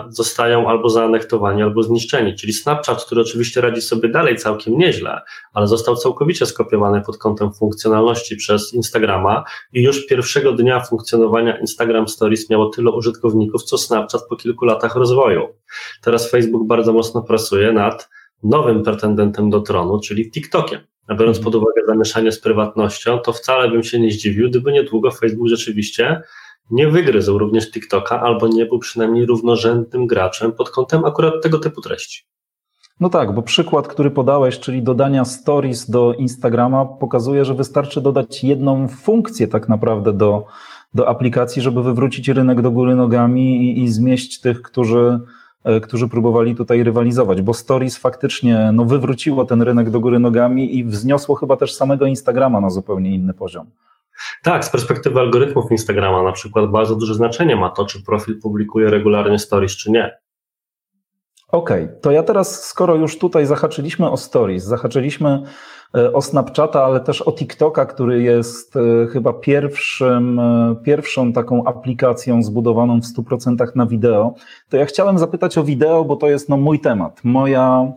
zostają 0.09 0.69
albo 0.69 0.89
zaanektowani, 0.89 1.63
albo 1.63 1.83
zniszczeni. 1.83 2.35
Czyli 2.35 2.53
Snapchat, 2.53 3.05
który 3.05 3.21
oczywiście 3.21 3.61
radzi 3.61 3.83
sobie 3.83 4.09
dalej 4.09 4.37
całkiem 4.37 4.79
nieźle, 4.79 5.21
ale 5.53 5.67
został 5.67 5.97
całkowicie 5.97 6.47
skopiowany 6.47 7.01
pod 7.01 7.19
kątem 7.19 7.53
funkcjonalności 7.53 8.37
przez 8.37 8.75
Instagrama 8.75 9.45
i 9.73 9.83
już 9.83 10.07
pierwszego 10.07 10.53
dnia 10.53 10.81
funkcjonowania 10.81 11.59
Instagram 11.59 12.09
Stories 12.09 12.51
miało 12.51 12.69
tyle 12.69 12.91
użytkowników, 12.91 13.63
co 13.63 13.79
Snapchat 13.79 14.23
po 14.29 14.37
kilku 14.37 14.65
latach 14.65 14.97
rozwoju. 14.97 15.49
Teraz 16.03 16.31
Facebook 16.31 16.67
bardzo 16.67 16.93
mocno 16.93 17.23
pracuje 17.23 17.73
nad 17.73 18.09
nowym 18.43 18.83
pretendentem 18.83 19.51
do 19.51 19.61
tronu, 19.61 20.01
czyli 20.01 20.31
TikTokiem. 20.31 20.81
A 21.09 21.15
biorąc 21.15 21.39
pod 21.39 21.55
uwagę 21.55 21.83
zamieszanie 21.87 22.33
z 22.33 22.41
prywatnością, 22.41 23.19
to 23.19 23.33
wcale 23.33 23.71
bym 23.71 23.83
się 23.83 24.01
nie 24.01 24.11
zdziwił, 24.11 24.51
gdyby 24.51 24.73
niedługo 24.73 25.11
Facebook 25.11 25.49
rzeczywiście 25.49 26.23
nie 26.71 26.89
wygryzł 26.89 27.39
również 27.39 27.71
TikToka, 27.71 28.21
albo 28.21 28.49
nie 28.49 28.67
był 28.67 28.79
przynajmniej 28.79 29.27
równorzędnym 29.27 30.07
graczem 30.07 30.53
pod 30.53 30.71
kątem 30.71 31.05
akurat 31.05 31.35
tego 31.43 31.59
typu 31.59 31.81
treści. 31.81 32.23
No 33.01 33.09
tak, 33.09 33.35
bo 33.35 33.43
przykład, 33.43 33.89
który 33.89 34.11
podałeś, 34.11 34.59
czyli 34.59 34.83
dodania 34.83 35.25
stories 35.25 35.91
do 35.91 36.15
Instagrama, 36.15 36.85
pokazuje, 36.85 37.45
że 37.45 37.55
wystarczy 37.55 38.01
dodać 38.01 38.45
jedną 38.45 38.89
funkcję 38.89 39.49
tak 39.49 39.69
naprawdę 39.69 40.13
do, 40.13 40.45
do 40.95 41.09
aplikacji, 41.09 41.63
żeby 41.63 41.83
wywrócić 41.83 42.29
rynek 42.29 42.63
do 42.63 42.71
góry 42.71 42.95
nogami 42.95 43.71
i, 43.71 43.83
i 43.83 43.89
zmieść 43.89 44.41
tych, 44.41 44.63
którzy, 44.63 45.21
e, 45.65 45.81
którzy 45.81 46.09
próbowali 46.09 46.57
tutaj 46.57 46.83
rywalizować, 46.83 47.43
bo 47.43 47.55
Stories 47.55 47.99
faktycznie 47.99 48.71
no, 48.73 48.85
wywróciło 48.85 49.45
ten 49.45 49.63
rynek 49.63 49.91
do 49.91 50.01
góry 50.01 50.19
nogami 50.19 50.77
i 50.79 50.85
wzniosło 50.85 51.35
chyba 51.35 51.57
też 51.57 51.75
samego 51.75 52.07
Instagrama 52.07 52.61
na 52.61 52.71
zupełnie 52.71 53.15
inny 53.15 53.35
poziom. 53.35 53.67
Tak, 54.43 54.65
z 54.65 54.71
perspektywy 54.71 55.21
algorytmów 55.21 55.71
Instagrama 55.71 56.23
na 56.23 56.33
przykład 56.33 56.71
bardzo 56.71 56.97
duże 56.97 57.15
znaczenie 57.15 57.57
ma 57.57 57.71
to, 57.71 57.87
czy 57.87 58.03
profil 58.03 58.41
publikuje 58.41 58.91
regularnie 58.91 59.39
stories, 59.39 59.77
czy 59.77 59.91
nie. 59.91 60.19
Okej, 61.53 61.85
okay, 61.85 61.97
to 62.01 62.11
ja 62.11 62.23
teraz, 62.23 62.65
skoro 62.65 62.95
już 62.95 63.19
tutaj 63.19 63.47
zahaczyliśmy 63.47 64.11
o 64.11 64.17
stories, 64.17 64.65
zahaczyliśmy 64.65 65.43
e, 65.97 66.13
o 66.13 66.23
Snapchata, 66.23 66.85
ale 66.85 67.01
też 67.01 67.23
o 67.23 67.33
TikToka, 67.33 67.87
który 67.87 68.23
jest 68.23 68.77
e, 68.77 69.07
chyba 69.07 69.33
pierwszym, 69.33 70.39
e, 70.39 70.77
pierwszą 70.85 71.33
taką 71.33 71.65
aplikacją 71.65 72.43
zbudowaną 72.43 73.01
w 73.01 73.05
100% 73.05 73.77
na 73.77 73.87
wideo, 73.87 74.35
to 74.69 74.77
ja 74.77 74.87
chciałem 74.87 75.19
zapytać 75.19 75.59
o 75.59 75.65
wideo, 75.65 76.05
bo 76.05 76.17
to 76.17 76.29
jest 76.29 76.49
no, 76.49 76.57
mój 76.57 76.81
temat, 76.81 77.21
moja, 77.25 77.93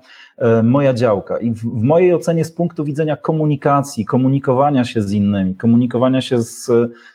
moja 0.63 0.93
działka. 0.93 1.37
I 1.37 1.51
w, 1.51 1.59
w 1.59 1.83
mojej 1.83 2.13
ocenie 2.13 2.45
z 2.45 2.51
punktu 2.51 2.83
widzenia 2.83 3.15
komunikacji, 3.15 4.05
komunikowania 4.05 4.85
się 4.85 5.01
z 5.01 5.11
innymi, 5.11 5.55
komunikowania 5.55 6.21
się 6.21 6.41
z, 6.41 6.65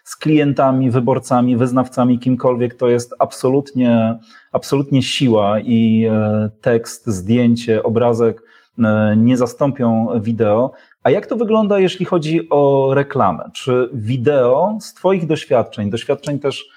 z 0.04 0.16
klientami, 0.16 0.90
wyborcami, 0.90 1.56
wyznawcami, 1.56 2.18
kimkolwiek, 2.18 2.74
to 2.74 2.88
jest 2.88 3.14
absolutnie, 3.18 4.18
absolutnie 4.52 5.02
siła 5.02 5.60
i 5.60 6.06
e, 6.10 6.50
tekst, 6.60 7.06
zdjęcie, 7.06 7.82
obrazek 7.82 8.42
e, 8.78 9.14
nie 9.16 9.36
zastąpią 9.36 10.08
wideo. 10.20 10.72
A 11.02 11.10
jak 11.10 11.26
to 11.26 11.36
wygląda, 11.36 11.78
jeśli 11.78 12.06
chodzi 12.06 12.48
o 12.50 12.90
reklamę? 12.94 13.50
Czy 13.54 13.88
wideo 13.92 14.78
z 14.80 14.94
Twoich 14.94 15.26
doświadczeń, 15.26 15.90
doświadczeń 15.90 16.38
też 16.38 16.64
E, 16.64 16.75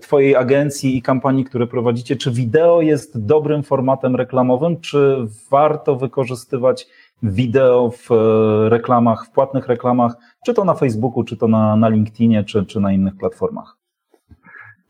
twojej 0.00 0.36
agencji 0.36 0.96
i 0.96 1.02
kampanii, 1.02 1.44
które 1.44 1.66
prowadzicie, 1.66 2.16
czy 2.16 2.30
wideo 2.30 2.80
jest 2.80 3.26
dobrym 3.26 3.62
formatem 3.62 4.16
reklamowym, 4.16 4.80
czy 4.80 5.26
warto 5.50 5.96
wykorzystywać 5.96 6.86
wideo 7.22 7.90
w 7.90 8.12
e, 8.12 8.68
reklamach, 8.68 9.26
w 9.26 9.30
płatnych 9.30 9.68
reklamach, 9.68 10.12
czy 10.46 10.54
to 10.54 10.64
na 10.64 10.74
Facebooku, 10.74 11.24
czy 11.24 11.36
to 11.36 11.48
na, 11.48 11.76
na 11.76 11.88
LinkedInie, 11.88 12.44
czy, 12.44 12.66
czy 12.66 12.80
na 12.80 12.92
innych 12.92 13.16
platformach? 13.16 13.76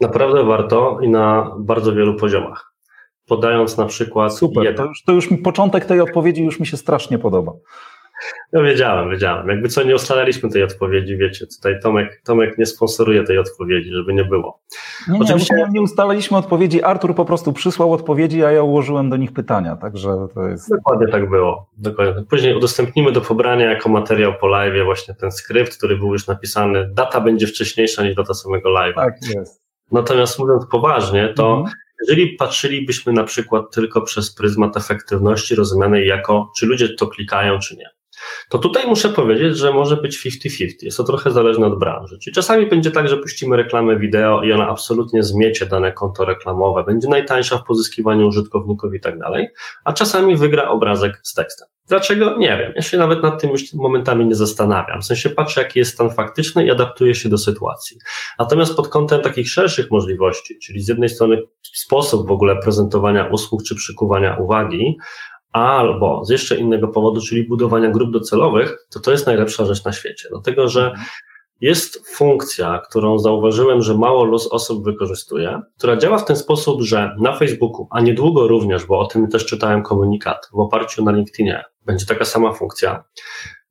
Naprawdę 0.00 0.44
warto 0.44 0.98
i 1.00 1.08
na 1.08 1.54
bardzo 1.58 1.92
wielu 1.92 2.16
poziomach. 2.16 2.74
Podając 3.26 3.76
na 3.76 3.86
przykład. 3.86 4.34
Super, 4.34 4.74
to 4.74 4.84
już, 4.84 5.02
to 5.02 5.12
już 5.12 5.28
początek 5.44 5.84
tej 5.84 6.00
odpowiedzi 6.00 6.44
już 6.44 6.60
mi 6.60 6.66
się 6.66 6.76
strasznie 6.76 7.18
podoba. 7.18 7.52
No 8.52 8.62
wiedziałem, 8.62 9.10
wiedziałem. 9.10 9.48
Jakby 9.48 9.68
co, 9.68 9.82
nie 9.82 9.94
ustalaliśmy 9.94 10.50
tej 10.50 10.62
odpowiedzi, 10.62 11.16
wiecie, 11.16 11.46
tutaj 11.46 11.80
Tomek, 11.80 12.22
Tomek 12.24 12.58
nie 12.58 12.66
sponsoruje 12.66 13.24
tej 13.24 13.38
odpowiedzi, 13.38 13.90
żeby 13.92 14.14
nie 14.14 14.24
było. 14.24 14.60
Nie, 15.08 15.18
nie, 15.18 15.24
Oczywiście... 15.24 15.54
nie, 15.54 15.66
nie 15.72 15.80
ustalaliśmy 15.80 16.36
odpowiedzi, 16.36 16.82
Artur 16.82 17.14
po 17.14 17.24
prostu 17.24 17.52
przysłał 17.52 17.92
odpowiedzi, 17.92 18.44
a 18.44 18.50
ja 18.50 18.62
ułożyłem 18.62 19.10
do 19.10 19.16
nich 19.16 19.32
pytania, 19.32 19.76
także 19.76 20.08
to 20.34 20.48
jest... 20.48 20.70
Dokładnie 20.70 21.08
tak 21.08 21.30
było. 21.30 21.70
Dokładnie. 21.76 22.24
Później 22.30 22.56
udostępnimy 22.56 23.12
do 23.12 23.20
pobrania 23.20 23.70
jako 23.70 23.88
materiał 23.88 24.34
po 24.40 24.46
live 24.46 24.84
właśnie 24.84 25.14
ten 25.14 25.32
skrypt, 25.32 25.76
który 25.76 25.96
był 25.96 26.12
już 26.12 26.26
napisany, 26.26 26.90
data 26.92 27.20
będzie 27.20 27.46
wcześniejsza 27.46 28.02
niż 28.02 28.14
data 28.14 28.34
samego 28.34 28.70
live. 28.70 28.94
Tak, 28.94 29.14
jest. 29.34 29.62
Natomiast 29.92 30.38
mówiąc 30.38 30.66
poważnie, 30.66 31.32
to 31.36 31.56
mhm 31.56 31.74
jeżeli 32.00 32.36
patrzylibyśmy 32.36 33.12
na 33.12 33.24
przykład 33.24 33.74
tylko 33.74 34.02
przez 34.02 34.34
pryzmat 34.34 34.76
efektywności 34.76 35.54
rozumianej 35.54 36.08
jako, 36.08 36.52
czy 36.56 36.66
ludzie 36.66 36.88
to 36.88 37.06
klikają, 37.06 37.58
czy 37.58 37.76
nie, 37.76 37.90
to 38.48 38.58
tutaj 38.58 38.86
muszę 38.86 39.08
powiedzieć, 39.08 39.56
że 39.56 39.72
może 39.72 39.96
być 39.96 40.26
50-50. 40.26 40.66
Jest 40.82 40.96
to 40.96 41.04
trochę 41.04 41.30
zależne 41.30 41.66
od 41.66 41.78
branży. 41.78 42.18
Czyli 42.18 42.34
czasami 42.34 42.66
będzie 42.66 42.90
tak, 42.90 43.08
że 43.08 43.16
puścimy 43.16 43.56
reklamę 43.56 43.98
wideo 43.98 44.42
i 44.42 44.52
ona 44.52 44.68
absolutnie 44.68 45.22
zmiecie 45.22 45.66
dane 45.66 45.92
konto 45.92 46.24
reklamowe, 46.24 46.84
będzie 46.84 47.08
najtańsza 47.08 47.58
w 47.58 47.64
pozyskiwaniu 47.64 48.28
użytkowników 48.28 48.94
i 48.94 49.00
tak 49.00 49.18
dalej, 49.18 49.48
a 49.84 49.92
czasami 49.92 50.36
wygra 50.36 50.68
obrazek 50.68 51.20
z 51.22 51.34
tekstem. 51.34 51.68
Dlaczego? 51.90 52.36
Nie 52.38 52.56
wiem. 52.58 52.72
Ja 52.76 52.82
się 52.82 52.98
nawet 52.98 53.22
nad 53.22 53.40
tym 53.40 53.50
już 53.50 53.74
momentami 53.74 54.26
nie 54.26 54.34
zastanawiam. 54.34 55.02
W 55.02 55.04
sensie 55.04 55.30
patrzę, 55.30 55.62
jaki 55.62 55.78
jest 55.78 55.94
stan 55.94 56.10
faktyczny 56.10 56.66
i 56.66 56.70
adaptuję 56.70 57.14
się 57.14 57.28
do 57.28 57.38
sytuacji. 57.38 57.96
Natomiast 58.38 58.76
pod 58.76 58.88
kątem 58.88 59.22
takich 59.22 59.50
szerszych 59.50 59.90
możliwości, 59.90 60.58
czyli 60.58 60.82
z 60.82 60.88
jednej 60.88 61.08
strony 61.08 61.42
sposób 61.62 62.28
w 62.28 62.30
ogóle 62.30 62.56
prezentowania 62.56 63.26
usług 63.26 63.62
czy 63.62 63.74
przykuwania 63.74 64.36
uwagi, 64.36 64.98
albo 65.52 66.24
z 66.24 66.30
jeszcze 66.30 66.56
innego 66.56 66.88
powodu, 66.88 67.20
czyli 67.20 67.44
budowania 67.44 67.90
grup 67.90 68.10
docelowych, 68.10 68.86
to 68.90 69.00
to 69.00 69.10
jest 69.10 69.26
najlepsza 69.26 69.64
rzecz 69.64 69.84
na 69.84 69.92
świecie. 69.92 70.28
Dlatego, 70.30 70.68
że 70.68 70.86
mhm. 70.86 71.06
jest 71.60 72.08
funkcja, 72.16 72.82
którą 72.88 73.18
zauważyłem, 73.18 73.82
że 73.82 73.94
mało 73.94 74.36
osób 74.50 74.84
wykorzystuje, 74.84 75.60
która 75.78 75.96
działa 75.96 76.18
w 76.18 76.24
ten 76.24 76.36
sposób, 76.36 76.82
że 76.82 77.16
na 77.18 77.36
Facebooku, 77.36 77.88
a 77.90 78.00
niedługo 78.00 78.48
również, 78.48 78.86
bo 78.86 78.98
o 78.98 79.06
tym 79.06 79.28
też 79.28 79.46
czytałem 79.46 79.82
komunikat 79.82 80.48
w 80.52 80.58
oparciu 80.58 81.04
na 81.04 81.12
LinkedInie, 81.12 81.64
będzie 81.86 82.06
taka 82.06 82.24
sama 82.24 82.52
funkcja, 82.52 83.04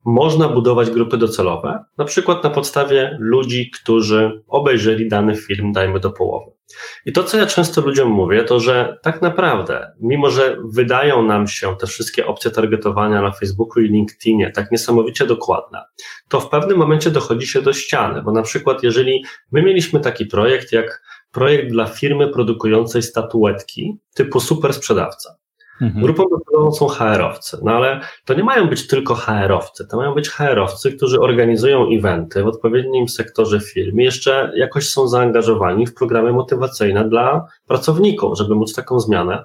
można 0.04 0.48
budować 0.48 0.90
grupy 0.90 1.18
docelowe, 1.18 1.84
na 1.98 2.04
przykład 2.04 2.44
na 2.44 2.50
podstawie 2.50 3.16
ludzi, 3.20 3.70
którzy 3.70 4.42
obejrzeli 4.48 5.08
dany 5.08 5.36
film, 5.36 5.72
dajmy 5.72 6.00
do 6.00 6.10
połowy. 6.10 6.59
I 7.06 7.12
to, 7.12 7.24
co 7.24 7.36
ja 7.36 7.46
często 7.46 7.80
ludziom 7.80 8.08
mówię, 8.08 8.44
to 8.44 8.60
że 8.60 8.98
tak 9.02 9.22
naprawdę, 9.22 9.92
mimo 10.00 10.30
że 10.30 10.56
wydają 10.64 11.22
nam 11.22 11.48
się 11.48 11.76
te 11.76 11.86
wszystkie 11.86 12.26
opcje 12.26 12.50
targetowania 12.50 13.22
na 13.22 13.32
Facebooku 13.32 13.82
i 13.82 13.88
LinkedInie 13.88 14.50
tak 14.50 14.70
niesamowicie 14.70 15.26
dokładne, 15.26 15.84
to 16.28 16.40
w 16.40 16.48
pewnym 16.48 16.78
momencie 16.78 17.10
dochodzi 17.10 17.46
się 17.46 17.62
do 17.62 17.72
ściany, 17.72 18.22
bo 18.22 18.32
na 18.32 18.42
przykład, 18.42 18.82
jeżeli 18.82 19.24
my 19.52 19.62
mieliśmy 19.62 20.00
taki 20.00 20.26
projekt 20.26 20.72
jak 20.72 21.02
projekt 21.32 21.70
dla 21.70 21.86
firmy 21.86 22.28
produkującej 22.28 23.02
statuetki 23.02 23.98
typu 24.14 24.40
super 24.40 24.74
sprzedawca. 24.74 25.36
Mhm. 25.80 26.04
Grupą 26.04 26.24
docelową 26.30 26.72
są 26.72 26.88
HR-owcy, 26.88 27.58
no 27.62 27.72
ale 27.72 28.00
to 28.24 28.34
nie 28.34 28.44
mają 28.44 28.68
być 28.68 28.86
tylko 28.86 29.14
HR-owcy, 29.14 29.86
to 29.86 29.96
mają 29.96 30.14
być 30.14 30.28
HR-owcy, 30.28 30.92
którzy 30.92 31.20
organizują 31.20 31.88
eventy 31.98 32.42
w 32.42 32.46
odpowiednim 32.46 33.08
sektorze 33.08 33.60
firmy, 33.60 34.02
jeszcze 34.02 34.52
jakoś 34.56 34.88
są 34.88 35.08
zaangażowani 35.08 35.86
w 35.86 35.94
programy 35.94 36.32
motywacyjne 36.32 37.08
dla 37.08 37.46
pracowników, 37.66 38.38
żeby 38.38 38.54
móc 38.54 38.74
taką 38.74 39.00
zmianę 39.00 39.44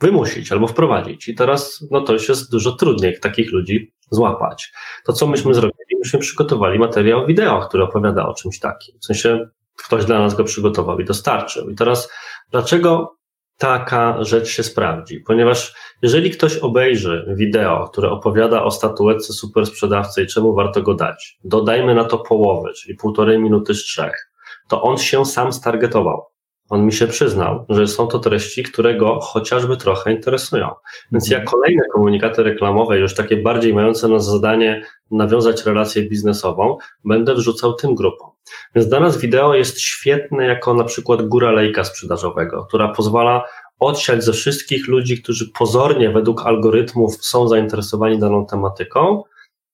wymusić 0.00 0.52
albo 0.52 0.66
wprowadzić. 0.66 1.28
I 1.28 1.34
teraz 1.34 1.84
no 1.90 2.00
to 2.00 2.12
już 2.12 2.28
jest 2.28 2.50
dużo 2.50 2.72
trudniej 2.72 3.20
takich 3.20 3.52
ludzi 3.52 3.92
złapać. 4.10 4.72
To, 5.06 5.12
co 5.12 5.26
myśmy 5.26 5.54
zrobili, 5.54 5.96
myśmy 5.98 6.18
przygotowali 6.18 6.78
materiał 6.78 7.26
wideo, 7.26 7.60
który 7.60 7.82
opowiada 7.82 8.28
o 8.28 8.34
czymś 8.34 8.58
takim. 8.58 8.98
W 9.00 9.04
sensie 9.04 9.48
ktoś 9.76 10.04
dla 10.04 10.18
nas 10.18 10.34
go 10.34 10.44
przygotował 10.44 11.00
i 11.00 11.04
dostarczył. 11.04 11.70
I 11.70 11.74
teraz 11.74 12.12
dlaczego 12.50 13.17
taka 13.58 14.24
rzecz 14.24 14.48
się 14.48 14.62
sprawdzi, 14.62 15.20
ponieważ 15.20 15.74
jeżeli 16.02 16.30
ktoś 16.30 16.56
obejrzy 16.56 17.34
wideo, 17.36 17.88
które 17.88 18.10
opowiada 18.10 18.64
o 18.64 18.70
statuetce 18.70 19.32
super 19.32 19.66
sprzedawcy 19.66 20.22
i 20.22 20.26
czemu 20.26 20.54
warto 20.54 20.82
go 20.82 20.94
dać, 20.94 21.38
dodajmy 21.44 21.94
na 21.94 22.04
to 22.04 22.18
połowę, 22.18 22.72
czyli 22.72 22.96
półtorej 22.96 23.38
minuty 23.38 23.74
z 23.74 23.84
trzech, 23.84 24.30
to 24.68 24.82
on 24.82 24.98
się 24.98 25.24
sam 25.24 25.52
stargetował. 25.52 26.24
On 26.68 26.86
mi 26.86 26.92
się 26.92 27.06
przyznał, 27.06 27.64
że 27.68 27.86
są 27.86 28.06
to 28.06 28.18
treści, 28.18 28.62
które 28.62 28.94
go 28.94 29.20
chociażby 29.20 29.76
trochę 29.76 30.12
interesują. 30.12 30.70
Więc 31.12 31.30
ja 31.30 31.38
mhm. 31.38 31.50
kolejne 31.50 31.82
komunikaty 31.94 32.42
reklamowe, 32.42 32.98
już 32.98 33.14
takie 33.14 33.36
bardziej 33.36 33.74
mające 33.74 34.08
na 34.08 34.18
zadanie 34.18 34.82
nawiązać 35.10 35.66
relację 35.66 36.02
biznesową, 36.08 36.76
będę 37.04 37.34
wrzucał 37.34 37.74
tym 37.74 37.94
grupom. 37.94 38.30
Więc 38.74 38.88
dla 38.88 39.00
nas 39.00 39.18
wideo 39.18 39.54
jest 39.54 39.80
świetne 39.80 40.46
jako 40.46 40.74
na 40.74 40.84
przykład 40.84 41.22
góra 41.22 41.50
lejka 41.50 41.84
sprzedażowego, 41.84 42.64
która 42.64 42.88
pozwala 42.88 43.44
odsiać 43.78 44.24
ze 44.24 44.32
wszystkich 44.32 44.88
ludzi, 44.88 45.22
którzy 45.22 45.50
pozornie 45.58 46.10
według 46.10 46.46
algorytmów 46.46 47.24
są 47.24 47.48
zainteresowani 47.48 48.18
daną 48.18 48.46
tematyką, 48.46 49.22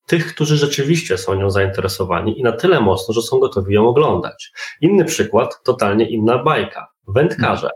tych, 0.06 0.34
którzy 0.34 0.56
rzeczywiście 0.56 1.18
są 1.18 1.34
nią 1.34 1.50
zainteresowani 1.50 2.40
i 2.40 2.42
na 2.42 2.52
tyle 2.52 2.80
mocno, 2.80 3.14
że 3.14 3.22
są 3.22 3.38
gotowi 3.38 3.74
ją 3.74 3.88
oglądać. 3.88 4.52
Inny 4.80 5.04
przykład, 5.04 5.62
totalnie 5.62 6.08
inna 6.08 6.38
bajka. 6.38 6.86
Wędkarze. 7.08 7.70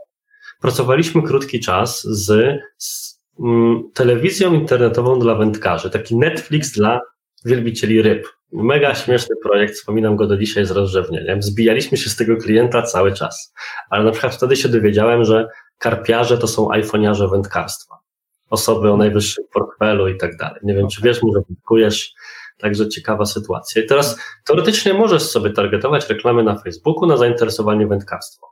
Pracowaliśmy 0.61 1.21
krótki 1.21 1.59
czas 1.59 2.03
z, 2.03 2.59
z 2.77 3.19
mm, 3.39 3.83
telewizją 3.93 4.53
internetową 4.53 5.19
dla 5.19 5.35
wędkarzy, 5.35 5.89
taki 5.89 6.17
Netflix 6.17 6.71
dla 6.71 6.99
wielbicieli 7.45 8.01
ryb. 8.01 8.27
Mega 8.51 8.95
śmieszny 8.95 9.35
projekt, 9.43 9.73
wspominam 9.73 10.15
go 10.15 10.27
do 10.27 10.37
dzisiaj 10.37 10.65
z 10.65 10.71
rozrzewnieniem. 10.71 11.41
Zbijaliśmy 11.41 11.97
się 11.97 12.09
z 12.09 12.15
tego 12.15 12.37
klienta 12.37 12.81
cały 12.81 13.13
czas. 13.13 13.53
Ale 13.89 14.03
na 14.03 14.11
przykład 14.11 14.35
wtedy 14.35 14.55
się 14.55 14.69
dowiedziałem, 14.69 15.23
że 15.23 15.47
karpiarze 15.77 16.37
to 16.37 16.47
są 16.47 16.71
iPhoniarze 16.71 17.27
wędkarstwa. 17.27 17.97
Osoby 18.49 18.91
o 18.91 18.97
najwyższym 18.97 19.45
portfelu 19.53 20.07
i 20.07 20.17
tak 20.17 20.37
dalej. 20.37 20.59
Nie 20.63 20.73
wiem, 20.73 20.87
czy 20.87 21.01
wiesz, 21.01 21.23
może 21.23 21.39
wędkujesz, 21.49 22.13
także 22.57 22.89
ciekawa 22.89 23.25
sytuacja. 23.25 23.81
I 23.81 23.85
teraz 23.85 24.19
teoretycznie 24.45 24.93
możesz 24.93 25.23
sobie 25.23 25.49
targetować 25.49 26.09
reklamy 26.09 26.43
na 26.43 26.57
Facebooku 26.57 27.05
na 27.05 27.17
zainteresowanie 27.17 27.87
wędkarstwem. 27.87 28.49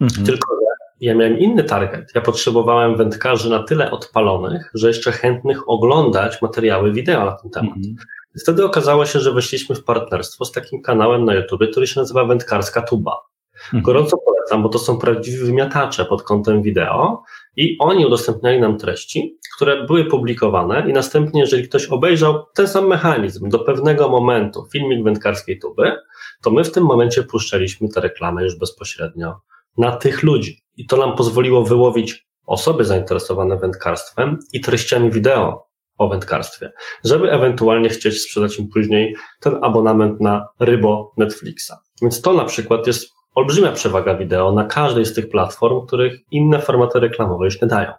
Mhm. 0.00 0.26
Tylko, 0.26 0.54
że 0.54 0.66
ja 1.00 1.14
miałem 1.14 1.38
inny 1.38 1.64
target. 1.64 2.12
Ja 2.14 2.20
potrzebowałem 2.20 2.96
wędkarzy 2.96 3.50
na 3.50 3.62
tyle 3.62 3.90
odpalonych, 3.90 4.70
że 4.74 4.88
jeszcze 4.88 5.12
chętnych 5.12 5.68
oglądać 5.68 6.42
materiały 6.42 6.92
wideo 6.92 7.24
na 7.24 7.32
ten 7.32 7.50
temat. 7.50 7.76
Mhm. 7.76 7.96
Wtedy 8.42 8.64
okazało 8.64 9.06
się, 9.06 9.20
że 9.20 9.32
weszliśmy 9.32 9.76
w 9.76 9.84
partnerstwo 9.84 10.44
z 10.44 10.52
takim 10.52 10.82
kanałem 10.82 11.24
na 11.24 11.34
YouTube, 11.34 11.70
który 11.70 11.86
się 11.86 12.00
nazywa 12.00 12.24
Wędkarska 12.24 12.82
Tuba. 12.82 13.20
Mhm. 13.64 13.82
Gorąco 13.82 14.16
polecam, 14.16 14.62
bo 14.62 14.68
to 14.68 14.78
są 14.78 14.98
prawdziwi 14.98 15.38
wymiatacze 15.38 16.04
pod 16.04 16.22
kątem 16.22 16.62
wideo 16.62 17.22
i 17.56 17.76
oni 17.78 18.06
udostępniali 18.06 18.60
nam 18.60 18.78
treści, 18.78 19.38
które 19.56 19.86
były 19.86 20.04
publikowane 20.04 20.90
i 20.90 20.92
następnie, 20.92 21.40
jeżeli 21.40 21.68
ktoś 21.68 21.86
obejrzał 21.86 22.44
ten 22.54 22.68
sam 22.68 22.86
mechanizm 22.86 23.48
do 23.48 23.58
pewnego 23.58 24.08
momentu, 24.08 24.66
filmik 24.72 25.04
wędkarskiej 25.04 25.58
tuby, 25.58 25.96
to 26.42 26.50
my 26.50 26.64
w 26.64 26.72
tym 26.72 26.84
momencie 26.84 27.22
puszczaliśmy 27.22 27.88
te 27.88 28.00
reklamy 28.00 28.44
już 28.44 28.58
bezpośrednio 28.58 29.40
na 29.78 29.96
tych 29.96 30.22
ludzi. 30.22 30.62
I 30.76 30.86
to 30.86 30.96
nam 30.96 31.16
pozwoliło 31.16 31.64
wyłowić 31.64 32.26
osoby 32.46 32.84
zainteresowane 32.84 33.58
wędkarstwem 33.58 34.38
i 34.52 34.60
treściami 34.60 35.10
wideo 35.10 35.65
o 35.98 36.08
wędkarstwie, 36.08 36.72
żeby 37.04 37.30
ewentualnie 37.30 37.88
chcieć 37.88 38.22
sprzedać 38.22 38.58
im 38.58 38.68
później 38.68 39.16
ten 39.40 39.64
abonament 39.64 40.20
na 40.20 40.48
rybo 40.60 41.12
Netflixa. 41.16 41.72
Więc 42.02 42.22
to 42.22 42.32
na 42.32 42.44
przykład 42.44 42.86
jest 42.86 43.16
olbrzymia 43.34 43.72
przewaga 43.72 44.14
wideo 44.14 44.52
na 44.52 44.64
każdej 44.64 45.06
z 45.06 45.14
tych 45.14 45.28
platform, 45.28 45.86
których 45.86 46.20
inne 46.30 46.58
formaty 46.58 47.00
reklamowe 47.00 47.44
już 47.44 47.62
nie 47.62 47.68
dają. 47.68 47.92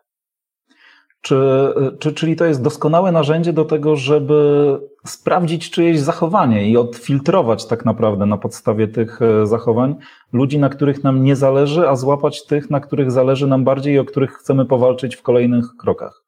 Czy, 1.21 1.73
czy, 1.99 2.13
czyli 2.13 2.35
to 2.35 2.45
jest 2.45 2.63
doskonałe 2.63 3.11
narzędzie 3.11 3.53
do 3.53 3.65
tego, 3.65 3.95
żeby 3.95 4.79
sprawdzić 5.05 5.71
czyjeś 5.71 5.99
zachowanie 5.99 6.69
i 6.69 6.77
odfiltrować 6.77 7.65
tak 7.65 7.85
naprawdę 7.85 8.25
na 8.25 8.37
podstawie 8.37 8.87
tych 8.87 9.21
e, 9.21 9.47
zachowań 9.47 9.95
ludzi, 10.33 10.59
na 10.59 10.69
których 10.69 11.03
nam 11.03 11.23
nie 11.23 11.35
zależy, 11.35 11.89
a 11.89 11.95
złapać 11.95 12.45
tych, 12.45 12.69
na 12.69 12.79
których 12.79 13.11
zależy 13.11 13.47
nam 13.47 13.63
bardziej 13.63 13.93
i 13.93 13.99
o 13.99 14.05
których 14.05 14.31
chcemy 14.31 14.65
powalczyć 14.65 15.15
w 15.15 15.21
kolejnych 15.21 15.65
krokach? 15.79 16.23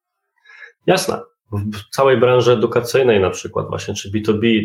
Jasne 0.85 1.19
w 1.51 1.95
całej 1.95 2.17
branży 2.17 2.51
edukacyjnej 2.51 3.19
na 3.19 3.29
przykład 3.29 3.69
właśnie, 3.69 3.93
czy 3.93 4.11
B2B 4.11 4.61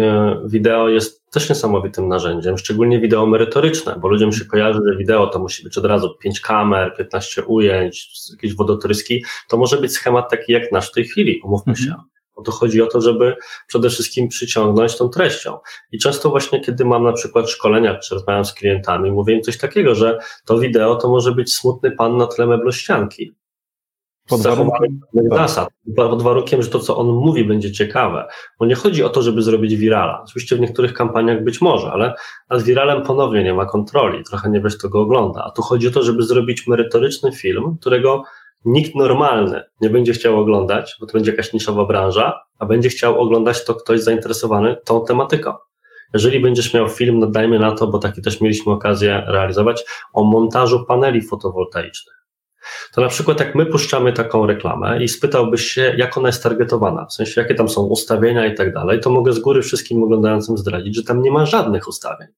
e, 0.00 0.40
wideo 0.46 0.88
jest 0.88 1.30
też 1.30 1.48
niesamowitym 1.48 2.08
narzędziem, 2.08 2.58
szczególnie 2.58 3.00
wideo 3.00 3.26
merytoryczne, 3.26 3.96
bo 4.00 4.08
ludziom 4.08 4.32
się 4.32 4.44
kojarzy, 4.44 4.80
że 4.88 4.96
wideo 4.96 5.26
to 5.26 5.38
musi 5.38 5.64
być 5.64 5.78
od 5.78 5.84
razu 5.84 6.14
5 6.22 6.40
kamer, 6.40 6.94
15 6.96 7.42
ujęć, 7.44 8.10
jakieś 8.30 8.54
wodotryski. 8.54 9.24
To 9.48 9.56
może 9.56 9.76
być 9.76 9.92
schemat 9.92 10.30
taki 10.30 10.52
jak 10.52 10.72
nasz 10.72 10.90
w 10.90 10.92
tej 10.92 11.04
chwili, 11.04 11.40
umówmy 11.44 11.76
się. 11.76 11.84
Mhm. 11.84 12.02
Bo 12.36 12.42
to 12.42 12.52
chodzi 12.52 12.82
o 12.82 12.86
to, 12.86 13.00
żeby 13.00 13.36
przede 13.66 13.90
wszystkim 13.90 14.28
przyciągnąć 14.28 14.96
tą 14.96 15.08
treścią. 15.08 15.58
I 15.92 15.98
często 15.98 16.30
właśnie, 16.30 16.60
kiedy 16.60 16.84
mam 16.84 17.04
na 17.04 17.12
przykład 17.12 17.50
szkolenia, 17.50 17.98
czy 17.98 18.14
rozmawiam 18.14 18.44
z 18.44 18.54
klientami, 18.54 19.12
mówię 19.12 19.34
im 19.34 19.42
coś 19.42 19.58
takiego, 19.58 19.94
że 19.94 20.18
to 20.44 20.58
wideo 20.58 20.96
to 20.96 21.08
może 21.08 21.32
być 21.32 21.54
smutny 21.54 21.90
pan 21.90 22.16
na 22.16 22.26
tle 22.26 22.46
meblościanki 22.46 23.34
pod 24.28 24.42
warunkiem 24.42 25.00
zasad, 25.30 25.68
pod 25.96 26.22
warunkiem, 26.22 26.62
że 26.62 26.70
to, 26.70 26.78
co 26.78 26.96
on 26.96 27.06
mówi, 27.06 27.44
będzie 27.44 27.72
ciekawe. 27.72 28.28
Bo 28.58 28.66
nie 28.66 28.74
chodzi 28.74 29.04
o 29.04 29.08
to, 29.08 29.22
żeby 29.22 29.42
zrobić 29.42 29.76
wirala. 29.76 30.22
Oczywiście 30.24 30.56
w 30.56 30.60
niektórych 30.60 30.92
kampaniach 30.92 31.44
być 31.44 31.60
może, 31.60 31.92
ale 31.92 32.14
nad 32.50 32.62
wiralem 32.62 33.02
ponownie 33.02 33.44
nie 33.44 33.54
ma 33.54 33.66
kontroli, 33.66 34.24
trochę 34.24 34.50
nie 34.50 34.60
wiesz, 34.60 34.76
kto 34.76 34.88
go 34.88 35.00
ogląda. 35.00 35.44
A 35.44 35.50
tu 35.50 35.62
chodzi 35.62 35.88
o 35.88 35.90
to, 35.90 36.02
żeby 36.02 36.22
zrobić 36.22 36.66
merytoryczny 36.66 37.32
film, 37.32 37.76
którego 37.80 38.24
nikt 38.64 38.94
normalny 38.94 39.62
nie 39.80 39.90
będzie 39.90 40.12
chciał 40.12 40.40
oglądać, 40.40 40.96
bo 41.00 41.06
to 41.06 41.12
będzie 41.12 41.30
jakaś 41.30 41.52
niszowa 41.52 41.84
branża, 41.84 42.40
a 42.58 42.66
będzie 42.66 42.88
chciał 42.88 43.20
oglądać 43.20 43.64
to 43.64 43.74
ktoś 43.74 44.00
zainteresowany 44.00 44.76
tą 44.84 45.04
tematyką. 45.04 45.52
jeżeli 46.14 46.40
będziesz 46.40 46.74
miał 46.74 46.88
film, 46.88 47.18
no 47.18 47.26
dajmy 47.26 47.58
na 47.58 47.72
to, 47.72 47.86
bo 47.86 47.98
taki 47.98 48.22
też 48.22 48.40
mieliśmy 48.40 48.72
okazję 48.72 49.22
realizować, 49.26 49.84
o 50.12 50.24
montażu 50.24 50.84
paneli 50.84 51.22
fotowoltaicznych, 51.22 52.23
to 52.92 53.00
na 53.00 53.08
przykład 53.08 53.40
jak 53.40 53.54
my 53.54 53.66
puszczamy 53.66 54.12
taką 54.12 54.46
reklamę 54.46 55.04
i 55.04 55.08
spytałbyś 55.08 55.62
się, 55.62 55.94
jak 55.96 56.18
ona 56.18 56.28
jest 56.28 56.42
targetowana, 56.42 57.06
w 57.06 57.12
sensie 57.12 57.40
jakie 57.40 57.54
tam 57.54 57.68
są 57.68 57.82
ustawienia 57.82 58.46
i 58.46 58.54
tak 58.54 58.74
dalej, 58.74 59.00
to 59.00 59.10
mogę 59.10 59.32
z 59.32 59.38
góry 59.38 59.62
wszystkim 59.62 60.02
oglądającym 60.02 60.58
zdradzić, 60.58 60.96
że 60.96 61.02
tam 61.02 61.22
nie 61.22 61.30
ma 61.30 61.46
żadnych 61.46 61.88
ustawień. 61.88 62.28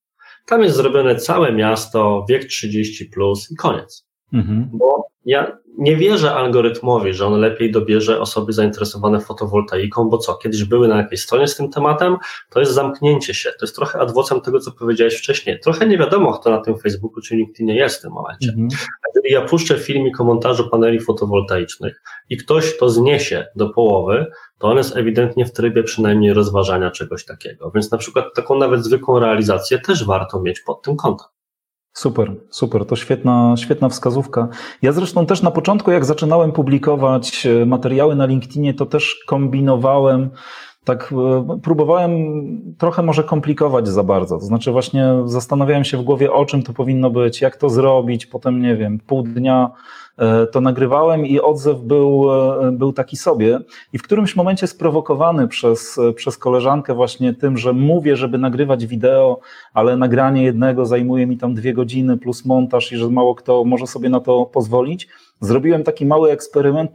Tam 0.47 0.63
jest 0.63 0.77
zrobione 0.77 1.17
całe 1.17 1.53
miasto, 1.53 2.27
wiek 2.29 2.45
30 2.45 3.05
plus 3.05 3.51
i 3.51 3.57
koniec. 3.57 4.07
Mhm. 4.33 4.71
Bo 4.73 5.07
ja 5.25 5.59
nie 5.79 5.97
wierzę 5.97 6.35
algorytmowi, 6.35 7.15
że 7.15 7.27
on 7.27 7.41
lepiej 7.41 7.73
dobierze 7.73 8.21
osoby 8.21 8.53
zainteresowane 8.53 9.21
fotowoltaiką, 9.21 10.09
bo 10.09 10.19
co, 10.19 10.35
kiedyś 10.35 10.65
były 10.65 10.89
na 10.89 10.97
jakiejś 10.97 11.23
stronie 11.23 11.49
z 11.49 11.57
tym 11.57 11.71
tematem, 11.71 12.17
to 12.51 12.61
jest 12.61 12.73
zamknięcie 12.73 13.35
się. 13.35 13.51
To 13.51 13.67
jest 13.67 13.77
trochę 13.77 13.99
adwocem 13.99 14.41
tego, 14.41 14.61
co 14.61 14.73
powiedziałeś 14.73 15.15
wcześniej. 15.15 15.61
Trochę 15.61 15.87
nie 15.87 15.99
wiadomo, 15.99 16.33
kto 16.33 16.51
na 16.51 16.59
tym 16.59 16.79
Facebooku 16.79 17.21
czy 17.21 17.37
LinkedInie 17.37 17.77
jest 17.77 17.99
w 17.99 18.03
tym 18.03 18.13
momencie. 18.13 18.49
Mhm. 18.49 18.69
Jeżeli 19.15 19.35
ja 19.35 19.41
puszczę 19.41 19.79
filmik 19.79 20.21
o 20.21 20.25
montażu 20.25 20.71
paneli 20.71 21.01
fotowoltaicznych 21.01 22.03
i 22.31 22.37
ktoś 22.37 22.79
to 22.79 22.89
zniesie 22.89 23.47
do 23.57 23.69
połowy, 23.69 24.27
to 24.59 24.69
on 24.69 24.77
jest 24.77 24.97
ewidentnie 24.97 25.47
w 25.47 25.53
trybie 25.53 25.83
przynajmniej 25.83 26.33
rozważania 26.33 26.91
czegoś 26.91 27.25
takiego. 27.25 27.71
Więc 27.75 27.91
na 27.91 27.99
przykład 27.99 28.25
taką 28.35 28.59
nawet 28.59 28.85
zwykłą 28.85 29.19
realizację 29.19 29.79
też 29.79 30.05
warto 30.05 30.41
mieć 30.41 30.61
pod 30.61 30.83
tym 30.83 30.97
kątem. 30.97 31.36
Super, 31.97 32.33
super, 32.51 32.87
to 32.87 32.97
świetna, 32.97 33.55
świetna 33.57 33.89
wskazówka. 33.89 34.49
Ja 34.83 34.93
zresztą 34.93 35.27
też 35.27 35.43
na 35.43 35.51
początku, 35.51 35.91
jak 35.91 36.05
zaczynałem 36.05 36.53
publikować 36.53 37.47
e, 37.47 37.67
materiały 37.67 38.17
na 38.17 38.27
LinkedInie, 38.27 38.75
to 38.75 38.87
też 38.87 39.17
kombinowałem, 39.27 40.31
tak 40.85 41.13
e, 41.13 41.59
próbowałem 41.63 42.13
trochę 42.79 43.03
może 43.03 43.25
komplikować 43.25 43.89
za 43.89 44.03
bardzo. 44.03 44.39
To 44.39 44.45
znaczy 44.45 44.73
właśnie 44.73 45.15
zastanawiałem 45.25 45.85
się 45.85 45.97
w 45.99 46.03
głowie, 46.03 46.33
o 46.33 46.45
czym 46.45 46.63
to 46.63 46.73
powinno 46.73 47.11
być, 47.11 47.41
jak 47.41 47.57
to 47.57 47.69
zrobić, 47.69 48.27
potem 48.27 48.63
nie 48.63 48.77
wiem, 48.77 48.99
pół 49.07 49.23
dnia 49.23 49.71
to 50.53 50.61
nagrywałem 50.61 51.27
i 51.27 51.41
odzew 51.41 51.81
był, 51.81 52.27
e, 52.33 52.73
był 52.73 52.93
taki 52.93 53.17
sobie. 53.17 53.61
I 53.93 53.99
w 53.99 54.03
którymś 54.03 54.37
momencie 54.37 54.67
sprowokowany 54.67 55.49
przez, 55.49 56.01
przez 56.15 56.39
koleżankę 56.39 56.95
właśnie 56.95 57.35
tym, 57.35 57.59
że 57.59 57.73
mówię, 57.73 58.17
żeby 58.17 58.39
nagrywać 58.39 58.87
wideo, 58.87 59.41
ale 59.75 59.97
nagranie 59.97 60.45
jednego 60.45 60.87
zajmuje 60.87 61.27
mi 61.27 61.37
tam 61.37 61.55
dwie 61.55 61.75
godziny 61.75 62.17
plus 62.17 62.45
montaż 62.45 62.93
i 62.93 62.97
że 62.97 63.11
mało 63.11 63.35
kto 63.35 63.65
może 63.65 63.87
sobie 63.87 64.09
na 64.09 64.21
to 64.21 64.47
pozwolić. 64.47 65.09
Zrobiłem 65.41 65.85
taki 65.85 66.07
mały 66.07 66.31
eksperyment, 66.31 66.91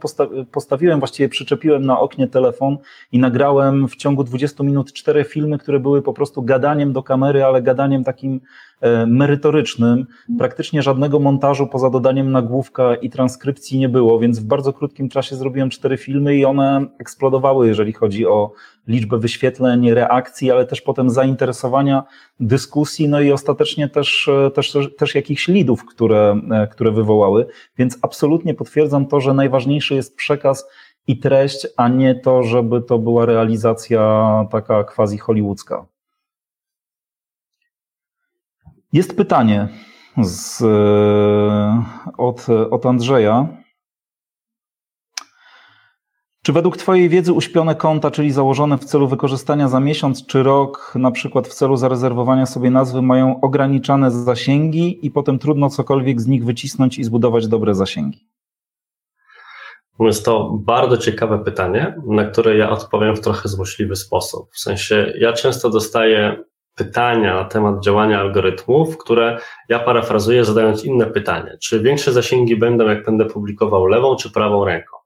postawiłem, 0.52 0.98
właściwie 0.98 1.28
przyczepiłem 1.28 1.86
na 1.86 2.00
oknie 2.00 2.28
telefon 2.28 2.78
i 3.12 3.18
nagrałem 3.18 3.88
w 3.88 3.96
ciągu 3.96 4.24
20 4.24 4.64
minut 4.64 4.92
cztery 4.92 5.24
filmy, 5.24 5.58
które 5.58 5.80
były 5.80 6.02
po 6.02 6.12
prostu 6.12 6.42
gadaniem 6.42 6.92
do 6.92 7.02
kamery, 7.02 7.44
ale 7.44 7.62
gadaniem 7.62 8.04
takim 8.04 8.40
E, 8.40 8.71
merytorycznym. 9.06 10.06
Praktycznie 10.38 10.82
żadnego 10.82 11.18
montażu 11.18 11.66
poza 11.66 11.90
dodaniem 11.90 12.32
nagłówka 12.32 12.94
i 12.94 13.10
transkrypcji 13.10 13.78
nie 13.78 13.88
było, 13.88 14.18
więc 14.18 14.38
w 14.38 14.44
bardzo 14.44 14.72
krótkim 14.72 15.08
czasie 15.08 15.36
zrobiłem 15.36 15.70
cztery 15.70 15.96
filmy 15.96 16.36
i 16.36 16.44
one 16.44 16.86
eksplodowały, 16.98 17.68
jeżeli 17.68 17.92
chodzi 17.92 18.26
o 18.26 18.52
liczbę 18.88 19.18
wyświetleń, 19.18 19.90
reakcji, 19.90 20.50
ale 20.50 20.66
też 20.66 20.80
potem 20.80 21.10
zainteresowania, 21.10 22.04
dyskusji, 22.40 23.08
no 23.08 23.20
i 23.20 23.32
ostatecznie 23.32 23.88
też, 23.88 24.28
e, 24.28 24.50
też, 24.50 24.78
też 24.98 25.14
jakichś 25.14 25.48
lidów, 25.48 25.84
które, 25.84 26.40
e, 26.50 26.66
które 26.66 26.90
wywołały. 26.90 27.46
Więc 27.78 27.98
absolutnie 28.02 28.54
potwierdzam 28.54 29.06
to, 29.06 29.20
że 29.20 29.34
najważniejszy 29.34 29.94
jest 29.94 30.16
przekaz 30.16 30.66
i 31.06 31.18
treść, 31.18 31.66
a 31.76 31.88
nie 31.88 32.14
to, 32.14 32.42
żeby 32.42 32.82
to 32.82 32.98
była 32.98 33.26
realizacja 33.26 34.24
taka 34.50 34.84
quasi 34.84 35.18
hollywoodzka. 35.18 35.91
Jest 38.92 39.16
pytanie 39.16 39.68
z, 40.22 40.62
e, 40.62 41.84
od, 42.18 42.46
od 42.70 42.86
Andrzeja. 42.86 43.48
Czy 46.44 46.52
według 46.52 46.76
Twojej 46.76 47.08
wiedzy 47.08 47.32
uśpione 47.32 47.74
konta, 47.74 48.10
czyli 48.10 48.32
założone 48.32 48.78
w 48.78 48.84
celu 48.84 49.08
wykorzystania 49.08 49.68
za 49.68 49.80
miesiąc 49.80 50.26
czy 50.26 50.42
rok, 50.42 50.92
na 50.94 51.10
przykład 51.10 51.48
w 51.48 51.54
celu 51.54 51.76
zarezerwowania 51.76 52.46
sobie 52.46 52.70
nazwy, 52.70 53.02
mają 53.02 53.40
ograniczane 53.40 54.10
zasięgi 54.10 55.06
i 55.06 55.10
potem 55.10 55.38
trudno 55.38 55.70
cokolwiek 55.70 56.20
z 56.20 56.26
nich 56.26 56.44
wycisnąć 56.44 56.98
i 56.98 57.04
zbudować 57.04 57.48
dobre 57.48 57.74
zasięgi? 57.74 58.26
Jest 60.00 60.24
to 60.24 60.50
bardzo 60.50 60.96
ciekawe 60.96 61.38
pytanie, 61.38 61.94
na 62.06 62.24
które 62.24 62.56
ja 62.56 62.70
odpowiem 62.70 63.16
w 63.16 63.20
trochę 63.20 63.48
złośliwy 63.48 63.96
sposób. 63.96 64.48
W 64.52 64.58
sensie, 64.58 65.12
ja 65.18 65.32
często 65.32 65.70
dostaję 65.70 66.44
pytania 66.74 67.34
na 67.34 67.44
temat 67.44 67.84
działania 67.84 68.20
algorytmów, 68.20 68.98
które 68.98 69.38
ja 69.68 69.78
parafrazuję, 69.78 70.44
zadając 70.44 70.84
inne 70.84 71.06
pytanie. 71.06 71.58
Czy 71.62 71.80
większe 71.80 72.12
zasięgi 72.12 72.56
będą, 72.56 72.88
jak 72.88 73.04
będę 73.04 73.24
publikował 73.24 73.86
lewą 73.86 74.16
czy 74.16 74.30
prawą 74.30 74.64
ręką? 74.64 74.96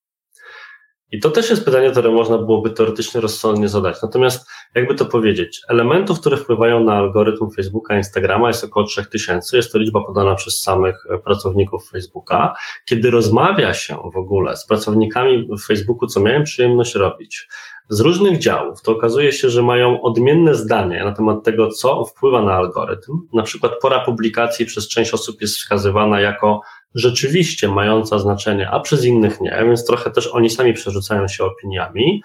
I 1.13 1.21
to 1.21 1.31
też 1.31 1.51
jest 1.51 1.65
pytanie, 1.65 1.91
które 1.91 2.11
można 2.11 2.39
byłoby 2.39 2.71
teoretycznie 2.71 3.21
rozsądnie 3.21 3.69
zadać. 3.69 4.03
Natomiast, 4.03 4.51
jakby 4.75 4.95
to 4.95 5.05
powiedzieć, 5.05 5.61
elementów, 5.69 6.21
które 6.21 6.37
wpływają 6.37 6.85
na 6.85 6.95
algorytm 6.95 7.51
Facebooka, 7.51 7.97
Instagrama 7.97 8.49
jest 8.49 8.65
około 8.65 8.87
3000. 8.87 9.57
Jest 9.57 9.73
to 9.73 9.79
liczba 9.79 10.05
podana 10.05 10.35
przez 10.35 10.61
samych 10.61 10.97
pracowników 11.25 11.91
Facebooka. 11.91 12.55
Kiedy 12.85 13.11
rozmawia 13.11 13.75
się 13.75 13.97
w 14.15 14.17
ogóle 14.17 14.57
z 14.57 14.67
pracownikami 14.67 15.49
w 15.59 15.67
Facebooku, 15.67 16.09
co 16.09 16.21
miałem 16.21 16.45
przyjemność 16.45 16.95
robić, 16.95 17.49
z 17.89 18.01
różnych 18.01 18.39
działów, 18.39 18.83
to 18.83 18.93
okazuje 18.93 19.33
się, 19.33 19.51
że 19.51 19.63
mają 19.63 20.03
odmienne 20.03 20.55
zdanie 20.55 21.05
na 21.05 21.13
temat 21.13 21.45
tego, 21.45 21.69
co 21.69 22.05
wpływa 22.05 22.43
na 22.43 22.53
algorytm. 22.53 23.13
Na 23.33 23.43
przykład 23.43 23.73
pora 23.83 24.05
publikacji 24.05 24.67
przez 24.67 24.89
część 24.89 25.15
osób 25.15 25.41
jest 25.41 25.57
wskazywana 25.57 26.21
jako 26.21 26.61
rzeczywiście 26.95 27.69
mająca 27.69 28.19
znaczenie, 28.19 28.71
a 28.71 28.81
przez 28.81 29.05
innych 29.05 29.41
nie, 29.41 29.63
więc 29.67 29.87
trochę 29.87 30.11
też 30.11 30.27
oni 30.27 30.51
sami 30.51 30.73
przerzucają 30.73 31.29
się 31.29 31.45
opiniami. 31.45 32.23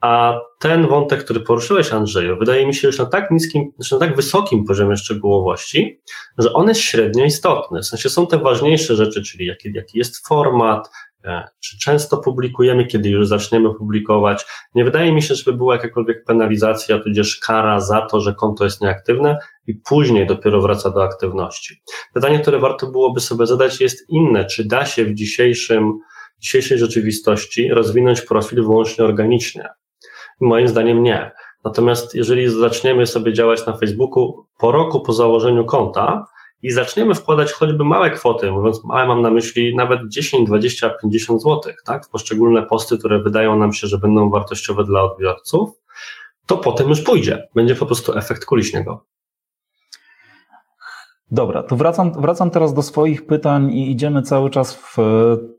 A 0.00 0.40
ten 0.58 0.86
wątek, 0.86 1.24
który 1.24 1.40
poruszyłeś, 1.40 1.92
Andrzeju, 1.92 2.38
wydaje 2.38 2.66
mi 2.66 2.74
się 2.74 2.88
już 2.88 2.98
na 2.98 3.06
tak 3.06 3.30
niskim, 3.30 3.72
na 3.92 3.98
tak 3.98 4.16
wysokim 4.16 4.64
poziomie 4.64 4.96
szczegółowości, 4.96 6.00
że 6.38 6.52
on 6.52 6.68
jest 6.68 6.80
średnio 6.80 7.24
istotny. 7.24 7.80
W 7.80 7.86
sensie 7.86 8.08
są 8.08 8.26
te 8.26 8.38
ważniejsze 8.38 8.96
rzeczy, 8.96 9.22
czyli 9.22 9.46
jaki, 9.46 9.72
jaki 9.74 9.98
jest 9.98 10.28
format, 10.28 10.90
czy 11.60 11.78
często 11.78 12.16
publikujemy, 12.16 12.86
kiedy 12.86 13.08
już 13.08 13.28
zaczniemy 13.28 13.74
publikować? 13.74 14.46
Nie 14.74 14.84
wydaje 14.84 15.12
mi 15.12 15.22
się, 15.22 15.34
żeby 15.34 15.56
była 15.56 15.74
jakakolwiek 15.74 16.24
penalizacja, 16.24 16.98
tudzież 16.98 17.36
kara 17.36 17.80
za 17.80 18.06
to, 18.06 18.20
że 18.20 18.34
konto 18.34 18.64
jest 18.64 18.80
nieaktywne 18.80 19.38
i 19.66 19.74
później 19.74 20.26
dopiero 20.26 20.60
wraca 20.60 20.90
do 20.90 21.04
aktywności. 21.04 21.82
Pytanie, 22.14 22.38
które 22.38 22.58
warto 22.58 22.86
byłoby 22.86 23.20
sobie 23.20 23.46
zadać 23.46 23.80
jest 23.80 24.08
inne. 24.08 24.44
Czy 24.44 24.64
da 24.64 24.86
się 24.86 25.04
w 25.04 25.14
dzisiejszym, 25.14 25.98
dzisiejszej 26.38 26.78
rzeczywistości 26.78 27.68
rozwinąć 27.68 28.20
profil 28.20 28.62
wyłącznie 28.62 29.04
organicznie? 29.04 29.68
Moim 30.40 30.68
zdaniem 30.68 31.02
nie. 31.02 31.30
Natomiast 31.64 32.14
jeżeli 32.14 32.48
zaczniemy 32.48 33.06
sobie 33.06 33.32
działać 33.32 33.66
na 33.66 33.76
Facebooku 33.76 34.46
po 34.58 34.72
roku 34.72 35.00
po 35.00 35.12
założeniu 35.12 35.64
konta, 35.64 36.26
i 36.62 36.70
zaczniemy 36.70 37.14
wkładać 37.14 37.52
choćby 37.52 37.84
małe 37.84 38.10
kwoty, 38.10 38.52
mówiąc 38.52 38.84
małe 38.84 39.06
mam 39.06 39.22
na 39.22 39.30
myśli 39.30 39.76
nawet 39.76 40.00
10, 40.08 40.48
20, 40.48 40.90
50 40.90 41.42
zł, 41.42 41.72
tak, 41.84 42.06
w 42.06 42.08
poszczególne 42.08 42.62
posty, 42.62 42.98
które 42.98 43.22
wydają 43.22 43.58
nam 43.58 43.72
się, 43.72 43.86
że 43.86 43.98
będą 43.98 44.30
wartościowe 44.30 44.84
dla 44.84 45.02
odbiorców, 45.02 45.70
to 46.46 46.56
potem 46.56 46.88
już 46.88 47.02
pójdzie. 47.02 47.48
Będzie 47.54 47.74
po 47.74 47.86
prostu 47.86 48.18
efekt 48.18 48.44
kuli 48.44 48.64
śniegowej. 48.64 49.06
Dobra, 51.30 51.62
to 51.62 51.76
wracam, 51.76 52.12
wracam 52.12 52.50
teraz 52.50 52.74
do 52.74 52.82
swoich 52.82 53.26
pytań 53.26 53.72
i 53.72 53.90
idziemy 53.90 54.22
cały 54.22 54.50
czas 54.50 54.74
w 54.74 54.96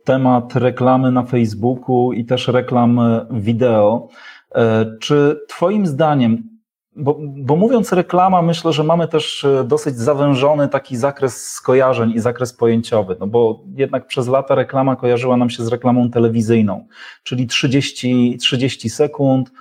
temat 0.03 0.55
reklamy 0.55 1.11
na 1.11 1.23
Facebooku 1.23 2.13
i 2.13 2.25
też 2.25 2.47
reklam 2.47 3.01
wideo. 3.31 4.07
E, 4.55 4.85
czy 4.99 5.39
Twoim 5.49 5.87
zdaniem 5.87 6.43
bo, 6.95 7.17
bo, 7.21 7.55
mówiąc 7.55 7.93
reklama, 7.93 8.41
myślę, 8.41 8.73
że 8.73 8.83
mamy 8.83 9.07
też 9.07 9.43
e, 9.43 9.63
dosyć 9.63 9.97
zawężony 9.97 10.67
taki 10.67 10.97
zakres 10.97 11.49
skojarzeń 11.49 12.11
i 12.11 12.19
zakres 12.19 12.53
pojęciowy, 12.53 13.15
no 13.19 13.27
bo 13.27 13.63
jednak 13.75 14.07
przez 14.07 14.27
lata 14.27 14.55
reklama 14.55 14.95
kojarzyła 14.95 15.37
nam 15.37 15.49
się 15.49 15.63
z 15.63 15.67
reklamą 15.67 16.09
telewizyjną, 16.09 16.87
czyli 17.23 17.47
30, 17.47 18.37
30 18.37 18.89
sekund, 18.89 19.51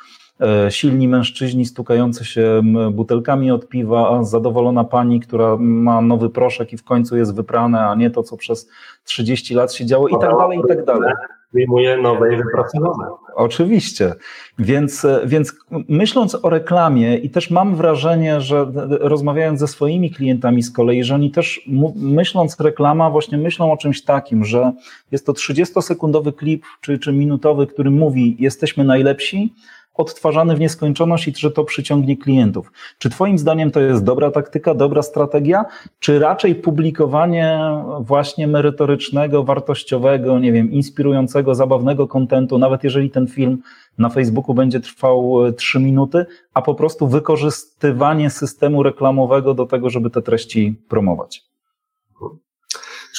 e, 0.41 0.71
silni 0.71 1.09
mężczyźni 1.09 1.67
stukający 1.67 2.25
się 2.25 2.63
butelkami 2.93 3.51
od 3.51 3.69
piwa, 3.69 4.25
zadowolona 4.25 4.85
pani, 4.85 5.21
która 5.21 5.57
ma 5.59 6.01
nowy 6.01 6.31
proszek 6.31 6.73
i 6.73 6.77
w 6.77 6.85
końcu 6.85 7.17
jest 7.17 7.35
wyprane, 7.35 7.87
a 7.87 7.95
nie 7.95 8.11
to, 8.11 8.23
co 8.23 8.37
przez 8.37 8.69
30 9.05 9.55
lat 9.55 9.73
się 9.73 9.87
działo 9.87 10.09
i 10.09 10.13
tak 10.21 10.31
dalej, 10.31 10.59
i 10.59 10.69
tak 10.69 10.85
dalej 10.85 11.13
wyjmuje 11.55 11.97
nowe 11.97 12.35
i 12.35 12.37
wypracowane. 12.37 13.05
Oczywiście. 13.35 14.15
Więc, 14.59 15.07
więc 15.25 15.55
myśląc 15.89 16.39
o 16.43 16.51
reklamie 16.51 17.17
i 17.17 17.31
też 17.31 17.51
mam 17.51 17.77
wrażenie, 17.77 18.41
że 18.41 18.73
rozmawiając 18.89 19.61
ze 19.61 19.67
swoimi 19.67 20.11
klientami 20.11 20.63
z 20.63 20.71
kolei, 20.71 21.05
że 21.05 21.15
oni 21.15 21.31
też 21.31 21.69
myśląc 21.97 22.61
reklama 22.61 23.11
właśnie 23.11 23.39
myślą 23.39 23.73
o 23.73 23.77
czymś 23.77 24.03
takim, 24.05 24.45
że 24.45 24.73
jest 25.13 25.27
to 25.27 25.33
30-sekundowy 25.33 26.33
klip 26.35 26.65
czy, 26.81 26.99
czy 26.99 27.13
minutowy, 27.13 27.67
który 27.67 27.91
mówi 27.91 28.37
jesteśmy 28.39 28.85
najlepsi, 28.85 29.55
odtwarzany 30.01 30.57
w 30.57 30.61
nieskończoność 30.61 31.29
i 31.29 31.33
że 31.37 31.51
to 31.51 31.65
przyciągnie 31.65 32.17
klientów. 32.17 32.73
Czy 32.99 33.11
Twoim 33.11 33.39
zdaniem 33.39 33.71
to 33.71 33.81
jest 33.81 34.05
dobra 34.05 34.31
taktyka, 34.31 34.75
dobra 34.75 35.03
strategia, 35.03 35.65
czy 35.99 36.19
raczej 36.19 36.55
publikowanie 36.55 37.61
właśnie 38.01 38.47
merytorycznego, 38.47 39.45
wartościowego, 39.45 40.39
nie 40.39 40.53
wiem, 40.53 40.73
inspirującego, 40.73 41.55
zabawnego 41.55 42.09
kontentu, 42.09 42.59
nawet 42.59 42.85
jeżeli 42.85 43.11
ten 43.11 43.27
film 43.27 43.59
na 43.99 44.09
Facebooku 44.09 44.55
będzie 44.55 44.81
trwał 44.81 45.53
3 45.53 45.79
e, 45.79 45.83
minuty, 45.83 46.27
a 46.55 46.63
po 46.63 46.75
prostu 46.75 47.09
wykorzystywanie 47.09 48.31
systemu 48.31 48.83
reklamowego 48.83 49.55
do 49.55 49.67
tego, 49.67 49.91
żeby 49.91 50.11
te 50.11 50.23
treści 50.23 50.77
promować? 50.89 51.43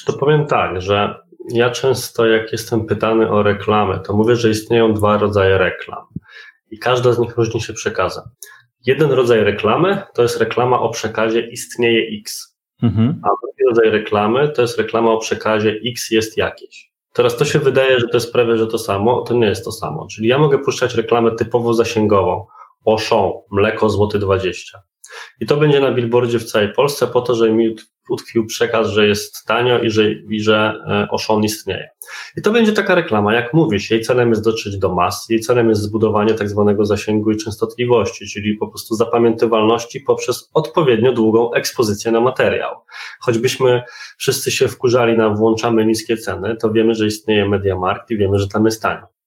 To 0.06 0.14
powiem 0.14 0.46
tak, 0.46 0.82
że 0.82 1.16
ja 1.50 1.70
często, 1.70 2.28
jak 2.28 2.52
jestem 2.52 2.86
pytany 2.86 3.30
o 3.30 3.44
reklamę, 3.44 4.00
to 4.00 4.14
mówię, 4.14 4.36
że 4.36 4.50
istnieją 4.50 4.94
dwa 4.94 5.18
rodzaje 5.18 5.58
reklam 5.58 6.04
i 6.72 6.80
każda 6.80 7.14
z 7.14 7.20
nich 7.20 7.38
różni 7.38 7.62
się 7.62 7.74
przekazem. 7.74 8.24
Jeden 8.86 9.12
rodzaj 9.12 9.44
reklamy 9.44 10.04
to 10.14 10.22
jest 10.22 10.40
reklama 10.40 10.80
o 10.80 10.90
przekazie 10.90 11.50
istnieje 11.50 12.20
X, 12.20 12.58
mhm. 12.84 13.22
a 13.24 13.28
drugi 13.28 13.70
rodzaj 13.70 13.90
reklamy 13.90 14.50
to 14.50 14.62
jest 14.62 14.78
reklama 14.78 15.12
o 15.12 15.18
przekazie 15.18 15.80
X 15.86 16.12
jest 16.12 16.38
jakieś. 16.38 16.92
Teraz 17.14 17.38
to 17.38 17.46
się 17.46 17.60
wydaje, 17.60 18.00
że 18.00 18.08
to 18.08 18.18
jest 18.18 18.34
prawie, 18.34 18.58
że 18.58 18.68
to 18.68 18.78
samo, 18.78 19.22
to 19.22 19.34
nie 19.34 19.48
jest 19.48 19.66
to 19.66 19.72
samo. 19.72 20.08
Czyli 20.08 20.28
ja 20.28 20.38
mogę 20.38 20.60
puszczać 20.60 20.96
reklamę 20.96 21.32
typowo 21.36 21.74
zasięgową, 21.74 22.46
Auchan, 22.88 23.32
mleko 23.52 23.90
złoty 23.90 24.20
20. 24.20 24.82
I 25.40 25.46
to 25.46 25.58
będzie 25.58 25.80
na 25.80 25.92
billboardzie 25.92 26.40
w 26.40 26.44
całej 26.44 26.74
Polsce 26.74 27.08
po 27.08 27.22
to, 27.22 27.36
żeby 27.36 27.52
mi 27.52 27.76
utkwił 28.12 28.46
przekaz, 28.46 28.88
że 28.88 29.08
jest 29.08 29.46
tanio 29.46 29.80
i 29.80 29.90
że, 29.90 30.12
i 30.12 30.42
że 30.42 30.74
Oszon 31.12 31.44
istnieje. 31.44 31.90
I 32.38 32.42
to 32.42 32.52
będzie 32.52 32.74
taka 32.74 32.96
reklama, 32.96 33.34
jak 33.34 33.54
mówisz, 33.54 33.92
jej 33.92 34.02
celem 34.02 34.30
jest 34.30 34.44
dotrzeć 34.44 34.78
do 34.78 34.96
mas, 34.96 35.26
jej 35.30 35.40
celem 35.40 35.70
jest 35.70 35.82
zbudowanie 35.82 36.34
tak 36.34 36.50
zwanego 36.50 36.86
zasięgu 36.86 37.32
i 37.32 37.38
częstotliwości, 37.38 38.28
czyli 38.28 38.58
po 38.58 38.68
prostu 38.68 38.96
zapamiętywalności 38.96 40.00
poprzez 40.00 40.50
odpowiednio 40.54 41.14
długą 41.14 41.54
ekspozycję 41.54 42.12
na 42.12 42.22
materiał. 42.22 42.76
Choćbyśmy 43.20 43.84
wszyscy 44.18 44.52
się 44.52 44.68
wkurzali 44.68 45.18
na 45.18 45.30
włączamy 45.30 45.86
niskie 45.86 46.18
ceny, 46.18 46.56
to 46.56 46.72
wiemy, 46.72 46.96
że 46.96 47.08
istnieje 47.08 47.50
MediaMarkt 47.50 48.12
i 48.12 48.18
wiemy, 48.18 48.40
że 48.40 48.48
tam 48.48 48.66
jest 48.66 48.82
tanio. 48.82 49.21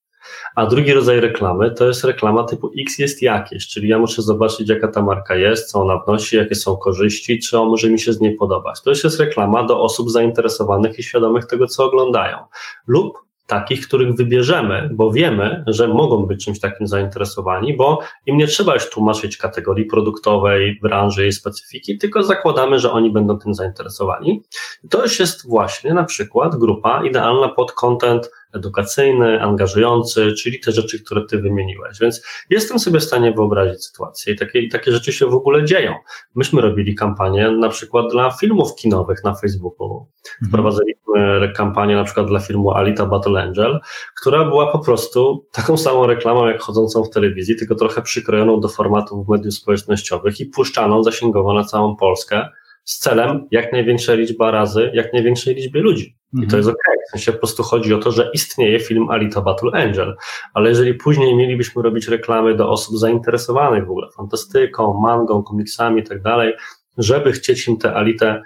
A 0.54 0.66
drugi 0.66 0.92
rodzaj 0.92 1.20
reklamy 1.20 1.70
to 1.70 1.86
jest 1.86 2.04
reklama 2.04 2.44
typu 2.44 2.70
X 2.78 2.98
jest 2.98 3.22
jakieś, 3.22 3.68
czyli 3.68 3.88
ja 3.88 3.98
muszę 3.98 4.22
zobaczyć, 4.22 4.68
jaka 4.68 4.88
ta 4.88 5.02
marka 5.02 5.36
jest, 5.36 5.70
co 5.70 5.82
ona 5.82 5.98
wnosi, 5.98 6.36
jakie 6.36 6.54
są 6.54 6.76
korzyści, 6.76 7.38
czy 7.38 7.58
on 7.58 7.68
może 7.68 7.90
mi 7.90 8.00
się 8.00 8.12
z 8.12 8.20
niej 8.20 8.34
podobać. 8.34 8.82
To 8.82 8.90
już 8.90 9.04
jest 9.04 9.20
reklama 9.20 9.62
do 9.62 9.80
osób 9.80 10.10
zainteresowanych 10.10 10.98
i 10.98 11.02
świadomych 11.02 11.44
tego, 11.44 11.66
co 11.66 11.84
oglądają. 11.84 12.38
Lub 12.86 13.24
takich, 13.46 13.86
których 13.86 14.14
wybierzemy, 14.14 14.90
bo 14.92 15.12
wiemy, 15.12 15.64
że 15.66 15.88
mogą 15.88 16.26
być 16.26 16.44
czymś 16.44 16.60
takim 16.60 16.86
zainteresowani, 16.86 17.76
bo 17.76 18.00
im 18.26 18.36
nie 18.36 18.46
trzeba 18.46 18.74
już 18.74 18.90
tłumaczyć 18.90 19.36
kategorii 19.36 19.84
produktowej, 19.84 20.78
branży 20.82 21.26
i 21.26 21.32
specyfiki, 21.32 21.98
tylko 21.98 22.22
zakładamy, 22.22 22.78
że 22.78 22.92
oni 22.92 23.10
będą 23.10 23.38
tym 23.38 23.54
zainteresowani. 23.54 24.42
To 24.90 25.02
już 25.02 25.20
jest 25.20 25.48
właśnie 25.48 25.94
na 25.94 26.04
przykład 26.04 26.56
grupa 26.56 27.04
idealna 27.04 27.48
pod 27.48 27.72
content 27.72 28.30
edukacyjny, 28.54 29.42
angażujący, 29.42 30.32
czyli 30.32 30.60
te 30.60 30.72
rzeczy, 30.72 31.04
które 31.04 31.26
ty 31.26 31.38
wymieniłeś. 31.38 31.98
Więc 32.00 32.26
jestem 32.50 32.78
sobie 32.78 33.00
w 33.00 33.04
stanie 33.04 33.32
wyobrazić 33.32 33.84
sytuację 33.84 34.34
i 34.34 34.38
takie, 34.38 34.60
i 34.60 34.68
takie 34.68 34.92
rzeczy 34.92 35.12
się 35.12 35.26
w 35.26 35.34
ogóle 35.34 35.64
dzieją. 35.64 35.94
Myśmy 36.34 36.60
robili 36.60 36.94
kampanię 36.94 37.50
na 37.50 37.68
przykład 37.68 38.12
dla 38.12 38.30
filmów 38.30 38.74
kinowych 38.74 39.24
na 39.24 39.34
Facebooku. 39.34 39.86
Mhm. 39.86 40.48
Wprowadziliśmy 40.48 41.52
kampanię 41.56 41.96
na 41.96 42.04
przykład 42.04 42.26
dla 42.26 42.40
filmu 42.40 42.70
Alita 42.70 43.06
Battle 43.06 43.42
Angel, 43.42 43.80
która 44.20 44.44
była 44.44 44.72
po 44.72 44.78
prostu 44.78 45.46
taką 45.52 45.76
samą 45.76 46.06
reklamą 46.06 46.46
jak 46.46 46.60
chodzącą 46.60 47.04
w 47.04 47.10
telewizji, 47.10 47.56
tylko 47.56 47.74
trochę 47.74 48.02
przykrojoną 48.02 48.60
do 48.60 48.68
formatów 48.68 49.28
mediów 49.28 49.54
społecznościowych 49.54 50.40
i 50.40 50.46
puszczaną 50.46 51.02
zasięgowo 51.02 51.54
na 51.54 51.64
całą 51.64 51.96
Polskę 51.96 52.48
z 52.84 52.98
celem 52.98 53.48
jak 53.50 53.72
największa 53.72 54.14
liczba 54.14 54.50
razy, 54.50 54.90
jak 54.94 55.12
największej 55.12 55.54
liczbie 55.54 55.80
ludzi. 55.80 56.16
I 56.34 56.46
to 56.46 56.56
mhm. 56.56 56.58
jest 56.58 56.68
ok. 56.68 56.94
W 57.08 57.10
sensie 57.10 57.32
po 57.32 57.38
prostu 57.38 57.62
chodzi 57.62 57.94
o 57.94 57.98
to, 57.98 58.12
że 58.12 58.30
istnieje 58.34 58.80
film 58.80 59.10
Alita 59.10 59.40
Battle 59.40 59.70
Angel, 59.72 60.16
ale 60.54 60.68
jeżeli 60.68 60.94
później 60.94 61.36
mielibyśmy 61.36 61.82
robić 61.82 62.08
reklamy 62.08 62.54
do 62.54 62.70
osób 62.70 62.98
zainteresowanych 62.98 63.86
w 63.86 63.90
ogóle 63.90 64.08
fantastyką, 64.16 65.00
mangą, 65.00 65.42
komiksami 65.42 66.00
i 66.00 66.04
tak 66.04 66.22
dalej, 66.22 66.54
żeby 66.98 67.32
chcieć 67.32 67.68
im 67.68 67.76
tę 67.76 67.94
Alitę 67.94 68.42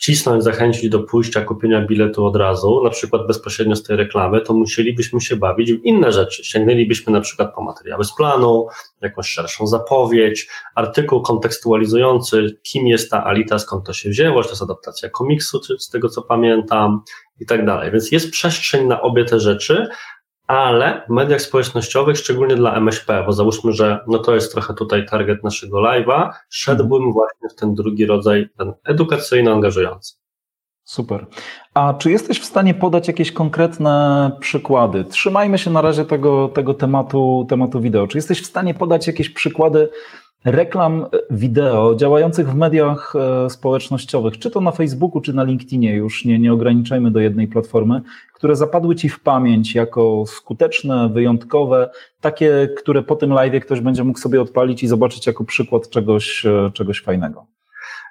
wcisnąć, 0.00 0.44
zachęcić 0.44 0.88
do 0.88 1.00
pójścia, 1.00 1.40
kupienia 1.40 1.86
biletu 1.86 2.26
od 2.26 2.36
razu, 2.36 2.84
na 2.84 2.90
przykład 2.90 3.26
bezpośrednio 3.26 3.76
z 3.76 3.82
tej 3.82 3.96
reklamy, 3.96 4.40
to 4.40 4.54
musielibyśmy 4.54 5.20
się 5.20 5.36
bawić 5.36 5.72
w 5.72 5.84
inne 5.84 6.12
rzeczy. 6.12 6.44
Sięgnęlibyśmy 6.44 7.12
na 7.12 7.20
przykład 7.20 7.54
po 7.54 7.62
materiały 7.62 8.04
z 8.04 8.14
planu, 8.14 8.66
jakąś 9.00 9.28
szerszą 9.28 9.66
zapowiedź, 9.66 10.48
artykuł 10.74 11.22
kontekstualizujący, 11.22 12.58
kim 12.62 12.86
jest 12.86 13.10
ta 13.10 13.24
Alita, 13.24 13.58
skąd 13.58 13.86
to 13.86 13.92
się 13.92 14.10
wzięło, 14.10 14.42
czy 14.42 14.48
to 14.48 14.52
jest 14.52 14.62
adaptacja 14.62 15.10
komiksu, 15.10 15.60
czy 15.60 15.78
z 15.78 15.88
tego 15.88 16.08
co 16.08 16.22
pamiętam 16.22 17.02
i 17.40 17.46
tak 17.46 17.66
dalej. 17.66 17.90
Więc 17.90 18.12
jest 18.12 18.30
przestrzeń 18.30 18.86
na 18.86 19.02
obie 19.02 19.24
te 19.24 19.40
rzeczy, 19.40 19.88
ale 20.50 21.02
w 21.08 21.10
mediach 21.10 21.42
społecznościowych, 21.42 22.18
szczególnie 22.18 22.56
dla 22.56 22.74
MŚP, 22.74 23.22
bo 23.26 23.32
załóżmy, 23.32 23.72
że 23.72 24.00
no 24.06 24.18
to 24.18 24.34
jest 24.34 24.52
trochę 24.52 24.74
tutaj 24.74 25.06
target 25.06 25.44
naszego 25.44 25.78
live'a, 25.78 26.30
szedłbym 26.48 26.96
mhm. 26.96 27.12
właśnie 27.12 27.48
w 27.48 27.54
ten 27.54 27.74
drugi 27.74 28.06
rodzaj, 28.06 28.48
ten 28.58 28.72
edukacyjno-angażujący. 28.84 30.20
Super. 30.84 31.26
A 31.74 31.94
czy 31.94 32.10
jesteś 32.10 32.40
w 32.40 32.44
stanie 32.44 32.74
podać 32.74 33.08
jakieś 33.08 33.32
konkretne 33.32 34.30
przykłady? 34.40 35.04
Trzymajmy 35.04 35.58
się 35.58 35.70
na 35.70 35.80
razie 35.80 36.04
tego, 36.04 36.48
tego 36.48 36.74
tematu, 36.74 37.46
tematu 37.48 37.80
wideo. 37.80 38.06
Czy 38.06 38.18
jesteś 38.18 38.42
w 38.42 38.46
stanie 38.46 38.74
podać 38.74 39.06
jakieś 39.06 39.30
przykłady 39.30 39.88
reklam 40.44 41.06
wideo 41.30 41.94
działających 41.94 42.48
w 42.48 42.54
mediach 42.54 43.12
e, 43.16 43.50
społecznościowych, 43.50 44.38
czy 44.38 44.50
to 44.50 44.60
na 44.60 44.70
Facebooku, 44.70 45.20
czy 45.20 45.32
na 45.32 45.44
LinkedInie, 45.44 45.94
już 45.94 46.24
nie, 46.24 46.38
nie 46.38 46.52
ograniczajmy 46.52 47.10
do 47.10 47.20
jednej 47.20 47.48
platformy, 47.48 48.02
które 48.34 48.56
zapadły 48.56 48.96
Ci 48.96 49.08
w 49.08 49.20
pamięć 49.20 49.74
jako 49.74 50.24
skuteczne, 50.26 51.08
wyjątkowe, 51.08 51.90
takie, 52.20 52.68
które 52.76 53.02
po 53.02 53.16
tym 53.16 53.32
live 53.32 53.64
ktoś 53.64 53.80
będzie 53.80 54.04
mógł 54.04 54.18
sobie 54.18 54.42
odpalić 54.42 54.82
i 54.82 54.88
zobaczyć 54.88 55.26
jako 55.26 55.44
przykład 55.44 55.90
czegoś, 55.90 56.46
e, 56.46 56.70
czegoś 56.74 57.02
fajnego. 57.02 57.46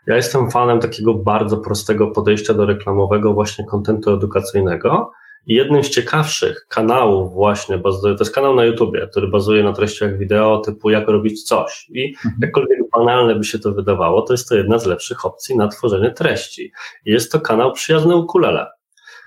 Ja 0.08 0.16
jestem 0.16 0.52
fanem 0.52 0.80
takiego 0.80 1.14
bardzo 1.14 1.58
prostego 1.58 2.08
podejścia 2.08 2.54
do 2.54 2.66
reklamowego, 2.66 3.34
właśnie 3.34 3.66
kontentu 3.66 4.14
edukacyjnego. 4.14 5.12
Jednym 5.50 5.84
z 5.84 5.90
ciekawszych 5.90 6.66
kanałów 6.68 7.34
właśnie, 7.34 7.80
to 7.80 8.16
jest 8.20 8.36
kanał 8.36 8.56
na 8.56 8.66
YouTubie, 8.66 9.08
który 9.12 9.28
bazuje 9.28 9.64
na 9.64 9.74
treściach 9.74 10.18
wideo 10.18 10.58
typu 10.58 10.90
jak 10.90 11.08
robić 11.08 11.44
coś. 11.44 11.88
I 11.90 12.08
mhm. 12.08 12.36
jakkolwiek 12.42 12.80
banalne 12.98 13.36
by 13.36 13.44
się 13.44 13.60
to 13.60 13.72
wydawało, 13.72 14.22
to 14.22 14.34
jest 14.34 14.50
to 14.50 14.56
jedna 14.56 14.80
z 14.80 14.86
lepszych 14.86 15.26
opcji 15.26 15.58
na 15.58 15.68
tworzenie 15.68 16.12
treści. 16.12 16.72
Jest 17.06 17.32
to 17.32 17.40
kanał 17.40 17.74
przyjazny 17.74 18.16
ukulele. 18.16 18.68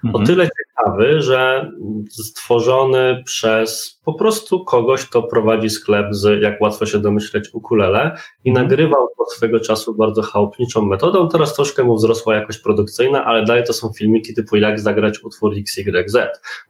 O 0.05 0.07
mhm. 0.07 0.27
tyle 0.27 0.49
ciekawy, 0.49 1.23
że 1.23 1.71
stworzony 2.11 3.23
przez 3.25 4.01
po 4.05 4.15
prostu 4.15 4.65
kogoś, 4.65 5.07
kto 5.07 5.23
prowadzi 5.23 5.71
sklep 5.71 6.15
z, 6.15 6.43
jak 6.43 6.61
łatwo 6.61 6.87
się 6.87 6.99
domyśleć, 6.99 7.55
ukulele 7.55 8.17
i 8.45 8.51
mhm. 8.51 8.67
nagrywał 8.67 9.09
to 9.19 9.25
swego 9.25 9.61
czasu 9.61 9.95
bardzo 9.95 10.23
chałupniczą 10.23 10.83
metodą. 10.83 11.29
Teraz 11.29 11.55
troszkę 11.55 11.85
mu 11.85 11.97
wzrosła 11.97 12.35
jakość 12.35 12.59
produkcyjna, 12.59 13.25
ale 13.25 13.45
dalej 13.45 13.65
to 13.65 13.73
są 13.73 13.93
filmiki 13.93 14.35
typu 14.35 14.57
jak 14.57 14.81
zagrać 14.81 15.25
utwór 15.25 15.53
XYZ. 15.57 16.17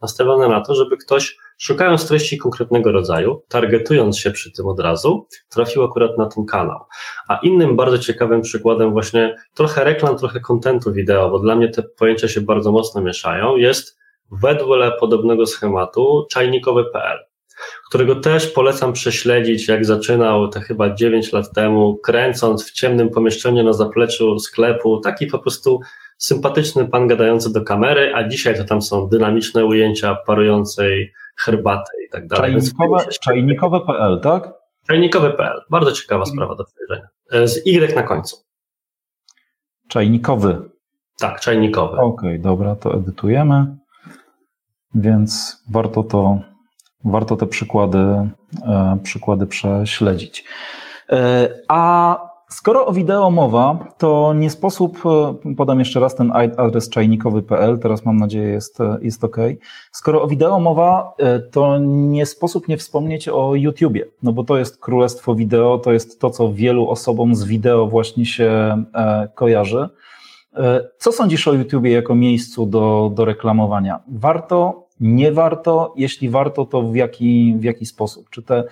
Nastawione 0.02 0.48
na 0.48 0.60
to, 0.60 0.74
żeby 0.74 0.96
ktoś 0.96 1.36
szukając 1.58 2.08
treści 2.08 2.38
konkretnego 2.38 2.92
rodzaju, 2.92 3.42
targetując 3.48 4.18
się 4.18 4.30
przy 4.30 4.52
tym 4.52 4.66
od 4.66 4.80
razu, 4.80 5.26
trafił 5.48 5.82
akurat 5.82 6.18
na 6.18 6.26
ten 6.26 6.44
kanał. 6.44 6.80
A 7.28 7.36
innym 7.36 7.76
bardzo 7.76 7.98
ciekawym 7.98 8.40
przykładem 8.40 8.92
właśnie 8.92 9.36
trochę 9.54 9.84
reklam, 9.84 10.18
trochę 10.18 10.40
kontentu 10.40 10.92
wideo, 10.92 11.30
bo 11.30 11.38
dla 11.38 11.56
mnie 11.56 11.68
te 11.68 11.82
pojęcia 11.82 12.28
się 12.28 12.40
bardzo 12.40 12.72
mocno 12.72 13.02
mieszają, 13.02 13.56
jest 13.56 13.98
wedle 14.30 14.92
podobnego 15.00 15.46
schematu 15.46 16.26
czajnikowy.pl 16.30 17.18
którego 17.88 18.16
też 18.16 18.46
polecam 18.46 18.92
prześledzić, 18.92 19.68
jak 19.68 19.84
zaczynał 19.84 20.48
te 20.48 20.60
chyba 20.60 20.94
9 20.94 21.32
lat 21.32 21.52
temu, 21.52 21.96
kręcąc 21.96 22.64
w 22.64 22.72
ciemnym 22.72 23.10
pomieszczeniu 23.10 23.64
na 23.64 23.72
zapleczu 23.72 24.38
sklepu, 24.38 25.00
taki 25.00 25.26
po 25.26 25.38
prostu 25.38 25.80
sympatyczny 26.18 26.88
pan 26.88 27.06
gadający 27.06 27.52
do 27.52 27.62
kamery, 27.62 28.12
a 28.14 28.28
dzisiaj 28.28 28.56
to 28.56 28.64
tam 28.64 28.82
są 28.82 29.08
dynamiczne 29.08 29.66
ujęcia 29.66 30.16
parującej 30.26 31.12
herbaty 31.36 31.92
i 32.06 32.10
tak 32.10 32.26
dalej. 32.26 32.52
Czajnikowe, 32.52 33.06
czajnikowe.pl, 33.20 34.20
tak? 34.20 34.52
Czajnikowy.pl. 34.86 35.62
Bardzo 35.70 35.92
ciekawa 35.92 36.24
sprawa 36.24 36.54
do 36.54 36.64
przejrzenia. 36.64 37.08
E, 37.30 37.48
z 37.48 37.66
Y 37.66 37.94
na 37.94 38.02
końcu. 38.02 38.36
Czajnikowy. 39.88 40.70
Tak, 41.18 41.40
czajnikowy. 41.40 41.96
Okej, 41.96 42.28
okay, 42.28 42.38
dobra, 42.38 42.76
to 42.76 42.94
edytujemy. 42.94 43.76
Więc 44.94 45.62
warto 45.70 46.02
to, 46.02 46.40
warto 47.04 47.36
te 47.36 47.46
przykłady, 47.46 47.98
e, 47.98 48.98
przykłady 49.02 49.46
prześledzić. 49.46 50.44
E, 51.10 51.48
a 51.68 52.18
Skoro 52.52 52.86
o 52.86 52.92
wideo 52.92 53.30
mowa, 53.30 53.94
to 53.98 54.34
nie 54.34 54.50
sposób, 54.50 54.98
e, 55.46 55.54
podam 55.54 55.78
jeszcze 55.78 56.00
raz 56.00 56.14
ten 56.14 56.32
adres 56.56 56.88
czajnikowy.pl, 56.88 57.78
teraz 57.78 58.04
mam 58.04 58.16
nadzieję 58.16 58.48
jest, 58.48 58.80
e, 58.80 58.98
jest 59.02 59.24
ok. 59.24 59.36
Skoro 59.92 60.22
o 60.22 60.26
wideo 60.26 60.60
mowa, 60.60 61.14
e, 61.18 61.40
to 61.40 61.78
nie 61.78 62.26
sposób 62.26 62.68
nie 62.68 62.76
wspomnieć 62.76 63.28
o 63.28 63.54
YouTubie, 63.54 64.04
no 64.22 64.32
bo 64.32 64.44
to 64.44 64.58
jest 64.58 64.80
królestwo 64.80 65.34
wideo, 65.34 65.78
to 65.78 65.92
jest 65.92 66.20
to, 66.20 66.30
co 66.30 66.52
wielu 66.52 66.88
osobom 66.88 67.34
z 67.34 67.44
wideo 67.44 67.86
właśnie 67.86 68.26
się 68.26 68.82
kojarzy. 69.34 69.88
Co 70.98 71.12
sądzisz 71.12 71.48
o 71.48 71.52
YouTubie 71.52 71.90
jako 71.90 72.14
miejscu 72.14 72.66
do, 72.66 73.10
do 73.14 73.24
reklamowania? 73.24 74.00
Warto 74.08 74.86
nie 75.02 75.32
warto? 75.32 75.94
Jeśli 75.96 76.28
warto, 76.28 76.64
to 76.64 76.82
w 76.82 76.96
jaki, 76.96 77.54
w 77.58 77.64
jaki 77.64 77.86
sposób? 77.86 78.30
Czy 78.30 78.42
te 78.42 78.64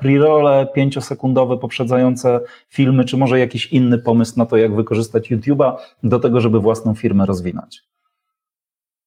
pre-role 0.00 0.66
pięciosekundowe 0.74 1.58
poprzedzające 1.58 2.40
filmy, 2.68 3.04
czy 3.04 3.16
może 3.16 3.38
jakiś 3.38 3.66
inny 3.66 3.98
pomysł 3.98 4.32
na 4.36 4.46
to, 4.46 4.56
jak 4.56 4.76
wykorzystać 4.76 5.30
YouTube'a 5.30 5.76
do 6.02 6.20
tego, 6.20 6.40
żeby 6.40 6.60
własną 6.60 6.94
firmę 6.94 7.26
rozwinąć? 7.26 7.82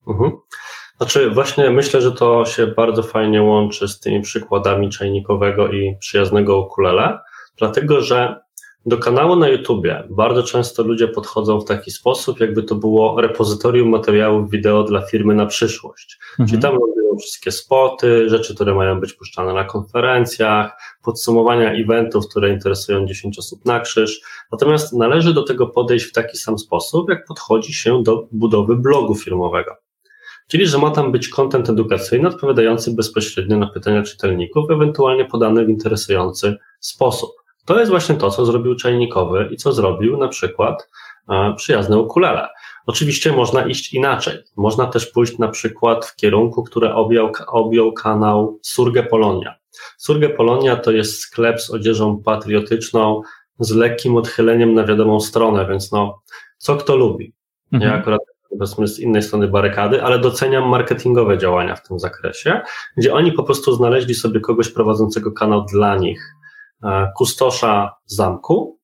Mhm. 0.08 0.32
Znaczy, 0.98 1.30
właśnie 1.30 1.70
myślę, 1.70 2.02
że 2.02 2.12
to 2.12 2.46
się 2.46 2.68
bardzo 2.68 3.04
fajnie 3.04 3.42
łączy 3.42 3.88
z 3.88 4.00
tymi 4.00 4.22
przykładami 4.22 4.90
czajnikowego 4.90 5.68
i 5.68 5.96
przyjaznego 6.00 6.58
ukulele, 6.58 7.20
dlatego 7.58 8.02
że 8.02 8.43
do 8.86 8.98
kanału 8.98 9.36
na 9.36 9.48
YouTubie 9.48 10.04
bardzo 10.10 10.44
często 10.44 10.84
ludzie 10.84 11.08
podchodzą 11.08 11.60
w 11.60 11.66
taki 11.66 11.92
sposób, 11.92 12.40
jakby 12.40 12.64
to 12.64 12.76
było 12.76 13.22
repozytorium 13.22 13.90
materiałów 13.90 14.50
wideo 14.50 14.84
dla 14.84 15.02
firmy 15.02 15.36
na 15.36 15.46
przyszłość. 15.46 16.20
Mhm. 16.32 16.50
Czyli 16.50 16.62
tam 16.62 16.72
lądują 16.74 17.18
wszystkie 17.18 17.52
spoty, 17.52 18.30
rzeczy, 18.30 18.56
które 18.56 18.76
mają 18.76 19.00
być 19.00 19.14
puszczane 19.14 19.54
na 19.54 19.64
konferencjach, 19.64 20.78
podsumowania 21.04 21.74
eventów, 21.74 22.28
które 22.28 22.50
interesują 22.50 23.06
10 23.06 23.40
osób 23.40 23.66
na 23.66 23.80
krzyż. 23.80 24.22
Natomiast 24.52 24.94
należy 24.94 25.34
do 25.34 25.44
tego 25.44 25.68
podejść 25.68 26.06
w 26.06 26.14
taki 26.14 26.38
sam 26.38 26.60
sposób, 26.60 27.10
jak 27.10 27.26
podchodzi 27.26 27.74
się 27.74 28.04
do 28.04 28.28
budowy 28.32 28.76
blogu 28.76 29.16
firmowego. 29.16 29.76
Czyli, 30.48 30.68
że 30.68 30.78
ma 30.78 30.92
tam 30.92 31.12
być 31.12 31.30
kontent 31.30 31.70
edukacyjny 31.70 32.28
odpowiadający 32.28 32.92
bezpośrednio 32.92 33.58
na 33.58 33.68
pytania 33.68 34.04
czytelników, 34.04 34.72
ewentualnie 34.72 35.26
podany 35.26 35.66
w 35.66 35.70
interesujący 35.70 36.58
sposób. 36.80 37.43
To 37.66 37.80
jest 37.80 37.92
właśnie 37.92 38.16
to, 38.16 38.32
co 38.32 38.46
zrobił 38.46 38.76
czajnikowy 38.76 39.50
i 39.52 39.58
co 39.58 39.74
zrobił 39.74 40.18
na 40.18 40.28
przykład 40.28 40.90
e, 41.30 41.54
przyjazne 41.58 41.98
ukulele. 41.98 42.48
Oczywiście 42.86 43.32
można 43.32 43.66
iść 43.66 43.94
inaczej. 43.94 44.38
Można 44.58 44.86
też 44.86 45.06
pójść 45.06 45.38
na 45.38 45.48
przykład 45.48 46.06
w 46.06 46.16
kierunku, 46.16 46.64
który 46.64 46.94
objął, 46.94 47.32
objął 47.48 47.94
kanał 47.94 48.60
Surge 48.62 49.04
Polonia. 49.04 49.56
Surge 49.98 50.30
Polonia 50.30 50.76
to 50.76 50.92
jest 50.92 51.20
sklep 51.20 51.62
z 51.62 51.70
odzieżą 51.70 52.24
patriotyczną 52.24 53.22
z 53.60 53.72
lekkim 53.72 54.18
odchyleniem 54.18 54.74
na 54.74 54.86
wiadomą 54.86 55.20
stronę, 55.20 55.66
więc 55.70 55.92
no, 55.92 56.22
co 56.58 56.76
kto 56.76 56.96
lubi. 56.96 57.34
Mhm. 57.72 57.92
Ja 57.92 58.00
akurat 58.00 58.22
powiedzmy 58.50 58.88
z 58.88 59.00
innej 59.00 59.24
strony 59.24 59.48
barykady, 59.48 60.04
ale 60.04 60.20
doceniam 60.20 60.70
marketingowe 60.70 61.38
działania 61.38 61.76
w 61.76 61.88
tym 61.88 62.00
zakresie, 62.00 62.62
gdzie 62.98 63.14
oni 63.14 63.32
po 63.32 63.44
prostu 63.44 63.76
znaleźli 63.76 64.16
sobie 64.16 64.40
kogoś 64.40 64.70
prowadzącego 64.70 65.32
kanał 65.32 65.66
dla 65.66 65.96
nich, 65.96 66.36
kustosza 67.18 67.96
zamku, 68.06 68.80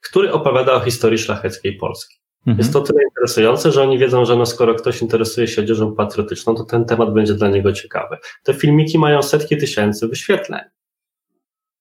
który 0.00 0.32
opowiada 0.32 0.72
o 0.72 0.80
historii 0.80 1.18
szlacheckiej 1.18 1.76
Polski. 1.76 2.20
Mhm. 2.46 2.58
Jest 2.58 2.72
to 2.72 2.80
tyle 2.80 3.02
interesujące, 3.02 3.72
że 3.72 3.82
oni 3.82 3.98
wiedzą, 3.98 4.24
że 4.24 4.36
no 4.36 4.46
skoro 4.46 4.74
ktoś 4.74 5.02
interesuje 5.02 5.48
się 5.48 5.62
odzieżą 5.62 5.94
patriotyczną, 5.94 6.54
to 6.54 6.64
ten 6.64 6.84
temat 6.84 7.14
będzie 7.14 7.34
dla 7.34 7.48
niego 7.48 7.72
ciekawy. 7.72 8.16
Te 8.42 8.54
filmiki 8.54 8.98
mają 8.98 9.22
setki 9.22 9.56
tysięcy 9.56 10.08
wyświetleń. 10.08 10.60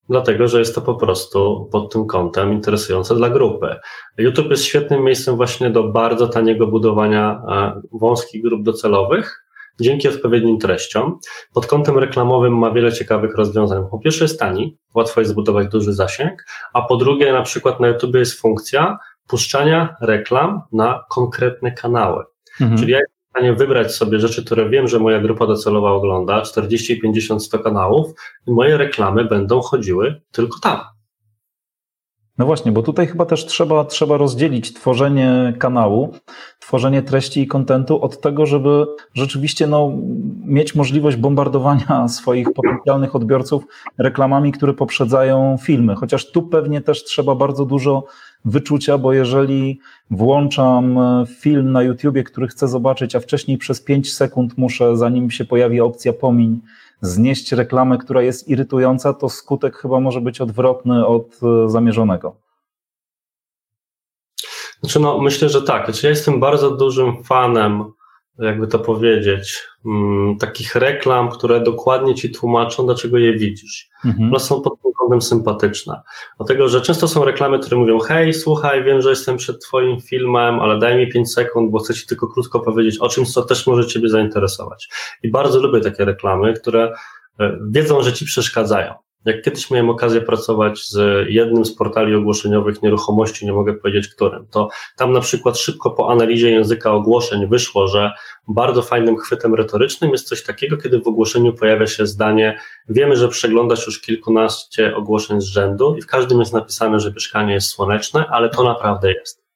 Dlatego, 0.10 0.48
że 0.48 0.60
jest 0.60 0.76
to 0.76 0.82
po 0.82 0.96
prostu 0.96 1.70
pod 1.72 1.94
tym 1.94 2.08
kątem 2.08 2.54
interesujące 2.54 3.16
dla 3.16 3.30
grupy. 3.30 3.76
YouTube 4.18 4.50
jest 4.50 4.64
świetnym 4.64 5.04
miejscem 5.04 5.36
właśnie 5.36 5.70
do 5.70 5.84
bardzo 5.84 6.28
taniego 6.28 6.68
budowania 6.68 7.42
e, 7.50 7.82
wąskich 7.92 8.44
grup 8.44 8.64
docelowych, 8.64 9.46
dzięki 9.82 10.08
odpowiednim 10.08 10.60
treściom. 10.60 11.20
Pod 11.54 11.66
kątem 11.66 11.98
reklamowym 11.98 12.58
ma 12.58 12.72
wiele 12.72 12.94
ciekawych 12.94 13.36
rozwiązań. 13.36 13.84
Po 13.92 14.00
pierwsze 14.00 14.24
jest 14.24 14.40
tani, 14.40 14.78
łatwo 14.96 15.22
jest 15.22 15.32
zbudować 15.32 15.68
duży 15.68 15.94
zasięg, 15.94 16.46
a 16.74 16.82
po 16.82 16.98
drugie 16.98 17.34
na 17.34 17.42
przykład 17.42 17.80
na 17.80 17.88
YouTube 17.88 18.16
jest 18.16 18.40
funkcja 18.40 18.98
puszczania 19.28 19.96
reklam 20.02 20.62
na 20.72 21.06
konkretne 21.10 21.72
kanały. 21.72 22.24
Mhm. 22.62 22.80
Czyli 22.80 22.92
ja 22.92 23.00
jestem 23.00 23.16
w 23.28 23.30
stanie 23.30 23.54
wybrać 23.54 23.96
sobie 23.96 24.20
rzeczy, 24.20 24.46
które 24.46 24.70
wiem, 24.70 24.88
że 24.88 25.00
moja 25.00 25.20
grupa 25.20 25.48
docelowa 25.48 25.92
ogląda, 25.92 26.42
40, 26.42 27.02
50, 27.02 27.44
100 27.44 27.60
kanałów 27.60 28.08
i 28.48 28.52
moje 28.52 28.78
reklamy 28.78 29.26
będą 29.26 29.62
chodziły 29.62 30.22
tylko 30.32 30.60
tam. 30.60 30.80
No 32.40 32.46
właśnie, 32.46 32.72
bo 32.72 32.84
tutaj 32.84 33.08
chyba 33.08 33.26
też 33.26 33.46
trzeba, 33.46 33.86
trzeba 33.86 34.18
rozdzielić 34.18 34.74
tworzenie 34.74 35.54
kanału, 35.58 36.14
tworzenie 36.60 37.02
treści 37.02 37.42
i 37.42 37.48
kontentu 37.48 38.02
od 38.02 38.22
tego, 38.22 38.46
żeby 38.46 38.86
rzeczywiście 39.14 39.68
no, 39.68 39.92
mieć 40.46 40.76
możliwość 40.76 41.18
bombardowania 41.18 42.08
swoich 42.18 42.48
potencjalnych 42.54 43.16
odbiorców 43.16 43.64
reklamami, 43.98 44.52
które 44.52 44.74
poprzedzają 44.74 45.58
filmy. 45.62 45.96
Chociaż 45.96 46.32
tu 46.32 46.42
pewnie 46.42 46.82
też 46.82 47.04
trzeba 47.04 47.36
bardzo 47.36 47.66
dużo 47.66 48.04
wyczucia, 48.46 48.98
bo 48.98 49.14
jeżeli 49.14 49.80
włączam 50.12 51.00
film 51.28 51.72
na 51.72 51.84
YouTubie, 51.84 52.24
który 52.24 52.48
chcę 52.48 52.68
zobaczyć, 52.68 53.16
a 53.16 53.20
wcześniej 53.20 53.58
przez 53.58 53.82
5 53.82 54.14
sekund 54.14 54.58
muszę, 54.58 54.98
zanim 54.98 55.32
się 55.32 55.46
pojawi 55.46 55.82
opcja 55.82 56.14
pomiń, 56.14 56.60
znieść 57.02 57.52
reklamę, 57.52 57.98
która 57.98 58.22
jest 58.22 58.48
irytująca, 58.48 59.14
to 59.14 59.30
skutek 59.30 59.78
chyba 59.78 60.00
może 60.00 60.22
być 60.22 60.42
odwrotny 60.42 61.08
od 61.08 61.40
e, 61.44 61.70
zamierzonego. 61.70 62.36
Znaczy, 64.80 65.00
no, 65.00 65.22
myślę, 65.22 65.50
że 65.50 65.62
tak. 65.62 65.86
Znaczy, 65.86 66.06
ja 66.06 66.10
jestem 66.10 66.40
bardzo 66.40 66.72
dużym 66.72 67.24
fanem, 67.24 67.84
jakby 68.40 68.68
to 68.68 68.80
powiedzieć, 68.80 69.68
mm, 69.86 70.38
takich 70.38 70.76
reklam, 70.76 71.30
które 71.30 71.62
dokładnie 71.62 72.16
ci 72.16 72.32
tłumaczą, 72.32 72.86
dlaczego 72.86 73.18
je 73.18 73.34
widzisz. 73.34 73.90
Mhm. 74.06 74.30
One 74.30 74.40
są 74.40 74.62
pod 74.62 74.82
tym 74.82 74.92
kątem 75.00 75.22
sympatyczne. 75.22 76.02
Dlatego, 76.38 76.70
że 76.70 76.82
często 76.82 77.08
są 77.08 77.26
reklamy, 77.26 77.60
które 77.60 77.78
mówią: 77.78 78.00
Hej, 78.00 78.34
słuchaj, 78.34 78.84
wiem, 78.84 79.02
że 79.02 79.10
jestem 79.10 79.38
przed 79.38 79.66
Twoim 79.66 80.02
filmem, 80.02 80.60
ale 80.60 80.80
daj 80.80 80.98
mi 80.98 81.12
5 81.12 81.34
sekund, 81.34 81.72
bo 81.72 81.80
chcę 81.80 81.94
Ci 81.94 82.08
tylko 82.08 82.28
krótko 82.28 82.60
powiedzieć 82.60 82.98
o 83.00 83.10
czymś, 83.10 83.34
co 83.34 83.42
też 83.42 83.68
może 83.68 83.88
Ciebie 83.88 84.10
zainteresować. 84.10 84.90
I 85.24 85.32
bardzo 85.32 85.60
lubię 85.60 85.82
takie 85.82 86.06
reklamy, 86.06 86.54
które 86.54 86.94
e, 87.40 87.58
wiedzą, 87.70 88.02
że 88.02 88.14
Ci 88.14 88.26
przeszkadzają. 88.26 88.94
Jak 89.26 89.42
kiedyś 89.42 89.72
miałem 89.72 89.90
okazję 89.90 90.22
pracować 90.22 90.88
z 90.88 91.28
jednym 91.30 91.66
z 91.66 91.76
portali 91.76 92.16
ogłoszeniowych 92.16 92.82
nieruchomości, 92.82 93.46
nie 93.46 93.54
mogę 93.54 93.74
powiedzieć 93.74 94.08
którym, 94.08 94.48
to 94.52 94.70
tam 94.98 95.14
na 95.14 95.20
przykład 95.20 95.58
szybko 95.58 95.92
po 95.92 96.12
analizie 96.12 96.52
języka 96.52 96.92
ogłoszeń 96.92 97.48
wyszło, 97.48 97.88
że 97.88 98.12
bardzo 98.48 98.82
fajnym 98.82 99.18
chwytem 99.18 99.56
retorycznym 99.56 100.12
jest 100.12 100.28
coś 100.28 100.44
takiego, 100.44 100.78
kiedy 100.78 101.00
w 101.00 101.08
ogłoszeniu 101.08 101.54
pojawia 101.54 101.88
się 101.88 102.08
zdanie: 102.08 102.60
Wiemy, 102.90 103.16
że 103.16 103.28
przeglądasz 103.28 103.86
już 103.86 104.02
kilkunaście 104.02 104.96
ogłoszeń 104.96 105.42
z 105.42 105.46
rzędu 105.46 105.96
i 105.98 106.02
w 106.02 106.08
każdym 106.08 106.40
jest 106.40 106.54
napisane, 106.54 107.00
że 107.00 107.12
mieszkanie 107.12 107.54
jest 107.54 107.70
słoneczne, 107.70 108.26
ale 108.28 108.50
to 108.50 108.64
naprawdę 108.64 109.14
jest. 109.14 109.49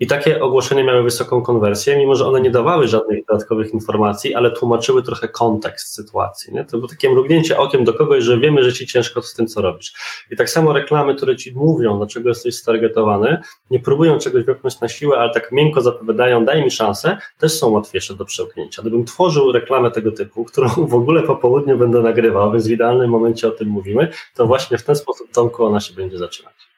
I 0.00 0.06
takie 0.06 0.42
ogłoszenia 0.42 0.84
miały 0.84 1.02
wysoką 1.02 1.42
konwersję, 1.42 1.96
mimo 1.96 2.14
że 2.14 2.26
one 2.26 2.40
nie 2.40 2.50
dawały 2.50 2.88
żadnych 2.88 3.24
dodatkowych 3.26 3.74
informacji, 3.74 4.34
ale 4.34 4.50
tłumaczyły 4.50 5.02
trochę 5.02 5.28
kontekst 5.28 5.94
sytuacji. 5.94 6.54
Nie? 6.54 6.64
To 6.64 6.76
było 6.76 6.88
takie 6.88 7.10
mrugnięcie 7.10 7.58
okiem 7.58 7.84
do 7.84 7.94
kogoś, 7.94 8.24
że 8.24 8.38
wiemy, 8.38 8.62
że 8.62 8.72
ci 8.72 8.86
ciężko 8.86 9.22
z 9.22 9.34
tym, 9.34 9.46
co 9.46 9.62
robisz. 9.62 9.92
I 10.30 10.36
tak 10.36 10.50
samo 10.50 10.72
reklamy, 10.72 11.14
które 11.14 11.36
ci 11.36 11.54
mówią, 11.54 11.98
dlaczego 11.98 12.28
jesteś 12.28 12.54
stargetowany, 12.54 13.38
nie 13.70 13.80
próbują 13.80 14.18
czegoś 14.18 14.44
wypchnąć 14.44 14.80
na 14.80 14.88
siłę, 14.88 15.18
ale 15.18 15.34
tak 15.34 15.52
miękko 15.52 15.80
zapowiadają, 15.80 16.44
daj 16.44 16.64
mi 16.64 16.70
szansę, 16.70 17.18
też 17.38 17.52
są 17.52 17.70
łatwiejsze 17.70 18.14
do 18.14 18.24
przełknięcia. 18.24 18.82
Gdybym 18.82 19.04
tworzył 19.04 19.52
reklamę 19.52 19.90
tego 19.90 20.12
typu, 20.12 20.44
którą 20.44 20.68
w 20.68 20.94
ogóle 20.94 21.22
po 21.22 21.36
południu 21.36 21.78
będę 21.78 22.02
nagrywał, 22.02 22.52
więc 22.52 22.66
w 22.66 22.70
idealnym 22.70 23.10
momencie 23.10 23.48
o 23.48 23.50
tym 23.50 23.68
mówimy, 23.68 24.08
to 24.34 24.46
właśnie 24.46 24.78
w 24.78 24.82
ten 24.82 24.96
sposób, 24.96 25.30
Tomku, 25.32 25.64
ona 25.64 25.80
się 25.80 25.94
będzie 25.94 26.18
zaczynać. 26.18 26.70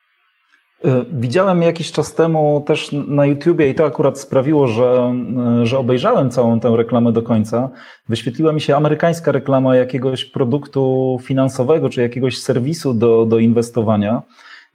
Y, 0.84 1.04
widziałem 1.12 1.62
jakiś 1.62 1.92
czas 1.92 2.14
temu 2.14 2.64
też 2.66 2.92
na 2.92 3.26
YouTubie 3.26 3.70
i 3.70 3.74
to 3.74 3.84
akurat 3.84 4.18
sprawiło, 4.18 4.66
że, 4.66 5.14
y, 5.62 5.66
że 5.66 5.78
obejrzałem 5.78 6.30
całą 6.30 6.60
tę 6.60 6.76
reklamę 6.76 7.12
do 7.12 7.22
końca. 7.22 7.70
Wyświetliła 8.08 8.52
mi 8.52 8.60
się 8.60 8.76
amerykańska 8.76 9.32
reklama 9.32 9.76
jakiegoś 9.76 10.24
produktu 10.24 11.18
finansowego 11.22 11.88
czy 11.88 12.02
jakiegoś 12.02 12.38
serwisu 12.38 12.94
do, 12.94 13.26
do 13.26 13.38
inwestowania. 13.38 14.22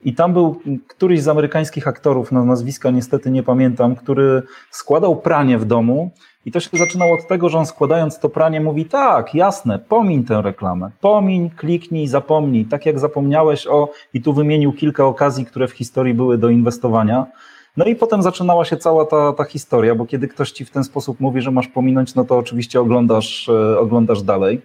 I 0.04 0.14
tam 0.14 0.32
był 0.32 0.60
któryś 0.88 1.22
z 1.22 1.28
amerykańskich 1.28 1.88
aktorów, 1.88 2.32
no 2.32 2.44
nazwiska 2.44 2.90
niestety 2.90 3.30
nie 3.30 3.42
pamiętam, 3.42 3.96
który 3.96 4.42
składał 4.70 5.16
pranie 5.16 5.58
w 5.58 5.64
domu 5.64 6.10
i 6.46 6.52
to 6.52 6.60
się 6.60 6.68
zaczynało 6.72 7.14
od 7.14 7.26
tego, 7.26 7.48
że 7.48 7.58
on 7.58 7.66
składając 7.66 8.18
to 8.18 8.28
pranie 8.28 8.60
mówi 8.60 8.84
tak, 8.84 9.34
jasne, 9.34 9.78
pomiń 9.78 10.24
tę 10.24 10.42
reklamę, 10.42 10.90
pomiń, 11.00 11.50
kliknij, 11.50 12.06
zapomnij, 12.08 12.64
tak 12.64 12.86
jak 12.86 12.98
zapomniałeś 12.98 13.66
o, 13.66 13.88
i 14.14 14.22
tu 14.22 14.32
wymienił 14.32 14.72
kilka 14.72 15.04
okazji, 15.04 15.44
które 15.44 15.68
w 15.68 15.72
historii 15.72 16.14
były 16.14 16.38
do 16.38 16.48
inwestowania. 16.48 17.26
No 17.76 17.84
i 17.84 17.96
potem 17.96 18.22
zaczynała 18.22 18.64
się 18.64 18.76
cała 18.76 19.04
ta, 19.04 19.32
ta 19.32 19.44
historia, 19.44 19.94
bo 19.94 20.06
kiedy 20.06 20.28
ktoś 20.28 20.50
ci 20.50 20.64
w 20.64 20.70
ten 20.70 20.84
sposób 20.84 21.20
mówi, 21.20 21.40
że 21.40 21.50
masz 21.50 21.68
pominąć, 21.68 22.14
no 22.14 22.24
to 22.24 22.38
oczywiście 22.38 22.80
oglądasz, 22.80 23.48
e, 23.48 23.78
oglądasz 23.78 24.22
dalej. 24.22 24.62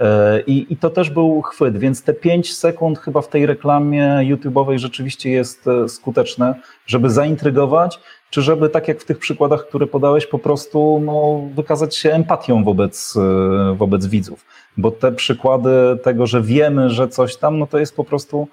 E, 0.00 0.40
I, 0.40 0.72
I 0.72 0.76
to 0.76 0.90
też 0.90 1.10
był 1.10 1.42
chwyt, 1.42 1.78
więc 1.78 2.02
te 2.02 2.14
5 2.14 2.56
sekund 2.56 2.98
chyba 2.98 3.20
w 3.20 3.28
tej 3.28 3.46
reklamie 3.46 4.18
YouTube'owej 4.22 4.78
rzeczywiście 4.78 5.30
jest 5.30 5.68
e, 5.68 5.88
skuteczne, 5.88 6.54
żeby 6.86 7.10
zaintrygować, 7.10 8.00
czy 8.30 8.42
żeby 8.42 8.68
tak 8.68 8.88
jak 8.88 9.00
w 9.00 9.04
tych 9.04 9.18
przykładach, 9.18 9.68
które 9.68 9.86
podałeś, 9.86 10.26
po 10.26 10.38
prostu 10.38 11.02
no, 11.04 11.40
wykazać 11.54 11.96
się 11.96 12.12
empatią 12.12 12.64
wobec, 12.64 13.16
e, 13.16 13.74
wobec 13.74 14.06
widzów. 14.06 14.44
Bo 14.76 14.90
te 14.90 15.12
przykłady 15.12 15.70
tego, 16.02 16.26
że 16.26 16.42
wiemy, 16.42 16.90
że 16.90 17.08
coś 17.08 17.36
tam, 17.36 17.58
no 17.58 17.66
to 17.66 17.78
jest 17.78 17.96
po 17.96 18.04
prostu 18.04 18.48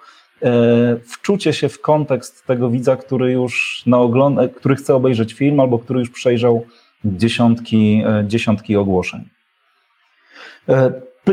wczucie 1.07 1.53
się 1.53 1.69
w 1.69 1.82
kontekst 1.82 2.45
tego 2.45 2.69
widza, 2.69 2.95
który 2.95 3.32
już 3.32 3.84
na 3.86 3.99
ogląd, 3.99 4.39
który 4.55 4.75
chce 4.75 4.95
obejrzeć 4.95 5.34
film 5.34 5.59
albo 5.59 5.80
który 5.80 5.99
już 5.99 6.09
przejrzał 6.09 6.65
dziesiątki, 7.05 8.03
dziesiątki 8.28 8.75
ogłoszeń. 8.75 9.30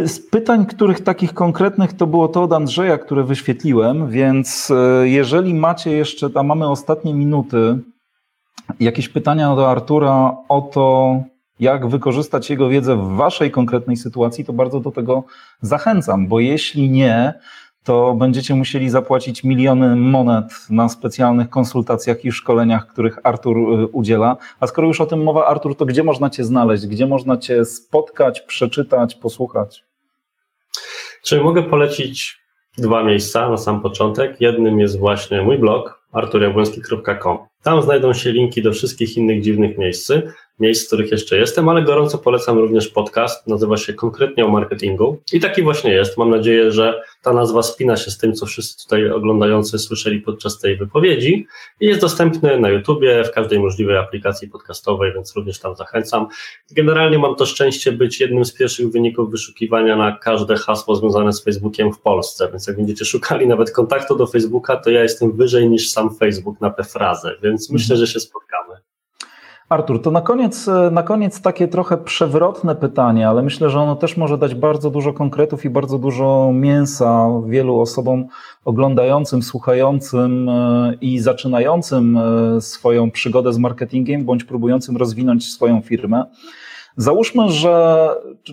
Z 0.05 0.19
pytań, 0.31 0.67
których 0.67 1.01
takich 1.01 1.35
konkretnych 1.35 1.93
to 1.93 2.07
było 2.07 2.29
to 2.29 2.43
od 2.43 2.53
Andrzeja, 2.53 2.99
które 2.99 3.25
wyświetliłem, 3.25 4.11
więc 4.11 4.71
e, 4.71 5.09
jeżeli 5.09 5.55
macie 5.55 5.91
jeszcze, 5.91 6.31
tam 6.31 6.47
mamy 6.47 6.69
ostatnie 6.69 7.15
minuty, 7.15 7.79
jakieś 8.81 9.09
pytania 9.09 9.57
do 9.57 9.71
Artura 9.71 10.37
o 10.49 10.61
to, 10.61 11.17
jak 11.61 11.87
wykorzystać 11.87 12.51
jego 12.51 12.69
wiedzę 12.69 12.97
w 12.97 13.17
waszej 13.17 13.51
konkretnej 13.51 13.97
sytuacji, 13.97 14.45
to 14.45 14.53
bardzo 14.53 14.81
do 14.81 14.91
tego 14.91 15.25
zachęcam, 15.61 16.27
bo 16.27 16.41
jeśli 16.41 16.91
nie, 16.91 17.35
to 17.85 18.15
będziecie 18.15 18.55
musieli 18.55 18.91
zapłacić 18.91 19.45
miliony 19.45 19.97
monet 19.97 20.45
na 20.71 20.89
specjalnych 20.89 21.51
konsultacjach 21.51 22.25
i 22.25 22.33
szkoleniach, 22.33 22.87
których 22.87 23.19
Artur 23.23 23.57
e, 23.59 23.87
udziela. 23.87 24.37
A 24.61 24.67
skoro 24.67 24.89
już 24.89 25.01
o 25.01 25.07
tym 25.07 25.23
mowa, 25.23 25.47
Artur, 25.47 25.77
to 25.77 25.87
gdzie 25.87 26.03
można 26.03 26.31
Cię 26.31 26.45
znaleźć? 26.45 26.87
Gdzie 26.87 27.07
można 27.07 27.37
Cię 27.37 27.65
spotkać, 27.65 28.41
przeczytać, 28.41 29.15
posłuchać? 29.15 29.85
Czyli 31.23 31.45
mogę 31.45 31.63
polecić 31.63 32.41
dwa 32.79 33.05
miejsca 33.05 33.49
na 33.49 33.57
sam 33.57 33.81
początek. 33.81 34.41
Jednym 34.41 34.81
jest 34.81 34.99
właśnie 34.99 35.43
mój 35.43 35.59
blog 35.59 36.05
arturiabłęski.com. 36.13 37.39
Tam 37.65 37.83
znajdą 37.83 38.15
się 38.15 38.33
linki 38.33 38.63
do 38.63 38.73
wszystkich 38.73 39.17
innych 39.17 39.43
dziwnych 39.43 39.79
miejsc, 39.79 40.13
miejsc, 40.61 40.85
w 40.85 40.87
których 40.87 41.11
jeszcze 41.11 41.39
jestem, 41.39 41.69
ale 41.69 41.83
gorąco 41.83 42.19
polecam 42.19 42.59
również 42.59 42.89
podcast, 42.89 43.47
nazywa 43.47 43.77
się 43.77 43.95
konkretnie 43.95 44.45
o 44.45 44.49
marketingu 44.49 45.23
i 45.33 45.41
taki 45.41 45.63
właśnie 45.63 45.93
jest. 45.93 46.19
Mam 46.19 46.31
nadzieję, 46.31 46.73
że 46.73 47.03
ta 47.23 47.33
nazwa 47.33 47.63
spina 47.63 47.97
się 47.97 48.11
z 48.11 48.19
tym, 48.19 48.33
co 48.33 48.47
wszyscy 48.47 48.83
tutaj 48.83 49.11
oglądający 49.11 49.79
słyszeli 49.79 50.21
podczas 50.21 50.59
tej 50.59 50.77
wypowiedzi 50.77 51.47
i 51.81 51.87
jest 51.87 52.01
dostępny 52.01 52.61
na 52.61 52.69
YouTubie, 52.69 53.25
w 53.25 53.31
każdej 53.31 53.59
możliwej 53.59 53.97
aplikacji 53.97 54.49
podcastowej, 54.49 55.13
więc 55.13 55.37
również 55.37 55.61
tam 55.61 55.77
zachęcam. 55.77 56.27
Generalnie 56.71 57.19
mam 57.19 57.37
to 57.37 57.47
szczęście 57.47 57.93
być 57.93 58.21
jednym 58.21 58.45
z 58.45 58.53
pierwszych 58.53 58.91
wyników 58.91 59.31
wyszukiwania 59.31 59.97
na 59.97 60.13
każde 60.13 60.57
hasło 60.57 60.97
związane 60.97 61.33
z 61.33 61.45
Facebookiem 61.45 61.93
w 61.93 62.01
Polsce, 62.01 62.49
więc 62.51 62.67
jak 62.67 62.77
będziecie 62.77 63.05
szukali 63.05 63.47
nawet 63.47 63.71
kontaktu 63.71 64.17
do 64.17 64.27
Facebooka, 64.27 64.77
to 64.77 64.91
ja 64.91 65.03
jestem 65.03 65.37
wyżej 65.37 65.69
niż 65.69 65.91
sam 65.91 66.17
Facebook 66.17 66.61
na 66.61 66.71
tę 66.71 66.85
frazę, 66.85 67.37
więc 67.43 67.71
myślę, 67.71 67.97
że 67.97 68.07
się 68.07 68.21
spotkamy. 68.21 68.74
Artur, 69.69 70.03
to 70.03 70.11
na 70.11 70.21
koniec, 70.21 70.71
na 70.93 71.03
koniec 71.03 71.41
takie 71.41 71.69
trochę 71.69 71.99
przewrotne 71.99 72.75
pytanie, 72.75 73.29
ale 73.29 73.43
myślę, 73.43 73.71
że 73.71 73.81
ono 73.81 73.97
też 73.97 74.17
może 74.17 74.39
dać 74.39 74.55
bardzo 74.55 74.91
dużo 74.91 75.13
konkretów 75.13 75.65
i 75.65 75.71
bardzo 75.71 75.99
dużo 75.99 76.51
mięsa 76.55 77.29
wielu 77.47 77.81
osobom 77.81 78.27
oglądającym, 78.65 79.43
słuchającym 79.43 80.49
e, 80.49 80.95
i 81.01 81.19
zaczynającym 81.19 82.19
e, 82.19 82.61
swoją 82.61 83.11
przygodę 83.11 83.53
z 83.53 83.59
marketingiem 83.59 84.25
bądź 84.25 84.45
próbującym 84.45 84.97
rozwinąć 84.97 85.53
swoją 85.53 85.81
firmę. 85.81 86.25
Załóżmy, 86.97 87.51
że 87.51 88.09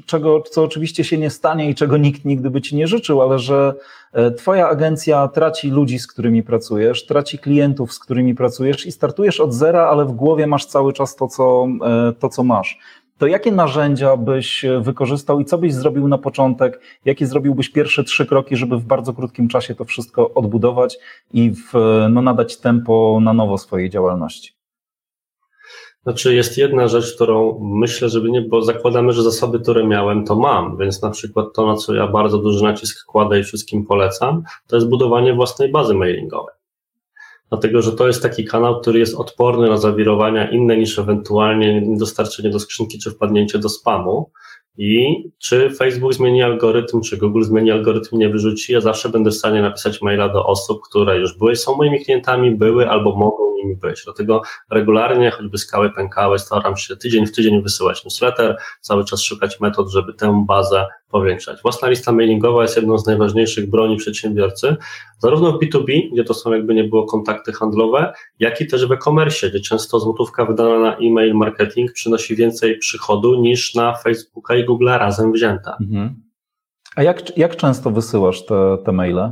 czego, 0.05 0.41
co 0.41 0.63
oczywiście 0.63 1.03
się 1.03 1.17
nie 1.17 1.29
stanie 1.29 1.69
i 1.69 1.75
czego 1.75 1.97
nikt 1.97 2.25
nigdy 2.25 2.49
by 2.49 2.61
ci 2.61 2.75
nie 2.75 2.87
życzył, 2.87 3.21
ale 3.21 3.39
że 3.39 3.73
e, 4.13 4.31
twoja 4.31 4.67
agencja 4.67 5.27
traci 5.27 5.69
ludzi, 5.69 5.99
z 5.99 6.07
którymi 6.07 6.43
pracujesz, 6.43 7.05
traci 7.05 7.39
klientów, 7.39 7.93
z 7.93 7.99
którymi 7.99 8.35
pracujesz 8.35 8.85
i 8.85 8.91
startujesz 8.91 9.39
od 9.39 9.53
zera, 9.53 9.87
ale 9.87 10.05
w 10.05 10.11
głowie 10.11 10.47
masz 10.47 10.65
cały 10.65 10.93
czas 10.93 11.15
to, 11.15 11.27
co, 11.27 11.67
e, 11.85 12.13
to, 12.19 12.29
co 12.29 12.43
masz. 12.43 12.79
To 13.17 13.27
jakie 13.27 13.51
narzędzia 13.51 14.17
byś 14.17 14.65
wykorzystał 14.81 15.39
i 15.39 15.45
co 15.45 15.57
byś 15.57 15.73
zrobił 15.73 16.07
na 16.07 16.17
początek? 16.17 16.81
Jakie 17.05 17.27
zrobiłbyś 17.27 17.69
pierwsze 17.69 18.03
trzy 18.03 18.25
kroki, 18.25 18.55
żeby 18.55 18.77
w 18.77 18.85
bardzo 18.85 19.13
krótkim 19.13 19.47
czasie 19.47 19.75
to 19.75 19.85
wszystko 19.85 20.33
odbudować 20.33 20.97
i 21.33 21.51
w, 21.51 21.73
no, 22.09 22.21
nadać 22.21 22.57
tempo 22.57 23.19
na 23.21 23.33
nowo 23.33 23.57
swojej 23.57 23.89
działalności? 23.89 24.60
Znaczy 26.03 26.35
jest 26.35 26.57
jedna 26.57 26.87
rzecz, 26.87 27.15
którą 27.15 27.59
myślę, 27.61 28.09
żeby 28.09 28.31
nie, 28.31 28.41
bo 28.41 28.61
zakładamy, 28.61 29.13
że 29.13 29.23
zasoby, 29.23 29.59
które 29.59 29.87
miałem, 29.87 30.25
to 30.25 30.35
mam, 30.35 30.77
więc 30.77 31.01
na 31.01 31.09
przykład 31.09 31.45
to, 31.55 31.65
na 31.65 31.75
co 31.75 31.93
ja 31.93 32.07
bardzo 32.07 32.37
duży 32.37 32.63
nacisk 32.63 33.05
kładę 33.05 33.39
i 33.39 33.43
wszystkim 33.43 33.85
polecam, 33.85 34.43
to 34.67 34.75
jest 34.75 34.89
budowanie 34.89 35.33
własnej 35.33 35.71
bazy 35.71 35.93
mailingowej. 35.93 36.55
Dlatego, 37.49 37.81
że 37.81 37.91
to 37.91 38.07
jest 38.07 38.21
taki 38.21 38.45
kanał, 38.45 38.81
który 38.81 38.99
jest 38.99 39.15
odporny 39.15 39.69
na 39.69 39.77
zawirowania 39.77 40.51
inne 40.51 40.77
niż 40.77 40.99
ewentualnie 40.99 41.83
dostarczenie 41.97 42.49
do 42.49 42.59
skrzynki 42.59 42.99
czy 42.99 43.11
wpadnięcie 43.11 43.59
do 43.59 43.69
spamu. 43.69 44.31
I 44.77 45.23
czy 45.37 45.69
Facebook 45.69 46.13
zmieni 46.13 46.43
algorytm, 46.43 47.01
czy 47.01 47.17
Google 47.17 47.43
zmieni 47.43 47.71
algorytm, 47.71 48.17
nie 48.17 48.29
wyrzuci, 48.29 48.73
ja 48.73 48.81
zawsze 48.81 49.09
będę 49.09 49.29
w 49.29 49.35
stanie 49.35 49.61
napisać 49.61 50.01
maila 50.01 50.29
do 50.29 50.45
osób, 50.45 50.81
które 50.89 51.17
już 51.17 51.37
były, 51.37 51.55
są 51.55 51.75
moimi 51.75 52.05
klientami, 52.05 52.51
były 52.55 52.89
albo 52.89 53.15
mogą 53.15 53.51
nimi 53.63 53.75
być. 53.75 54.03
Dlatego 54.03 54.41
regularnie, 54.69 55.31
choćby 55.31 55.57
skały 55.57 55.89
pękały, 55.89 56.39
staram 56.39 56.77
się 56.77 56.97
tydzień 56.97 57.27
w 57.27 57.31
tydzień 57.31 57.63
wysyłać 57.63 58.05
newsletter, 58.05 58.57
cały 58.81 59.05
czas 59.05 59.21
szukać 59.21 59.59
metod, 59.59 59.89
żeby 59.89 60.13
tę 60.13 60.43
bazę 60.47 60.87
powiększać. 61.11 61.61
Własna 61.61 61.89
lista 61.89 62.11
mailingowa 62.11 62.61
jest 62.61 62.75
jedną 62.75 62.97
z 62.97 63.05
najważniejszych 63.05 63.69
broni 63.69 63.97
przedsiębiorcy, 63.97 64.75
zarówno 65.17 65.51
w 65.51 65.59
B2B, 65.59 66.11
gdzie 66.13 66.23
to 66.23 66.33
są 66.33 66.53
jakby 66.53 66.75
nie 66.75 66.83
było 66.83 67.05
kontakty 67.05 67.53
handlowe, 67.53 68.13
jak 68.39 68.61
i 68.61 68.67
też 68.67 68.87
w 68.87 68.91
e-commerce, 68.91 69.49
gdzie 69.49 69.59
często 69.59 69.99
złotówka 69.99 70.45
wydana 70.45 70.79
na 70.79 70.97
e-mail 70.97 71.35
marketing 71.35 71.91
przynosi 71.91 72.35
więcej 72.35 72.77
przychodu 72.77 73.35
niż 73.35 73.75
na 73.75 73.93
Facebooka 73.93 74.55
i 74.55 74.65
Google 74.65 74.87
razem 74.87 75.31
wzięta. 75.31 75.77
Mhm. 75.81 76.23
A 76.95 77.03
jak, 77.03 77.37
jak 77.37 77.55
często 77.55 77.91
wysyłasz 77.91 78.45
te, 78.45 78.77
te 78.85 78.91
maile? 78.91 79.31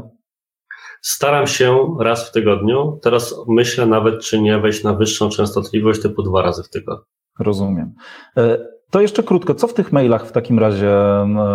Staram 1.01 1.47
się 1.47 1.97
raz 1.99 2.29
w 2.29 2.31
tygodniu. 2.31 2.99
Teraz 3.01 3.35
myślę 3.47 3.85
nawet, 3.85 4.21
czy 4.21 4.41
nie 4.41 4.59
wejść 4.59 4.83
na 4.83 4.93
wyższą 4.93 5.29
częstotliwość 5.29 6.01
typu 6.01 6.23
dwa 6.23 6.41
razy 6.41 6.63
w 6.63 6.69
tygodniu. 6.69 7.05
Rozumiem. 7.39 7.93
To 8.91 9.01
jeszcze 9.01 9.23
krótko, 9.23 9.55
co 9.55 9.67
w 9.67 9.73
tych 9.73 9.91
mailach 9.91 10.27
w 10.27 10.31
takim 10.31 10.59
razie, 10.59 10.91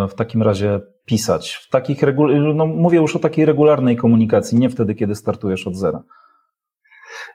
w 0.08 0.14
takim 0.14 0.42
razie 0.42 0.80
pisać? 1.04 1.54
W 1.54 1.70
takich 1.70 2.02
regu- 2.02 2.54
no 2.54 2.66
mówię 2.66 2.98
już 2.98 3.16
o 3.16 3.18
takiej 3.18 3.44
regularnej 3.44 3.96
komunikacji, 3.96 4.58
nie 4.58 4.70
wtedy, 4.70 4.94
kiedy 4.94 5.14
startujesz 5.14 5.66
od 5.66 5.76
zera. 5.76 6.02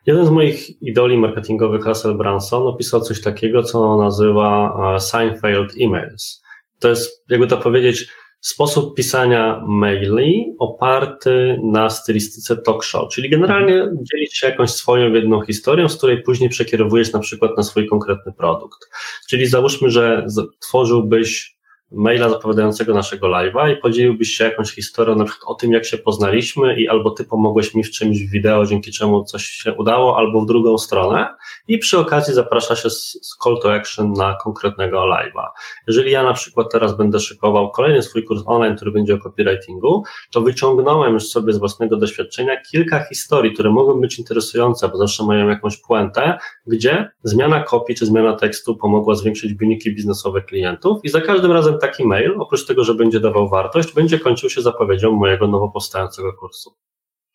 Jeden 0.06 0.26
z 0.26 0.30
moich 0.30 0.82
idoli 0.82 1.18
marketingowych, 1.18 1.86
Russell 1.86 2.18
Branson, 2.18 2.68
opisał 2.68 3.02
coś 3.02 3.22
takiego, 3.22 3.64
co 3.64 3.98
nazywa 3.98 4.78
e, 4.96 5.00
Seinfeld 5.00 5.74
Emails. 5.82 6.44
To 6.80 6.90
jest, 6.90 7.26
jakby 7.30 7.48
to 7.48 7.58
powiedzieć, 7.58 8.10
sposób 8.42 8.96
pisania 8.96 9.64
maili 9.68 10.56
oparty 10.60 11.60
na 11.64 11.90
stylistyce 11.90 12.58
talk 12.58 12.84
show, 12.84 13.10
czyli 13.10 13.30
generalnie 13.30 13.88
dzielić 14.12 14.38
się 14.38 14.48
jakąś 14.48 14.70
swoją 14.70 15.14
jedną 15.14 15.42
historią, 15.42 15.90
z 15.90 15.98
której 15.98 16.24
później 16.24 16.50
przekierowujesz 16.50 17.14
na 17.14 17.20
przykład 17.20 17.58
na 17.58 17.64
swój 17.64 17.88
konkretny 17.88 18.34
produkt. 18.34 18.90
Czyli 19.30 19.48
załóżmy, 19.48 19.90
że 19.90 20.26
tworzyłbyś 20.60 21.59
maila 21.92 22.30
zapowiadającego 22.30 22.94
naszego 22.94 23.28
live'a 23.28 23.74
i 23.74 23.78
podzieliłbyś 23.78 24.30
się 24.30 24.44
jakąś 24.44 24.72
historią, 24.72 25.16
na 25.16 25.26
przykład 25.26 25.50
o 25.50 25.56
tym, 25.56 25.72
jak 25.72 25.86
się 25.86 25.98
poznaliśmy 25.98 26.80
i 26.82 26.88
albo 26.88 27.12
ty 27.12 27.24
pomogłeś 27.24 27.76
mi 27.76 27.84
w 27.84 27.92
czymś 27.92 28.28
w 28.28 28.32
wideo, 28.32 28.66
dzięki 28.66 28.92
czemu 28.92 29.24
coś 29.24 29.46
się 29.46 29.74
udało, 29.74 30.18
albo 30.18 30.42
w 30.42 30.46
drugą 30.46 30.78
stronę 30.78 31.36
i 31.68 31.78
przy 31.78 32.00
okazji 32.00 32.34
zaprasza 32.34 32.76
się 32.76 32.90
z 32.90 33.38
call 33.44 33.60
to 33.62 33.74
action 33.74 34.14
na 34.14 34.38
konkretnego 34.44 34.98
live'a. 34.98 35.46
Jeżeli 35.88 36.12
ja 36.12 36.24
na 36.24 36.34
przykład 36.34 36.72
teraz 36.72 36.98
będę 36.98 37.20
szykował 37.20 37.72
kolejny 37.72 38.02
swój 38.02 38.24
kurs 38.24 38.42
online, 38.46 38.76
który 38.76 38.92
będzie 38.92 39.16
o 39.16 39.18
copywritingu, 39.18 40.04
to 40.32 40.42
wyciągnąłem 40.42 41.14
już 41.14 41.24
sobie 41.28 41.54
z 41.54 41.58
własnego 41.58 41.98
doświadczenia 41.98 42.62
kilka 42.72 43.04
historii, 43.04 43.54
które 43.54 43.70
mogą 43.70 44.02
być 44.02 44.20
interesujące, 44.20 44.90
bo 44.90 44.98
zawsze 44.98 45.26
mają 45.26 45.50
jakąś 45.50 45.78
puentę, 45.78 46.38
gdzie 46.68 47.12
zmiana 47.24 47.64
kopii 47.64 47.96
czy 47.96 48.06
zmiana 48.06 48.36
tekstu 48.36 48.76
pomogła 48.76 49.16
zwiększyć 49.16 49.54
wyniki 49.54 49.96
biznesowe 49.96 50.42
klientów 50.42 51.00
i 51.04 51.10
za 51.10 51.22
każdym 51.22 51.52
razem 51.52 51.79
taki 51.80 52.06
mail, 52.06 52.36
oprócz 52.40 52.66
tego, 52.66 52.84
że 52.84 52.94
będzie 52.94 53.20
dawał 53.20 53.50
wartość, 53.50 53.94
będzie 53.94 54.20
kończył 54.20 54.50
się 54.50 54.62
zapowiedzią 54.62 55.12
mojego 55.12 55.48
nowo 55.48 55.70
powstającego 55.70 56.34
kursu. 56.34 56.76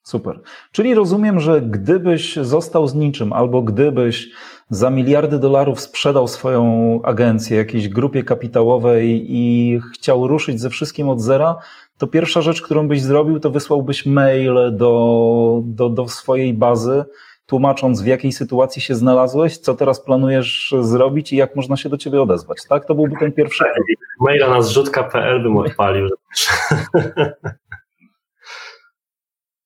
Super. 0.03 0.41
Czyli 0.73 0.95
rozumiem, 0.95 1.41
że 1.41 1.63
gdybyś 1.63 2.37
został 2.37 2.89
z 2.89 2.95
niczym, 2.95 3.33
albo 3.33 3.63
gdybyś 3.63 4.31
za 4.71 4.91
miliardy 4.91 5.39
dolarów 5.39 5.81
sprzedał 5.81 6.29
swoją 6.29 7.01
agencję 7.03 7.57
jakiejś 7.57 7.89
grupie 7.89 8.23
kapitałowej 8.23 9.27
i 9.29 9.81
chciał 9.95 10.29
ruszyć 10.29 10.61
ze 10.61 10.71
wszystkim 10.71 11.09
od 11.09 11.21
zera, 11.21 11.57
to 11.99 12.07
pierwsza 12.07 12.43
rzecz, 12.43 12.63
którą 12.63 12.89
byś 12.89 13.03
zrobił, 13.03 13.41
to 13.41 13.51
wysłałbyś 13.51 14.07
mail 14.07 14.55
do, 14.73 15.63
do, 15.65 15.89
do 15.89 16.09
swojej 16.09 16.55
bazy 16.55 17.05
tłumacząc 17.47 18.03
w 18.03 18.07
jakiej 18.07 18.33
sytuacji 18.33 18.83
się 18.83 18.95
znalazłeś, 18.95 19.59
co 19.59 19.75
teraz 19.75 20.01
planujesz 20.01 20.75
zrobić 20.81 21.33
i 21.33 21.37
jak 21.37 21.57
można 21.57 21.77
się 21.77 21.89
do 21.89 21.97
ciebie 21.97 22.23
odezwać. 22.23 22.59
Tak? 22.69 22.85
To 22.85 22.95
byłby 22.95 23.17
ten 23.17 23.33
pierwszy 23.33 23.65
krok. 23.65 23.87
Maila 24.21 24.49
na 24.49 24.63
zrzutka.pl 24.63 25.43
bym 25.43 25.57
odpalił. 25.57 26.09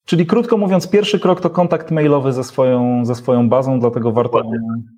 Czyli 0.05 0.25
krótko 0.25 0.57
mówiąc, 0.57 0.89
pierwszy 0.89 1.19
krok 1.19 1.41
to 1.41 1.49
kontakt 1.49 1.91
mailowy 1.91 2.33
ze 2.33 2.43
swoją, 2.43 3.05
ze 3.05 3.15
swoją 3.15 3.49
bazą, 3.49 3.79
dlatego 3.79 4.11
warto 4.11 4.43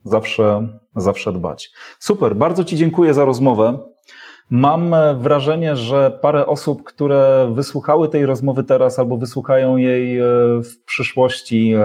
zawsze, 0.04 0.68
zawsze 0.96 1.34
dbać. 1.34 1.72
Super, 2.00 2.36
bardzo 2.36 2.64
Ci 2.64 2.78
dziękuję 2.78 3.14
za 3.14 3.26
rozmowę. 3.26 3.80
Mam 4.50 4.96
wrażenie, 5.20 5.76
że 5.76 6.20
parę 6.22 6.46
osób, 6.46 6.84
które 6.84 7.52
wysłuchały 7.54 8.10
tej 8.10 8.26
rozmowy 8.26 8.64
teraz 8.64 9.00
albo 9.00 9.18
wysłuchają 9.18 9.78
jej 9.78 10.20
e, 10.20 10.24
w 10.64 10.84
przyszłości, 10.86 11.74
e, 11.74 11.80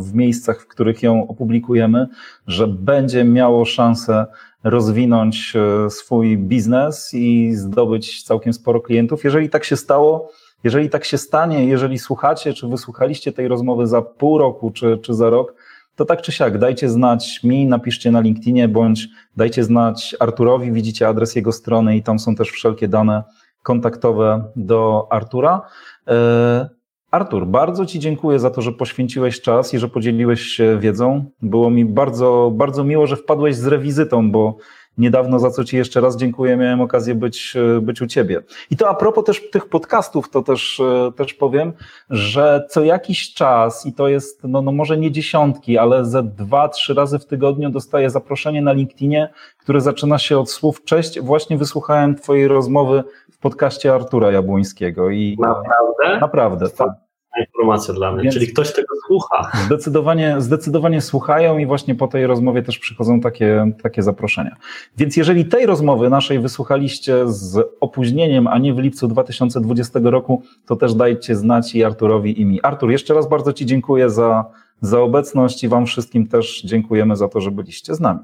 w 0.00 0.14
miejscach, 0.14 0.60
w 0.60 0.66
których 0.66 1.02
ją 1.02 1.28
opublikujemy, 1.28 2.06
że 2.46 2.68
będzie 2.68 3.24
miało 3.24 3.64
szansę 3.64 4.26
rozwinąć 4.64 5.52
e, 5.56 5.90
swój 5.90 6.38
biznes 6.38 7.14
i 7.14 7.54
zdobyć 7.54 8.22
całkiem 8.22 8.52
sporo 8.52 8.80
klientów. 8.80 9.24
Jeżeli 9.24 9.50
tak 9.50 9.64
się 9.64 9.76
stało, 9.76 10.30
jeżeli 10.64 10.90
tak 10.90 11.04
się 11.04 11.18
stanie, 11.18 11.64
jeżeli 11.64 11.98
słuchacie, 11.98 12.54
czy 12.54 12.68
wysłuchaliście 12.68 13.32
tej 13.32 13.48
rozmowy 13.48 13.86
za 13.86 14.02
pół 14.02 14.38
roku, 14.38 14.70
czy, 14.70 14.98
czy 14.98 15.14
za 15.14 15.30
rok, 15.30 15.54
to 15.96 16.04
tak 16.04 16.22
czy 16.22 16.32
siak 16.32 16.58
dajcie 16.58 16.88
znać 16.88 17.40
mi, 17.44 17.66
napiszcie 17.66 18.10
na 18.10 18.20
LinkedInie, 18.20 18.68
bądź 18.68 19.08
dajcie 19.36 19.64
znać 19.64 20.16
Arturowi, 20.20 20.72
widzicie 20.72 21.08
adres 21.08 21.36
jego 21.36 21.52
strony 21.52 21.96
i 21.96 22.02
tam 22.02 22.18
są 22.18 22.34
też 22.34 22.50
wszelkie 22.50 22.88
dane 22.88 23.22
kontaktowe 23.62 24.44
do 24.56 25.06
Artura. 25.10 25.62
E, 26.08 26.68
Artur, 27.10 27.46
bardzo 27.46 27.86
Ci 27.86 27.98
dziękuję 27.98 28.38
za 28.38 28.50
to, 28.50 28.62
że 28.62 28.72
poświęciłeś 28.72 29.40
czas 29.40 29.74
i 29.74 29.78
że 29.78 29.88
podzieliłeś 29.88 30.40
się 30.40 30.78
wiedzą. 30.80 31.24
Było 31.42 31.70
mi 31.70 31.84
bardzo, 31.84 32.52
bardzo 32.54 32.84
miło, 32.84 33.06
że 33.06 33.16
wpadłeś 33.16 33.56
z 33.56 33.66
rewizytą, 33.66 34.30
bo 34.30 34.56
niedawno, 34.98 35.38
za 35.38 35.50
co 35.50 35.64
Ci 35.64 35.76
jeszcze 35.76 36.00
raz 36.00 36.16
dziękuję, 36.16 36.56
miałem 36.56 36.80
okazję 36.80 37.14
być, 37.14 37.56
e, 37.76 37.80
być 37.80 38.02
u 38.02 38.06
Ciebie. 38.06 38.42
I 38.70 38.76
to 38.76 38.88
a 38.88 38.94
propos 38.94 39.24
też 39.24 39.50
tych 39.50 39.68
podcastów, 39.68 40.30
to 40.30 40.42
też, 40.42 40.80
e, 40.80 41.12
też 41.16 41.34
powiem, 41.34 41.72
że 42.10 42.66
co 42.70 42.84
jakiś 42.84 43.34
czas, 43.34 43.86
i 43.86 43.92
to 43.92 44.08
jest 44.08 44.44
no, 44.44 44.62
no 44.62 44.72
może 44.72 44.98
nie 44.98 45.10
dziesiątki, 45.10 45.78
ale 45.78 46.04
ze 46.04 46.22
dwa, 46.22 46.68
trzy 46.68 46.94
razy 46.94 47.18
w 47.18 47.26
tygodniu 47.26 47.70
dostaję 47.70 48.10
zaproszenie 48.10 48.62
na 48.62 48.72
LinkedInie, 48.72 49.28
które 49.58 49.80
zaczyna 49.80 50.18
się 50.18 50.38
od 50.38 50.50
słów 50.50 50.84
cześć, 50.84 51.20
właśnie 51.20 51.58
wysłuchałem 51.58 52.14
Twojej 52.14 52.48
rozmowy 52.48 53.04
w 53.32 53.38
podcaście 53.38 53.94
Artura 53.94 54.32
Jabłońskiego. 54.32 55.10
I 55.10 55.36
naprawdę? 55.40 56.20
Naprawdę, 56.20 56.70
tak 56.70 57.05
informacja 57.40 57.94
dla 57.94 58.12
mnie, 58.12 58.22
Więc 58.22 58.34
czyli 58.34 58.46
ktoś 58.46 58.72
tego 58.72 58.94
słucha. 59.06 59.50
Zdecydowanie, 59.66 60.36
zdecydowanie 60.38 61.00
słuchają 61.00 61.58
i 61.58 61.66
właśnie 61.66 61.94
po 61.94 62.08
tej 62.08 62.26
rozmowie 62.26 62.62
też 62.62 62.78
przychodzą 62.78 63.20
takie, 63.20 63.72
takie 63.82 64.02
zaproszenia. 64.02 64.56
Więc 64.96 65.16
jeżeli 65.16 65.44
tej 65.44 65.66
rozmowy 65.66 66.10
naszej 66.10 66.38
wysłuchaliście 66.38 67.28
z 67.28 67.66
opóźnieniem, 67.80 68.46
a 68.46 68.58
nie 68.58 68.74
w 68.74 68.78
lipcu 68.78 69.08
2020 69.08 70.00
roku, 70.02 70.42
to 70.66 70.76
też 70.76 70.94
dajcie 70.94 71.36
znać 71.36 71.74
i 71.74 71.84
Arturowi 71.84 72.40
i 72.40 72.44
mi. 72.44 72.62
Artur, 72.62 72.90
jeszcze 72.90 73.14
raz 73.14 73.28
bardzo 73.28 73.52
Ci 73.52 73.66
dziękuję 73.66 74.10
za, 74.10 74.44
za 74.80 75.00
obecność 75.00 75.64
i 75.64 75.68
Wam 75.68 75.86
wszystkim 75.86 76.26
też 76.26 76.62
dziękujemy 76.62 77.16
za 77.16 77.28
to, 77.28 77.40
że 77.40 77.50
byliście 77.50 77.94
z 77.94 78.00
nami. 78.00 78.20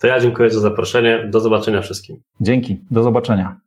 To 0.00 0.06
ja 0.06 0.20
dziękuję 0.20 0.50
za 0.50 0.60
zaproszenie. 0.60 1.28
Do 1.30 1.40
zobaczenia 1.40 1.82
wszystkim. 1.82 2.16
Dzięki. 2.40 2.80
Do 2.90 3.02
zobaczenia. 3.02 3.60